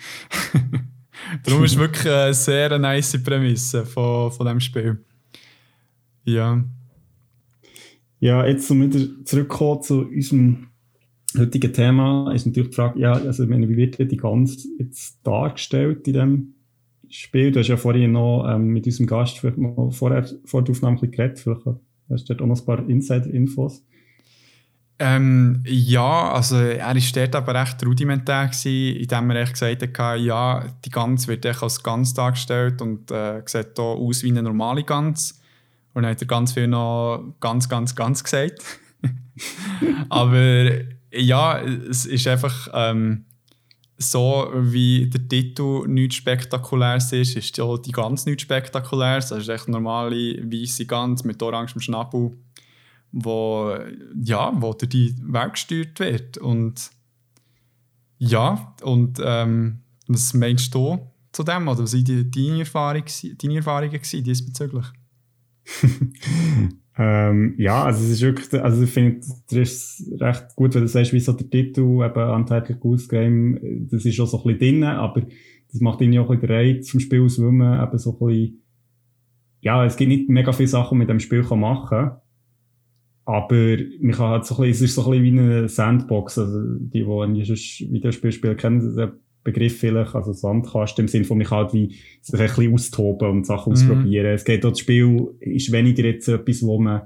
[1.44, 4.98] Darum ist es wirklich eine sehr nice Prämisse von, von diesem Spiel.
[6.24, 6.64] Ja.
[8.20, 10.68] Ja, jetzt um wieder zurückzukommen zu unserem
[11.38, 16.08] heutigen Thema, ist natürlich die Frage, ja, also meine, wie wird die Gans jetzt dargestellt
[16.08, 16.54] in dem
[17.10, 17.52] Spiel?
[17.52, 21.12] Du hast ja vorhin noch ähm, mit unserem Gast vorher, vor der Aufnahme ein bisschen
[21.12, 21.62] geredet, vielleicht
[22.10, 23.84] hast du dort auch noch ein paar Insider-Infos.
[25.04, 30.20] Ähm, ja, also er war dort aber recht rudimentär, gewesen, indem er echt gesagt hat,
[30.20, 34.44] ja, die Gans wird echt als Gans dargestellt und äh, sieht hier aus wie eine
[34.44, 35.42] normale Gans.
[35.96, 38.62] Und dann hat er ganz viel noch ganz, ganz, ganz gesagt.
[40.10, 40.70] aber
[41.12, 43.26] ja, es ist einfach ähm,
[43.98, 49.30] so, wie der Titel nichts Spektakuläres ist, ist die Gans nichts Spektakuläres.
[49.30, 52.38] Das ist echt eine normale weiße Gans mit orangem Schnabel
[53.12, 53.76] wo,
[54.24, 56.38] ja, wo durch die Welt gesteuert wird.
[56.38, 56.92] Und
[58.18, 61.00] ja, und ähm, was meinst du
[61.32, 61.68] zu dem?
[61.68, 63.04] Oder was waren deine, Erfahrung,
[63.42, 64.86] deine Erfahrungen diesbezüglich?
[66.98, 70.88] ähm, ja, also es ist wirklich, also ich finde, das ist recht gut, wenn du
[70.88, 74.80] sagst, wie so der Titel, eben Untitled Goose Game, das ist auch so ein bisschen
[74.80, 75.22] drin, aber
[75.72, 78.12] das macht irgendwie auch ein bisschen den Reiz zum Spiel aus, weil man eben so
[78.12, 78.64] ein bisschen,
[79.62, 82.21] ja, es gibt nicht mega viele Sachen, die man mit dem Spiel machen kann.
[83.26, 86.38] Aber man kann halt so ein bisschen, es ist so ein bisschen wie eine Sandbox.
[86.38, 89.12] Also die, die schon Videospiel spielen, kennen den
[89.44, 93.30] Begriff vielleicht, also Sandkasten im Sinne von, man kann halt wie sich ein bisschen austoben
[93.30, 93.74] und Sachen mhm.
[93.74, 94.34] ausprobieren.
[94.34, 97.04] Es geht auch, das Spiel ist weniger jetzt etwas, wo man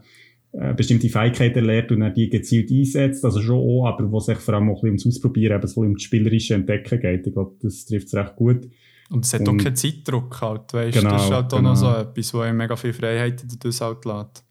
[0.51, 4.37] äh, bestimmte Fähigkeiten lernt und dann die gezielt einsetzt, also schon auch, aber wo sich
[4.37, 7.27] vor allem auch ein bisschen ums Ausprobieren, eben so um das spielerische Entdecken geht.
[7.27, 8.69] Ich glaube, das trifft es recht gut.
[9.09, 11.69] Und es hat und, auch keinen Zeitdruck halt, weißt genau, Das ist halt auch genau.
[11.69, 14.45] noch so etwas, wo ihm mega viel Freiheit dadurch halt lässt.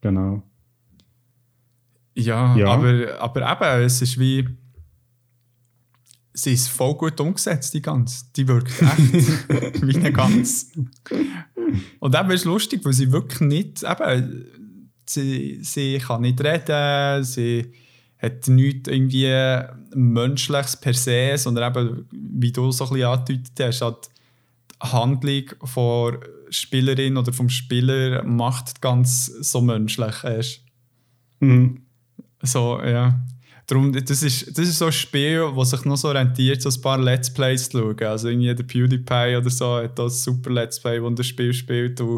[0.00, 0.42] Genau.
[2.14, 4.48] Ja, ja, Aber, aber eben, es ist wie.
[6.32, 8.32] Sie ist voll gut umgesetzt, die Gans.
[8.32, 10.72] Die wirkt echt wie eine Gans.
[11.98, 13.82] Und eben ist lustig, weil sie wirklich nicht.
[13.82, 14.46] Eben,
[15.06, 17.72] sie, sie kann nicht reden, sie
[18.18, 19.34] hat nichts irgendwie
[19.94, 24.10] Menschliches per se, sondern eben, wie du so ein bisschen angedeutet hast, hat
[24.82, 26.18] die Handlung von
[26.50, 30.64] Spielerin oder vom Spieler macht ganz so menschlich ist.
[31.40, 31.82] Mhm.
[32.42, 33.20] So, ja.
[33.66, 36.82] Darum, das ist, das ist so ein Spiel, das sich noch so rentiert, so ein
[36.82, 38.02] paar Let's Plays zu schauen.
[38.02, 41.52] Also irgendwie der PewDiePie oder so hat da ein super Let's Play, wo das Spiel
[41.52, 42.16] spielt, wo,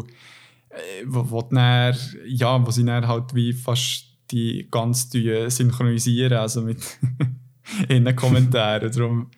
[0.69, 1.95] äh, wo, wo, dann,
[2.25, 6.79] ja, wo sie dann halt wie fast die ganz synchronisieren, also mit
[7.87, 8.91] in den Kommentaren.
[8.91, 9.29] Darum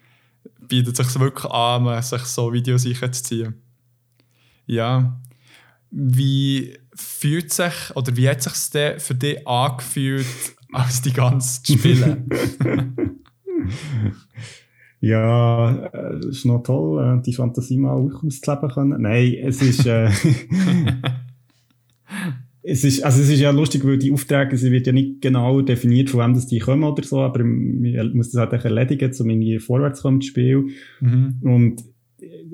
[0.67, 3.64] bietet es sich wirklich an, sich so Videos zu ziehen.
[4.65, 5.19] Ja.
[5.91, 8.53] Wie fühlt sich, oder wie hat sich
[9.01, 10.25] für dich angefühlt,
[10.73, 12.29] als die ganze zu spielen?
[14.99, 19.01] ja, äh, es ist noch toll, äh, die Fantasie mal auszuleben können.
[19.01, 19.85] Nein, es ist...
[19.85, 20.09] Äh,
[22.67, 25.61] es ist, also es ist ja lustig, weil die Aufträge, sie wird ja nicht genau
[25.61, 29.29] definiert, von wem das die kommen oder so, aber man muss das halt erledigen, um
[29.29, 30.69] irgendwie vorwärts zu kommen, das Spiel.
[30.99, 31.35] Mhm.
[31.43, 31.83] Und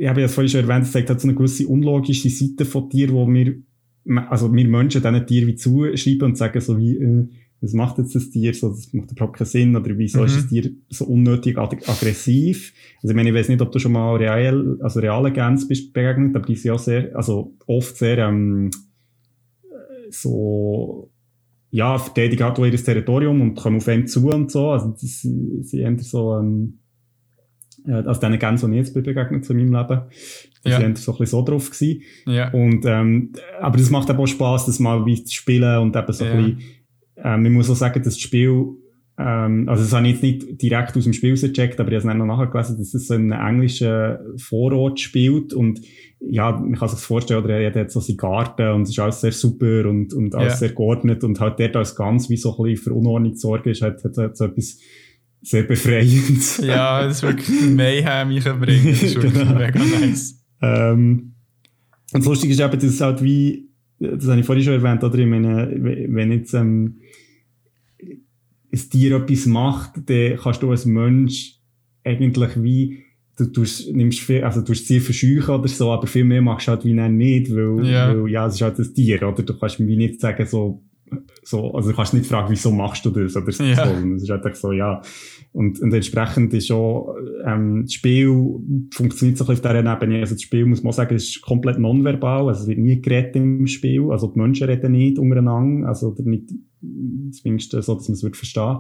[0.01, 2.89] ich habe ja vorhin schon erwähnt, es zeigt halt so eine gewisse unlogische Seite von
[2.89, 3.53] dir, wo wir,
[4.29, 7.27] also wir Menschen diesen Tier wie zuschreiben und sagen so wie, äh,
[7.61, 10.25] was macht jetzt das Tier so, das macht überhaupt keinen Sinn, oder wieso mhm.
[10.25, 12.73] ist das Tier so unnötig ag aggressiv?
[13.03, 15.93] Also ich meine, ich weiß nicht, ob du schon mal real, also reale Gänse bist
[15.93, 18.71] begegnet, aber die sind ja sehr, also oft sehr, ähm,
[20.09, 21.11] so,
[21.69, 25.85] ja, verteidigen halt ihr Territorium und kommen auf einen zu und so, also das, sie
[25.85, 26.79] haben so, ähm,
[27.87, 30.01] also diesen die jetzt bin begegnet in meinem Leben.
[30.63, 30.77] Ja.
[30.77, 32.01] Sie waren so ein bisschen so drauf gewesen.
[32.25, 32.51] Ja.
[32.51, 36.13] Und, ähm, aber das macht eben auch Spass, das mal wie zu spielen und eben
[36.13, 36.31] so ja.
[36.31, 36.61] ein bisschen,
[37.17, 38.65] ähm, ich muss auch sagen, dass das Spiel,
[39.17, 41.97] ähm, also das habe ich jetzt nicht direkt aus dem Spiel rausgecheckt, aber ich habe
[41.97, 45.81] es dann noch nachher gelesen, dass es so in einem englischen Vorort spielt und
[46.19, 48.99] ja, man kann sich das vorstellen, oder er hat so seinen Garten und es ist
[48.99, 50.57] alles sehr super und, und alles ja.
[50.59, 53.69] sehr geordnet und halt dort als ganz wie so ein bisschen für Unordnung zu sorgen
[53.69, 54.77] ist, hat, hat, hat so etwas
[55.41, 56.59] sehr befreiend.
[56.59, 58.89] ja, das ist wirklich Mayhem ich bringen.
[58.89, 59.55] Das ist wirklich genau.
[59.55, 60.39] mega nice.
[60.61, 61.33] Ähm,
[62.13, 63.69] und das Lustige ist eben, dass es halt wie,
[63.99, 65.17] das habe ich vorhin schon erwähnt, oder?
[65.17, 65.75] Ich meine,
[66.09, 66.99] wenn jetzt ähm,
[68.73, 71.55] ein Tier etwas macht, dann kannst du als Mensch
[72.03, 73.03] eigentlich wie,
[73.37, 76.71] du tust, nimmst viel, also du sehr verscheuchen oder so, aber viel mehr machst du
[76.71, 79.43] halt wie dann nicht, weil, ja, weil, ja es ist halt ein Tier, oder?
[79.43, 80.83] Du kannst mir nicht sagen, so,
[81.43, 83.63] so, also du kannst nicht fragen, wieso machst du das oder so.
[83.63, 83.91] Ja.
[84.15, 85.01] Es ist einfach so, ja.
[85.53, 87.15] Und, und entsprechend ist schon,
[87.45, 88.27] ähm, das Spiel
[88.93, 90.19] funktioniert so ein bisschen auf dieser Ebene.
[90.21, 92.47] Also das Spiel, muss man sagen, ist komplett nonverbal.
[92.47, 94.09] Also es wird nie geredet im Spiel.
[94.11, 95.89] Also die Menschen reden nicht untereinander.
[95.89, 96.49] Also nicht,
[97.31, 98.79] zumindest so, dass man es verstehen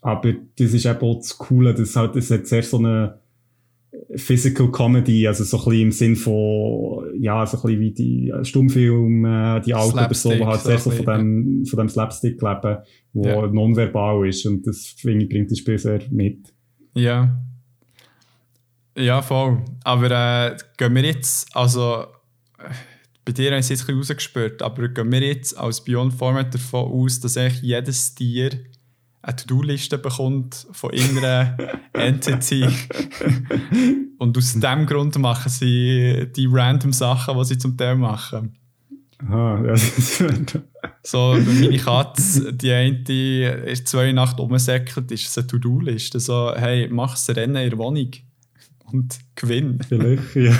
[0.00, 3.20] Aber das ist eben auch das Coole, das, halt, das hat sehr so eine
[4.14, 8.32] Physical Comedy, also so ein bisschen im Sinn von, ja, so ein bisschen wie die
[8.42, 12.40] Stummfilm, äh, die alten oder so, die halt sehr so von dem, von dem Slapstick
[12.40, 12.78] leben,
[13.12, 13.46] wo ja.
[13.46, 16.52] nonverbal ist und das, finde ich, bringt das Spiel sehr mit.
[16.94, 17.42] Ja.
[18.96, 19.62] Ja, voll.
[19.84, 22.06] Aber äh, gehen wir jetzt, also
[23.24, 26.54] bei dir haben sie jetzt ein bisschen rausgespürt, aber gehen wir jetzt als Beyond Format
[26.54, 28.50] davon aus, dass eigentlich jedes Tier
[29.26, 31.56] eine To-Do-Liste bekommt von irgendeiner
[31.92, 32.64] Entity.
[34.18, 38.56] Und aus diesem Grund machen sie die random Sachen, die sie zum Teil machen.
[39.18, 40.58] Aha, ja, das ist
[41.02, 46.20] So, meine Katze, die eine ist zwei Nacht rumsäckelt, ist es eine To-Do-Liste.
[46.20, 48.10] So, hey, mach das Rennen in der Wohnung
[48.92, 49.80] und gewinn.
[49.88, 50.54] Vielleicht, ja.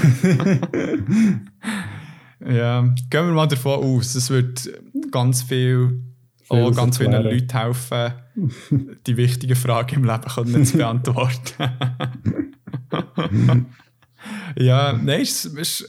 [2.50, 4.68] ja, gehen wir mal davon aus, es wird
[5.12, 6.02] ganz viel,
[6.48, 8.12] auch ganz vielen Leuten helfen,
[9.06, 11.70] die wichtigen Fragen im Leben können zu beantworten.
[14.56, 15.86] ja, nein, es, es,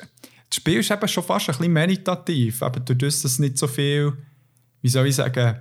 [0.50, 3.68] das Spiel ist eben schon fast ein bisschen meditativ, aber dadurch, dass es nicht so
[3.68, 4.14] viel,
[4.82, 5.58] wie soll ich sagen,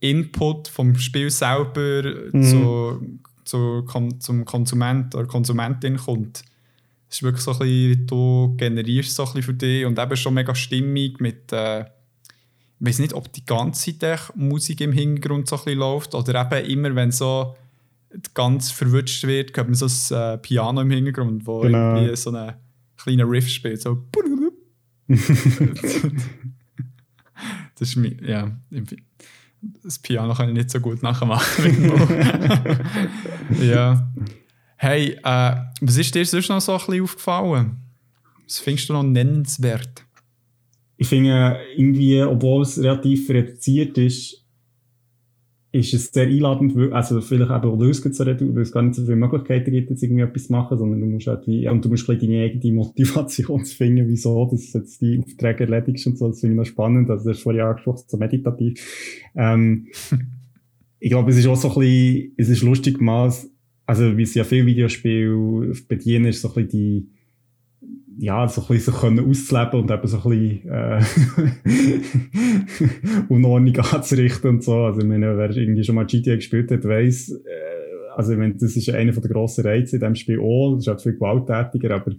[0.00, 2.02] Input vom Spiel selber
[2.32, 2.42] mhm.
[2.42, 3.86] zu, zu,
[4.18, 6.42] zum Konsument oder Konsumentin kommt.
[7.08, 10.16] Es ist wirklich so ein bisschen, du generierst so ein bisschen für dich und eben
[10.16, 11.84] schon mega stimmig mit, äh,
[12.80, 16.50] ich weiß nicht, ob die ganze Zeit Musik im Hintergrund so ein bisschen läuft oder
[16.52, 17.54] eben immer, wenn so
[18.34, 21.96] ganz verwünscht wird, hört man so ein äh, Piano im Hintergrund, wo genau.
[21.96, 22.54] irgendwie so einen
[22.96, 24.06] kleinen Riff spielt, so
[25.08, 25.20] das
[27.80, 28.56] ist mir, ja,
[29.82, 31.92] das Piano kann ich nicht so gut nachmachen.
[33.60, 34.10] ja.
[34.76, 37.76] Hey, äh, was ist dir sonst noch so ein bisschen aufgefallen?
[38.44, 40.03] Was findest du noch nennenswert?
[40.96, 44.44] Ich finde irgendwie, obwohl es relativ reduziert ist,
[45.74, 49.16] ist es sehr einladend, also vielleicht eben löst so weil es gar nicht so viele
[49.16, 52.08] Möglichkeiten gibt, jetzt irgendwie etwas zu machen, sondern du musst halt wie, und du musst
[52.08, 56.58] deine eigene Motivation finden, wieso, dass jetzt die Aufträge erledigst und so, das finde ich
[56.58, 59.28] noch spannend, also das ist vorhin angesprochen, so meditativ.
[59.34, 59.88] Ähm,
[61.00, 63.32] ich glaube, es ist auch so ein bisschen, es ist lustig mal,
[63.84, 67.08] also wie es ja viele Videospiele bedienen, ist so ein bisschen die,
[68.18, 71.02] ja, so ein bisschen können auszuleben und eben so ein bisschen äh,
[73.28, 74.84] Unordnung anzurichten und so.
[74.84, 77.74] Also ich meine, wer irgendwie schon mal GTA gespielt hat, weiss, äh,
[78.16, 80.74] also ich meine, das ist einer der grossen Reize in diesem Spiel auch.
[80.74, 82.12] Das ist halt viel gewalttätiger, aber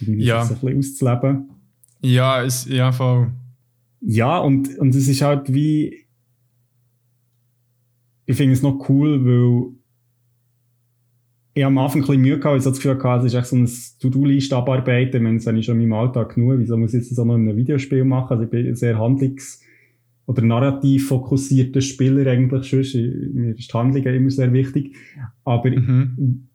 [0.00, 0.44] irgendwie ja.
[0.44, 1.50] so ein bisschen auszuleben.
[2.02, 3.30] Ja, es, ja, voll.
[4.00, 6.06] Ja, und, und es ist halt wie,
[8.26, 9.75] ich finde es noch cool, weil
[11.56, 13.32] ich habe am Anfang ein bisschen Mühe gehabt, weil ich so das Gefühl hatte, es
[13.32, 13.70] ist echt so ein
[14.00, 15.24] To-Do-List abarbeiten.
[15.24, 16.58] Ich das habe ich schon in meinem Alltag genug.
[16.58, 18.32] Wieso muss ich jetzt das auch noch in einem Videospiel machen?
[18.32, 19.62] Also ich bin sehr handlungs-
[20.26, 22.80] oder narrativ fokussierter Spieler eigentlich schon.
[23.32, 24.96] Mir ist die Handlung immer sehr wichtig.
[25.44, 26.48] Aber mhm.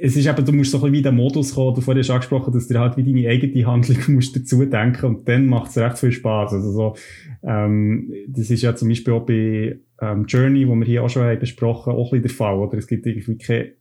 [0.00, 1.74] es ist eben, du musst so ein bisschen wie in den Modus kommen.
[1.74, 5.28] Du vorhin hast angesprochen, dass du halt wie deine eigene Handlung musst dazu denken und
[5.28, 6.54] dann macht es recht viel Spaß.
[6.54, 6.96] Also so,
[7.42, 11.24] ähm, das ist ja zum Beispiel auch bei ähm, Journey, wo wir hier auch schon
[11.24, 12.56] haben besprochen, auch ein bisschen der Fall.
[12.56, 13.72] Oder es gibt irgendwie keine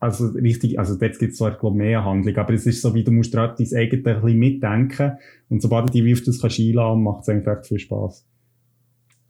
[0.00, 3.04] also richtig, also dort gibt es zwar glaub, mehr Handlung, aber es ist so wie,
[3.04, 5.12] du musst gerade dein eigenes ein bisschen mitdenken
[5.48, 8.24] und sobald du dich auf das kannst einladen, macht es einfach viel Spaß.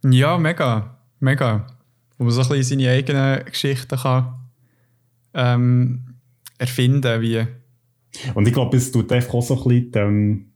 [0.05, 1.67] Ja, mega, mega.
[2.17, 4.35] Wo man so ein bisschen seine eigenen Geschichten kann
[5.33, 6.15] ähm,
[6.57, 7.45] erfinden, wie...
[8.33, 10.48] Und ich glaube, es tut einfach auch so ein bisschen ähm,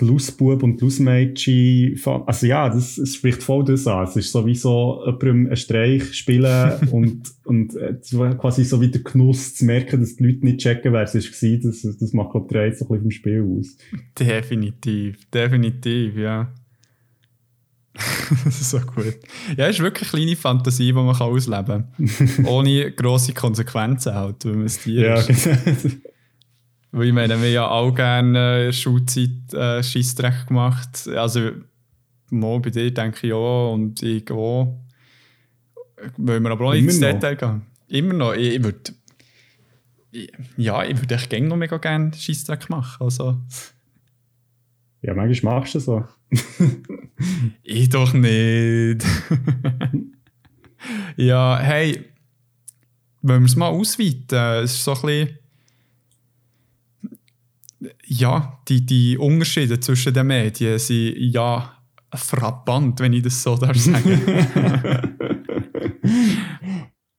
[0.00, 4.04] die Lausbub und die Lausmädchen, also ja, das, das spricht voll das an.
[4.04, 7.94] Es ist sowieso jemandem einen Streich spielen und, und äh,
[8.38, 11.58] quasi so wie der Genuss zu merken, dass die Leute nicht checken, wer es war.
[11.58, 13.76] Das, das macht, glaube ich, so ein bisschen vom Spiel aus.
[14.18, 16.52] Definitiv, definitiv, ja.
[18.44, 19.18] das ist so gut.
[19.56, 22.44] Ja, es ist wirklich eine kleine Fantasie, die man ausleben kann.
[22.46, 25.96] Ohne grosse Konsequenzen halt, wenn man es dir Ja, genau.
[26.90, 31.06] Weil ich meine, wir haben ja auch gerne äh, Schulzeit äh, Scheissdreck gemacht.
[31.08, 31.50] Also,
[32.30, 34.78] mal bei dir denke ich ja und ich auch.
[36.16, 37.62] Wollen wir aber auch nicht ins Detail gehen.
[37.88, 38.34] Immer noch.
[38.34, 38.92] Ich, ich würde.
[40.56, 43.04] Ja, ich würde echt gerne noch mega gerne Scheissdreck machen.
[43.04, 43.36] Also.
[45.02, 46.04] Ja, manchmal machst du so.
[47.62, 49.04] ich doch nicht.
[51.16, 52.04] ja, hey,
[53.22, 54.64] wollen wir es mal ausweiten?
[54.64, 55.38] Es ist so ein bisschen
[58.08, 61.72] ja, die, die Unterschiede zwischen den Medien sind ja
[62.14, 64.20] frappant, wenn ich das so darf sagen.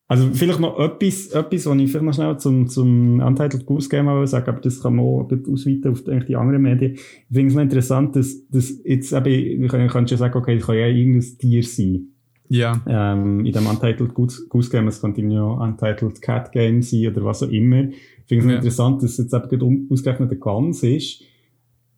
[0.07, 4.07] Also vielleicht noch etwas, etwas, was ich vielleicht noch schnell zum, zum Untitled Goose Game
[4.07, 6.93] will sagen, aber das kann man auch ausweiten auf die anderen Medien.
[6.95, 10.65] Ich finde es noch interessant, dass, dass jetzt eben, ich kann, schon sagen, okay, das
[10.65, 12.07] kann ja irgendein Tier sein.
[12.47, 12.81] Ja.
[12.87, 17.23] Ähm, in dem Untitled Goose, Goose Game, es könnte ja Untitled Cat Game sein oder
[17.23, 17.89] was auch immer.
[18.29, 18.57] Ich finde es ja.
[18.57, 21.23] interessant, dass es jetzt eben ausgerechnet eine Gans ist.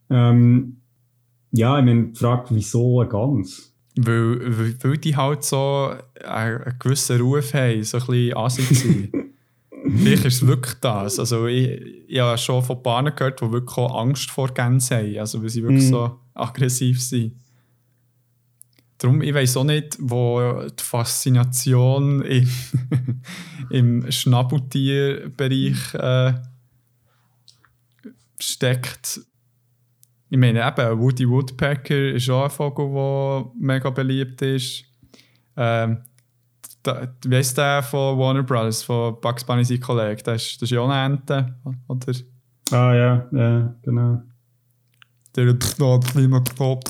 [0.08, 0.78] Ähm,
[1.50, 3.74] ja, ich meine, die Frage, wieso eine Gans?
[3.96, 5.92] Weil, weil, die halt so
[6.24, 9.12] einen, gewissen Ruf haben, so ein bisschen assig sind.
[9.98, 11.18] Vielleicht ist es wirklich das.
[11.18, 15.18] Also ich, ich habe schon von Bahnen gehört, die wirklich auch Angst vor Gänsen haben,
[15.18, 15.90] also weil sie wirklich mm.
[15.90, 17.34] so aggressiv sind.
[19.02, 22.48] Darum, ich weiß auch nicht, wo die Faszination im,
[23.70, 26.34] im Schnabeltierbereich äh,
[28.38, 29.20] steckt.
[30.30, 34.84] Ich meine, eben, Woody Woodpecker ist auch ein Vogel, der mega beliebt ist.
[35.56, 35.98] Ähm,
[36.84, 40.22] da, wie heißt der von Warner Brothers, von Bugs Bunny, sein Kollege?
[40.22, 41.56] Das ist, das ist ja auch eine Ente,
[41.88, 42.12] oder?
[42.70, 44.22] Ah ja, ja, genau.
[45.34, 46.44] Der Knopf, wie man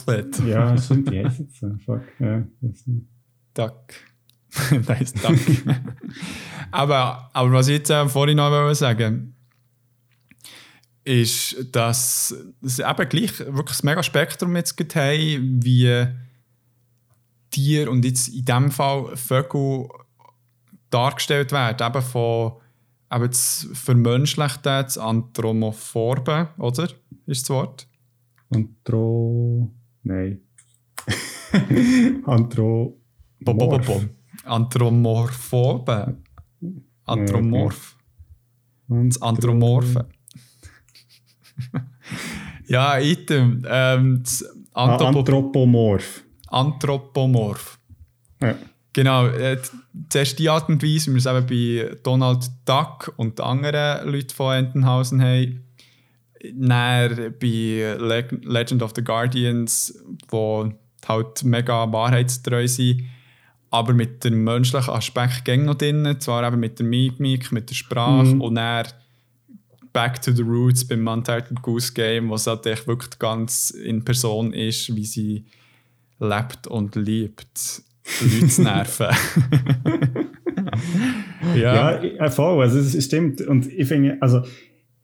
[0.06, 0.38] hat.
[0.46, 1.64] Ja, stimmt, die heißt jetzt.
[1.84, 2.44] Fuck, ja.
[3.54, 3.94] Duck.
[5.00, 5.38] ist Duck.
[6.70, 9.34] aber, aber was ich jetzt äh, vorhin noch sagen
[11.04, 16.06] ist, dass es eben gleich wirklich ein mega Spektrum jetzt gibt, wie
[17.50, 19.88] Tiere und jetzt in diesem Fall Vögel
[20.90, 22.52] dargestellt werden, eben von
[23.12, 26.88] eben das Vermenschlichte, das Anthropomorphe, oder?
[27.26, 27.88] Ist das Wort?
[28.56, 29.70] Antro...
[30.02, 30.40] Nein.
[32.24, 32.98] Antro...
[34.44, 36.16] Anthropomorphobe.
[37.04, 37.96] Anthropomorph.
[38.88, 40.06] Das Anthropomorphe
[42.66, 43.62] ja, Item.
[43.68, 44.22] Ähm,
[44.72, 46.24] Anthropomorph.
[46.48, 47.78] Anthropomorph.
[48.40, 48.56] Ja.
[48.92, 49.58] Genau, äh,
[50.10, 54.30] zuerst die Art und Weise, wie wir es eben bei Donald Duck und anderen Leuten
[54.30, 55.64] von Entenhausen haben.
[56.42, 60.72] Dann bei Legend of the Guardians, wo
[61.06, 63.04] halt mega wahrheitstreu sind,
[63.70, 67.74] aber mit dem menschlichen Aspekt gäng noch drin, zwar eben mit der Mimik, mit der
[67.74, 68.40] Sprache mhm.
[68.40, 68.86] und dann
[69.92, 74.52] back to the roots beim Untitled Goose Game, was halt echt wirklich ganz in Person
[74.52, 75.44] ist, wie sie
[76.18, 77.82] lebt und liebt,
[78.20, 79.06] Leute zu nerven.
[81.56, 82.02] ja.
[82.02, 82.62] ja, voll.
[82.62, 83.40] Also, es stimmt.
[83.42, 84.42] Und ich finde, also,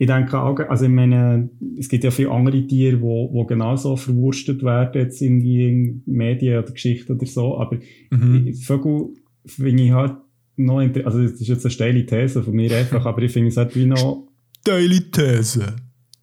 [0.00, 3.96] ich denke auch, also ich meine, es gibt ja viele andere Tiere, wo, wo genauso
[3.96, 7.78] verwurstet werden, jetzt in die Medien oder Geschichten oder so, aber
[8.10, 8.54] mhm.
[8.54, 9.08] Vögel
[9.44, 10.14] finde ich halt
[10.56, 13.56] noch, also das ist jetzt eine steile These von mir einfach, aber ich finde es
[13.56, 14.28] halt wie noch
[14.60, 15.74] steile These.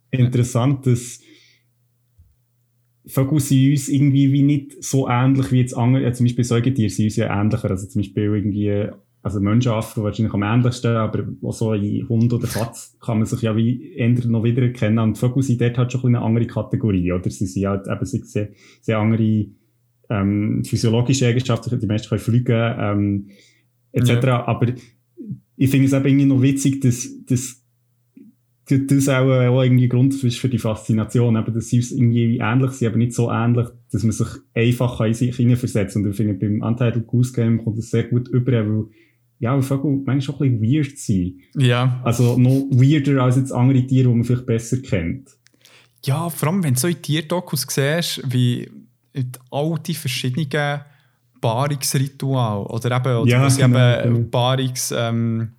[0.09, 1.19] Interessant, dass
[3.05, 6.89] Vögel sind uns irgendwie wie nicht so ähnlich wie jetzt andere, ja, zum Beispiel Säugetiere
[6.89, 8.87] sind uns ja ähnlicher, also zum Beispiel irgendwie,
[9.25, 13.41] also Menschenaffen wahrscheinlich am ähnlichsten, aber auch so ein Hund oder Katz kann man sich
[13.41, 17.11] ja wie eher noch wieder erkennen und Vögel sind dort halt schon eine andere Kategorie,
[17.11, 17.27] oder?
[17.31, 18.49] Sie sind halt eben sehr,
[18.81, 19.47] sehr andere
[20.11, 23.29] ähm, physiologische Eigenschaften, die meisten können fliegen, ähm,
[23.93, 24.45] etc., ja.
[24.45, 24.73] aber
[25.57, 27.65] ich finde es eben irgendwie noch witzig, dass, dass
[28.65, 32.73] das auch, äh, auch irgendwie Grund ist für die Faszination, eben, dass sie irgendwie ähnlich
[32.73, 35.95] sind, aber nicht so ähnlich, dass man sich einfach in sich hineinversetzt.
[35.95, 38.85] Und ich finde, beim Untitled Goose Game kommt das sehr gut über, weil,
[39.45, 41.41] ja, Vögel manchmal schon ein bisschen weird sind.
[41.55, 42.01] Ja.
[42.03, 45.29] Also noch weirder als jetzt andere Tiere, die man vielleicht besser kennt.
[46.03, 48.69] Ja, vor allem, wenn du so in Tierdokus siehst, wie
[49.51, 50.81] all die verschiedenen
[51.41, 54.29] Paarungsrituale, oder eben, oder ja, genau, eben genau.
[54.29, 55.51] Paarungs, ähm,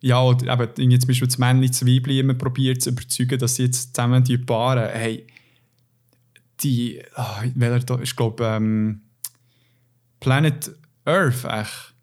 [0.00, 3.64] ja, oder eben zum Beispiel das Männchen das Weibchen immer probiert zu überzeugen, dass sie
[3.64, 5.26] jetzt zusammen die Paare, hey,
[6.60, 9.02] die, oh, welcher ist glaube ähm,
[10.20, 10.74] Planet
[11.04, 11.93] Earth, echt.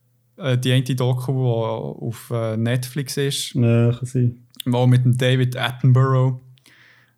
[0.41, 3.55] Äh, die eine Doku, die auf äh, Netflix ist.
[3.55, 4.47] Ja, kann sein.
[4.65, 6.39] Wo mit dem David Attenborough,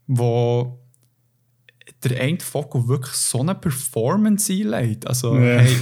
[0.08, 0.80] wo
[2.04, 5.08] der eine Vogel wirklich so eine Performance einlegt.
[5.08, 5.60] Also, ja.
[5.60, 5.76] hey,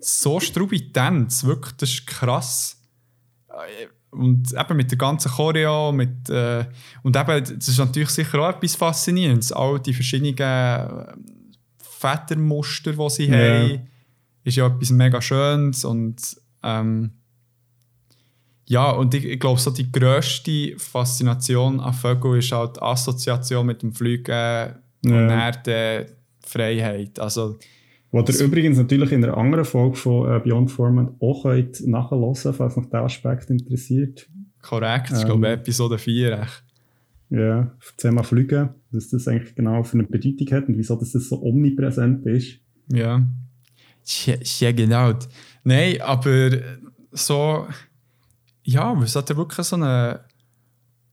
[0.00, 2.80] so strubig Tanz, wirklich, das ist krass
[3.48, 6.64] äh, und eben mit der ganzen Choreo, mit, äh,
[7.02, 10.36] und eben, das ist natürlich sicher auch etwas Faszinierendes, all die verschiedenen
[11.78, 13.62] Federmuster, die sie yeah.
[13.62, 13.88] haben,
[14.44, 16.16] ist ja etwas mega Schönes und
[16.66, 17.10] ähm,
[18.68, 23.64] ja, und ich, ich glaube, so die grösste Faszination an Vögeln ist halt die Assoziation
[23.64, 24.74] mit dem Fliegen yeah.
[25.04, 26.06] und dann die
[26.40, 27.18] Freiheit.
[27.20, 27.58] Also,
[28.10, 32.34] was ihr übrigens natürlich in einer anderen Folge von äh, Beyond Format auch könnt nachhören
[32.34, 34.28] falls noch der Aspekt interessiert.
[34.62, 36.40] Korrekt, ähm, ich glaube Episode 4.
[36.40, 36.64] Echt.
[37.28, 41.42] Ja, Thema Flüge, was das eigentlich genau für eine Bedeutung hat und wieso das so
[41.42, 42.60] omnipräsent ist.
[42.88, 43.26] Ja,
[44.60, 45.12] ja genau.
[45.66, 46.50] Nein, aber
[47.10, 47.66] so
[48.62, 50.18] ja, weil es halt wirklich so ein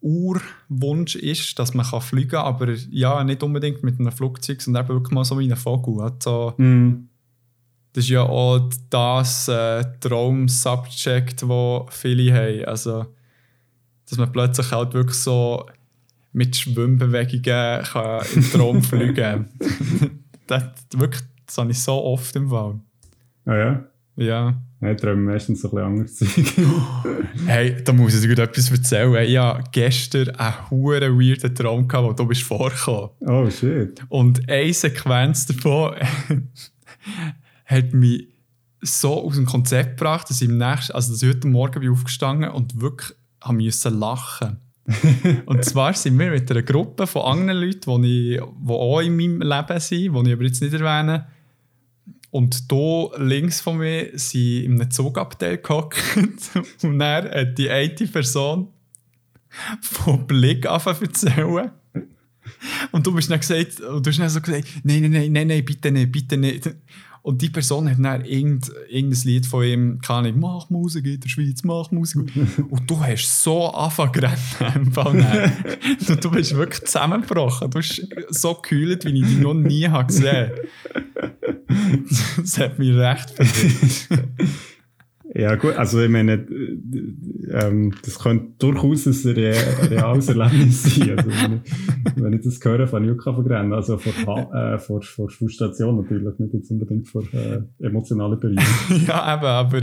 [0.02, 4.86] Urwunsch ist, dass man kann fliegen kann, aber ja, nicht unbedingt mit einem Flugzeug, sondern
[4.86, 6.02] eben wirklich mal so wie ein Vogel.
[6.02, 7.10] Also, Mhm.
[7.94, 12.66] Das ist ja auch das äh, Traum-Subject, das viele haben.
[12.66, 13.06] Also,
[14.10, 15.68] dass man plötzlich halt wirklich so
[16.32, 19.50] mit Schwimmbewegungen kann im Traum fliegen kann.
[20.48, 20.64] das,
[20.96, 22.80] wirklich, das habe ich so oft im Fall.
[23.46, 23.84] Ah ja?
[24.16, 24.62] Ja.
[24.82, 26.56] Ja, ich träume meistens so ein bisschen anderes
[27.06, 27.46] Zeug.
[27.48, 29.26] Hey, da muss ich dir etwas erzählen.
[29.26, 33.10] Ich hatte gestern einen huere weirden Traum, gehabt, wo du bist vorgekommen.
[33.22, 34.02] oh shit.
[34.10, 35.96] Und eine Sequenz davon
[37.66, 38.28] hat mich
[38.82, 41.90] so aus dem Konzept gebracht, dass ich im nächsten, also dass ich heute Morgen bin
[41.90, 43.12] aufgestanden und wirklich
[43.42, 44.58] haben müssen lachen.
[45.46, 49.16] und zwar sind wir mit einer Gruppe von anderen Leuten, die, ich, die auch in
[49.16, 51.28] meinem Leben sind, die ich aber jetzt nicht erwähne.
[52.34, 56.02] Und hier links von mir sind in einem Zugabteil gehockt
[56.82, 58.70] und dann hat die eine Person
[59.82, 61.70] von Blick zu erzählen.
[62.92, 65.64] Und du bist dann gesagt, und du hast dann so gesagt, nein, nein, nein, nein,
[65.64, 66.72] bitte nicht, bitte nicht.
[67.24, 71.22] Und die Person hat dann irgend, irgendein Lied von ihm, kann ich, mach Musik in
[71.22, 72.30] der Schweiz, mach Musik.
[72.70, 74.92] Und du hast so angefangen
[76.00, 77.72] zu du bist wirklich zusammengebrochen.
[77.72, 80.52] Du hast so gekühlt, wie ich dich noch nie habe gesehen
[82.38, 84.28] Das hat mich recht verwirrt.
[85.36, 86.78] Ja, gut, also ich meine, äh,
[87.50, 89.56] ähm, das könnte durchaus ein re
[89.90, 91.18] reales Erlebnis sein.
[91.18, 93.74] Also, wenn, ich, wenn ich das höre, fange ich auch verrennen.
[93.74, 99.06] Also vor, äh, vor, vor Frustration natürlich, nicht jetzt unbedingt vor äh, emotionalen Bereichen.
[99.08, 99.82] ja, eben, aber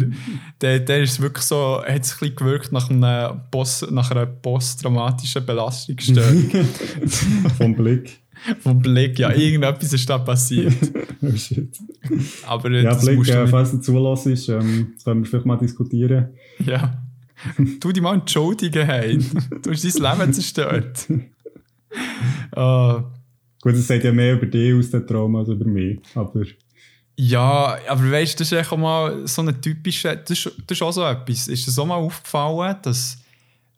[0.60, 4.26] der, der ist wirklich so, hat es ein bisschen gewirkt nach, einem Post, nach einer
[4.26, 6.48] posttraumatischen Belastungsstörung.
[7.58, 8.19] Vom Blick.
[8.60, 10.74] Vom Blick, ja, irgendetwas ist da passiert.
[11.22, 11.68] Oh shit.
[12.46, 16.30] Aber Ja, das Blick, äh, falls du zulässt, ähm, können wir vielleicht mal diskutieren.
[16.64, 16.98] Ja.
[17.78, 19.18] Tu dich mal entschuldigen, hey.
[19.62, 21.06] Du hast dein Leben zerstört.
[22.52, 23.04] Ah,
[23.60, 25.98] Gut, es sagt ja mehr über dich aus dem Traum als über mich.
[26.14, 26.42] Aber
[27.16, 30.16] ja, aber weißt du, das ist echt auch mal so eine typische.
[30.16, 31.48] Das ist, das ist auch so etwas.
[31.48, 33.18] Ist dir so mal aufgefallen, dass,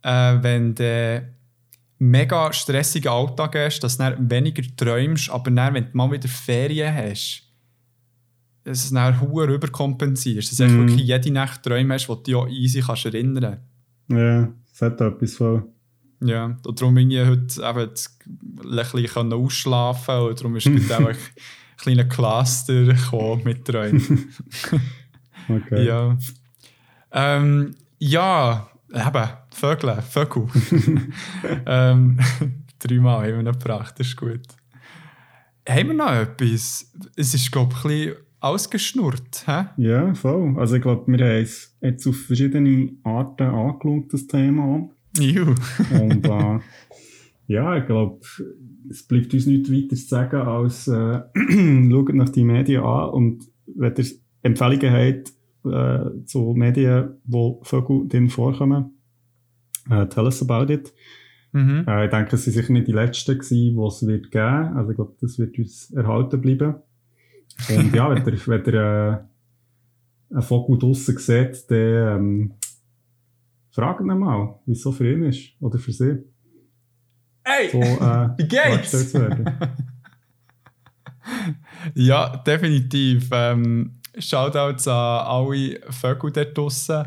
[0.03, 1.29] äh, wenn du
[2.03, 6.29] mega stressigen Alltag hast, dass du dann weniger träumst, aber dann, wenn du mal wieder
[6.29, 7.43] Ferien hast,
[8.65, 10.51] dass du dann hoher überkompensierst.
[10.51, 13.59] Dass du echt wirklich jede Nacht Träume hast, die du dich auch easy kannst erinnern
[14.09, 15.65] ja, es hat etwas von.
[16.21, 21.09] Ja, und darum bin ich heute eben ein bisschen ausschlafen und darum ist gerade auch
[21.09, 21.17] ein
[21.79, 24.29] kleiner Cluster gekommen mit Träumen.
[25.49, 25.85] Okay.
[25.85, 26.17] Ja.
[27.11, 30.47] Ähm, ja, eben, Vögel, Vögel.
[31.67, 32.19] ähm,
[32.79, 34.43] dreimal haben wir noch gebracht, das ist gut.
[35.69, 36.93] Haben wir noch etwas?
[37.17, 39.45] Es ist, glaube ich, ein bisschen ausgeschnurrt.
[39.47, 39.67] Hä?
[39.77, 40.59] Ja, voll.
[40.59, 44.91] Also ich glaube, wir haben es jetzt auf verschiedene Arten angeschaut, das Thema.
[45.19, 45.55] Juhu.
[46.01, 46.59] Und äh,
[47.47, 48.21] ja, ich glaube,
[48.91, 51.21] es bleibt uns nichts weiter zu sagen, als äh,
[51.91, 54.07] schaut nach die Medien an und wenn ihr
[54.43, 55.33] Empfehlungen habt
[55.65, 58.99] äh, zu Medien, wo Vögel drin vorkommen,
[59.91, 60.93] äh, tell us about it.
[61.53, 61.85] Mhm.
[61.87, 64.77] Äh, ich denke, es sind sicher nicht die letzten gewesen, die es wird geben.
[64.77, 66.77] Also ich glaube, das wird uns erhalten bleiben.
[67.69, 68.75] Und ja, wenn ihr, wenn ihr
[70.31, 72.55] äh, einen Vogel draussen seht, dann ähm,
[73.71, 76.25] fragt ihn mal, wie es so für ihn ist oder für sie.
[77.45, 77.69] Hey!
[77.71, 79.15] So, äh, Wie geht's?
[81.95, 83.29] Ja, definitiv.
[83.33, 87.05] Ähm, Shoutouts an alle Vögel dort draussen.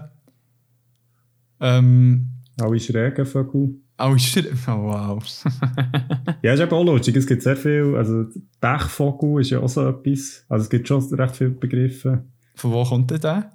[1.60, 2.30] Ähm,
[2.60, 3.76] Alle schrägen Vögel.
[3.98, 5.24] alle Schri Oh, wow.
[6.42, 7.16] Ja, ist eben auch lustig.
[7.16, 8.26] Es gibt sehr viel, also
[8.60, 10.44] Pechvogel ist ja auch so etwas.
[10.50, 12.24] Also es gibt schon recht viele Begriffe.
[12.56, 13.52] Von wo kommt denn der?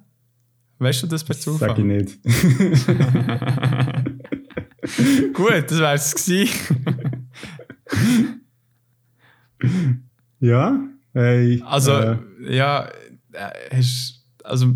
[0.79, 1.69] Weißt du das per Zufall?
[1.69, 2.19] Sag ich nicht.
[5.33, 7.29] Gut, das wäre es gewesen.
[10.39, 10.79] ja,
[11.13, 12.17] hey, Also, äh,
[12.49, 12.89] ja,
[13.33, 14.71] äh, hast, also,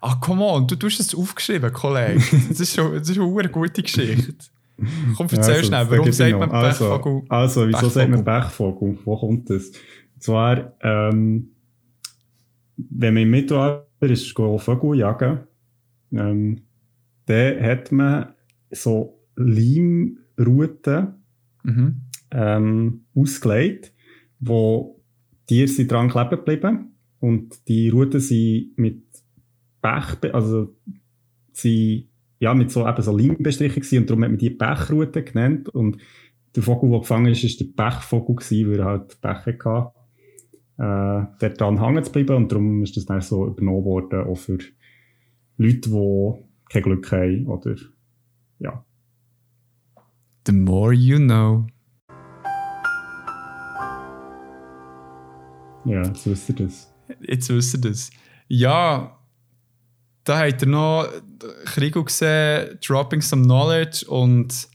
[0.00, 2.22] ach, come on, du, du hast es aufgeschrieben, Kollege.
[2.48, 4.34] Das ist schon, das ist schon eine gute Geschichte.
[5.16, 7.22] Komm, erzähl Also, schnell, warum gebe ich sagt man also, Pechvogel?
[7.28, 7.90] Also, wieso Pechvogel?
[7.90, 8.98] sagt man Pechvogel?
[9.04, 9.66] Wo kommt das?
[10.14, 11.50] Und zwar, ähm,
[12.76, 15.40] wenn man im Mittelalter ist, Vögel jagen,
[16.12, 16.62] ähm,
[17.26, 18.34] dann hat man
[18.70, 21.14] so Leimruten
[21.64, 22.00] Mhm.
[22.30, 23.92] ähm, ausgelegt,
[24.38, 25.00] wo
[25.46, 29.02] Tiere sind dran kleben geblieben und die Ruten sind mit
[29.82, 30.74] Pech, also
[31.52, 32.08] sie
[32.38, 35.68] ja mit so eben so Leim bestrichen gewesen, und darum hat man die Pechrute genannt
[35.68, 35.98] und
[36.54, 39.92] der Vogel, der gefangen ist, ist der Pechvogel gewesen, weil er halt Pech hatte,
[40.78, 44.36] äh, dort dran hängen zu bleiben und darum ist das dann so übernommen worden, auch
[44.36, 44.58] für
[45.56, 46.32] Leute, die
[46.70, 47.76] kein Glück haben oder
[48.58, 48.84] ja.
[50.46, 51.66] The more you know.
[55.84, 56.87] Ja, jetzt wisst ihr das.
[57.20, 58.10] Jetzt wisst ihr das.
[58.48, 59.18] Ja,
[60.24, 61.08] da habt ihr noch
[61.66, 64.68] Krigo gesehen, Dropping Some Knowledge und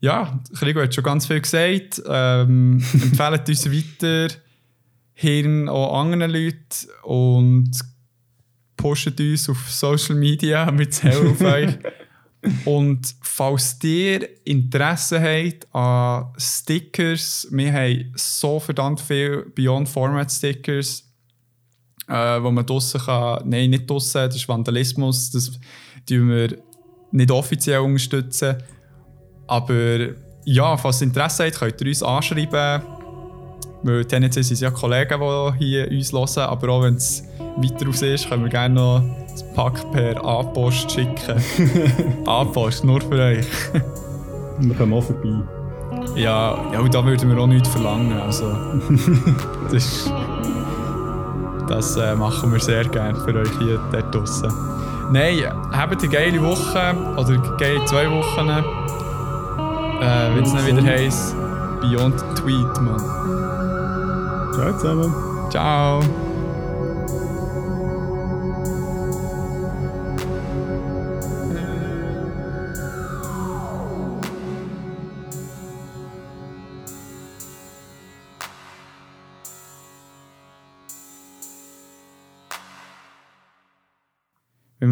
[0.00, 2.02] ja, Krigo hat schon ganz viel gesagt.
[2.06, 4.34] Ähm, empfehlt uns weiter,
[5.14, 7.70] hören auch anderen Leuten und
[8.76, 11.78] postet uns auf Social Media mit Hell auf euch.
[12.64, 21.05] Und falls ihr Interesse habt an Stickers, wir haben so verdammt viele Beyond Format Stickers,
[22.08, 23.40] äh, wo man draussen kann.
[23.44, 25.52] Nein, nicht draussen, das ist Vandalismus, das
[26.08, 26.56] tun wir
[27.12, 28.56] nicht offiziell unterstützen.
[29.46, 29.98] Aber
[30.44, 32.82] ja, falls ihr Interesse habt, könnt ihr uns anschreiben.
[33.82, 35.20] Weil tendenziell sind es ja Kollegen,
[35.60, 37.22] die hier uns hören, aber auch wenn es
[37.56, 41.42] weiter raus ist, können wir gerne noch das Pack per A-Post schicken.
[42.26, 43.46] A-Post, nur für euch.
[44.58, 45.42] wir kommen auch vorbei.
[46.16, 48.12] Ja, ja, und da würden wir auch nichts verlangen.
[48.12, 48.46] Also,
[49.70, 50.10] das,
[51.68, 54.52] das äh, machen wir sehr gerne für euch hier dort draussen.
[55.10, 58.48] Nein, habt eine geile Woche oder geile zwei Wochen.
[60.00, 61.36] Äh, Wenn es dann wieder heisst,
[61.80, 62.98] Beyond Tweet, man.
[64.52, 65.14] Ciao zusammen.
[65.50, 66.25] Ciao.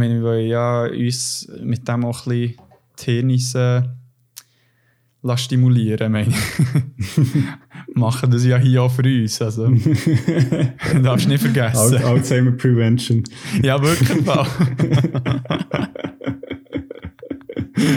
[0.04, 2.54] Meine, wir wollen ja uns mit dem auch ein
[2.96, 3.82] bisschen die äh,
[5.36, 6.32] stimulieren, meine.
[7.94, 9.68] Machen das ja hier auch für uns, also
[11.02, 11.96] darfst du nicht vergessen.
[11.96, 13.24] Al Alzheimer Prevention.
[13.62, 14.10] Ja, wirklich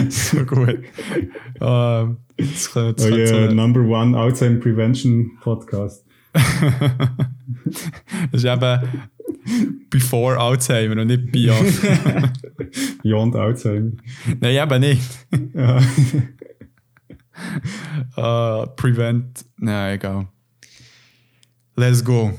[0.08, 0.78] so gut.
[1.60, 6.06] Uh, jetzt kommen wir oh yeah, Number One Alzheimer Prevention Podcast.
[6.32, 6.44] das
[8.32, 8.80] ist eben
[9.90, 11.80] Before Alzheimer und nicht Beyond.
[13.02, 13.92] beyond Alzheimer.
[14.40, 15.26] Nein, eben nicht.
[15.54, 15.80] Ja.
[18.16, 19.44] uh, prevent.
[19.56, 20.28] Nein, egal.
[21.76, 22.32] Let's go.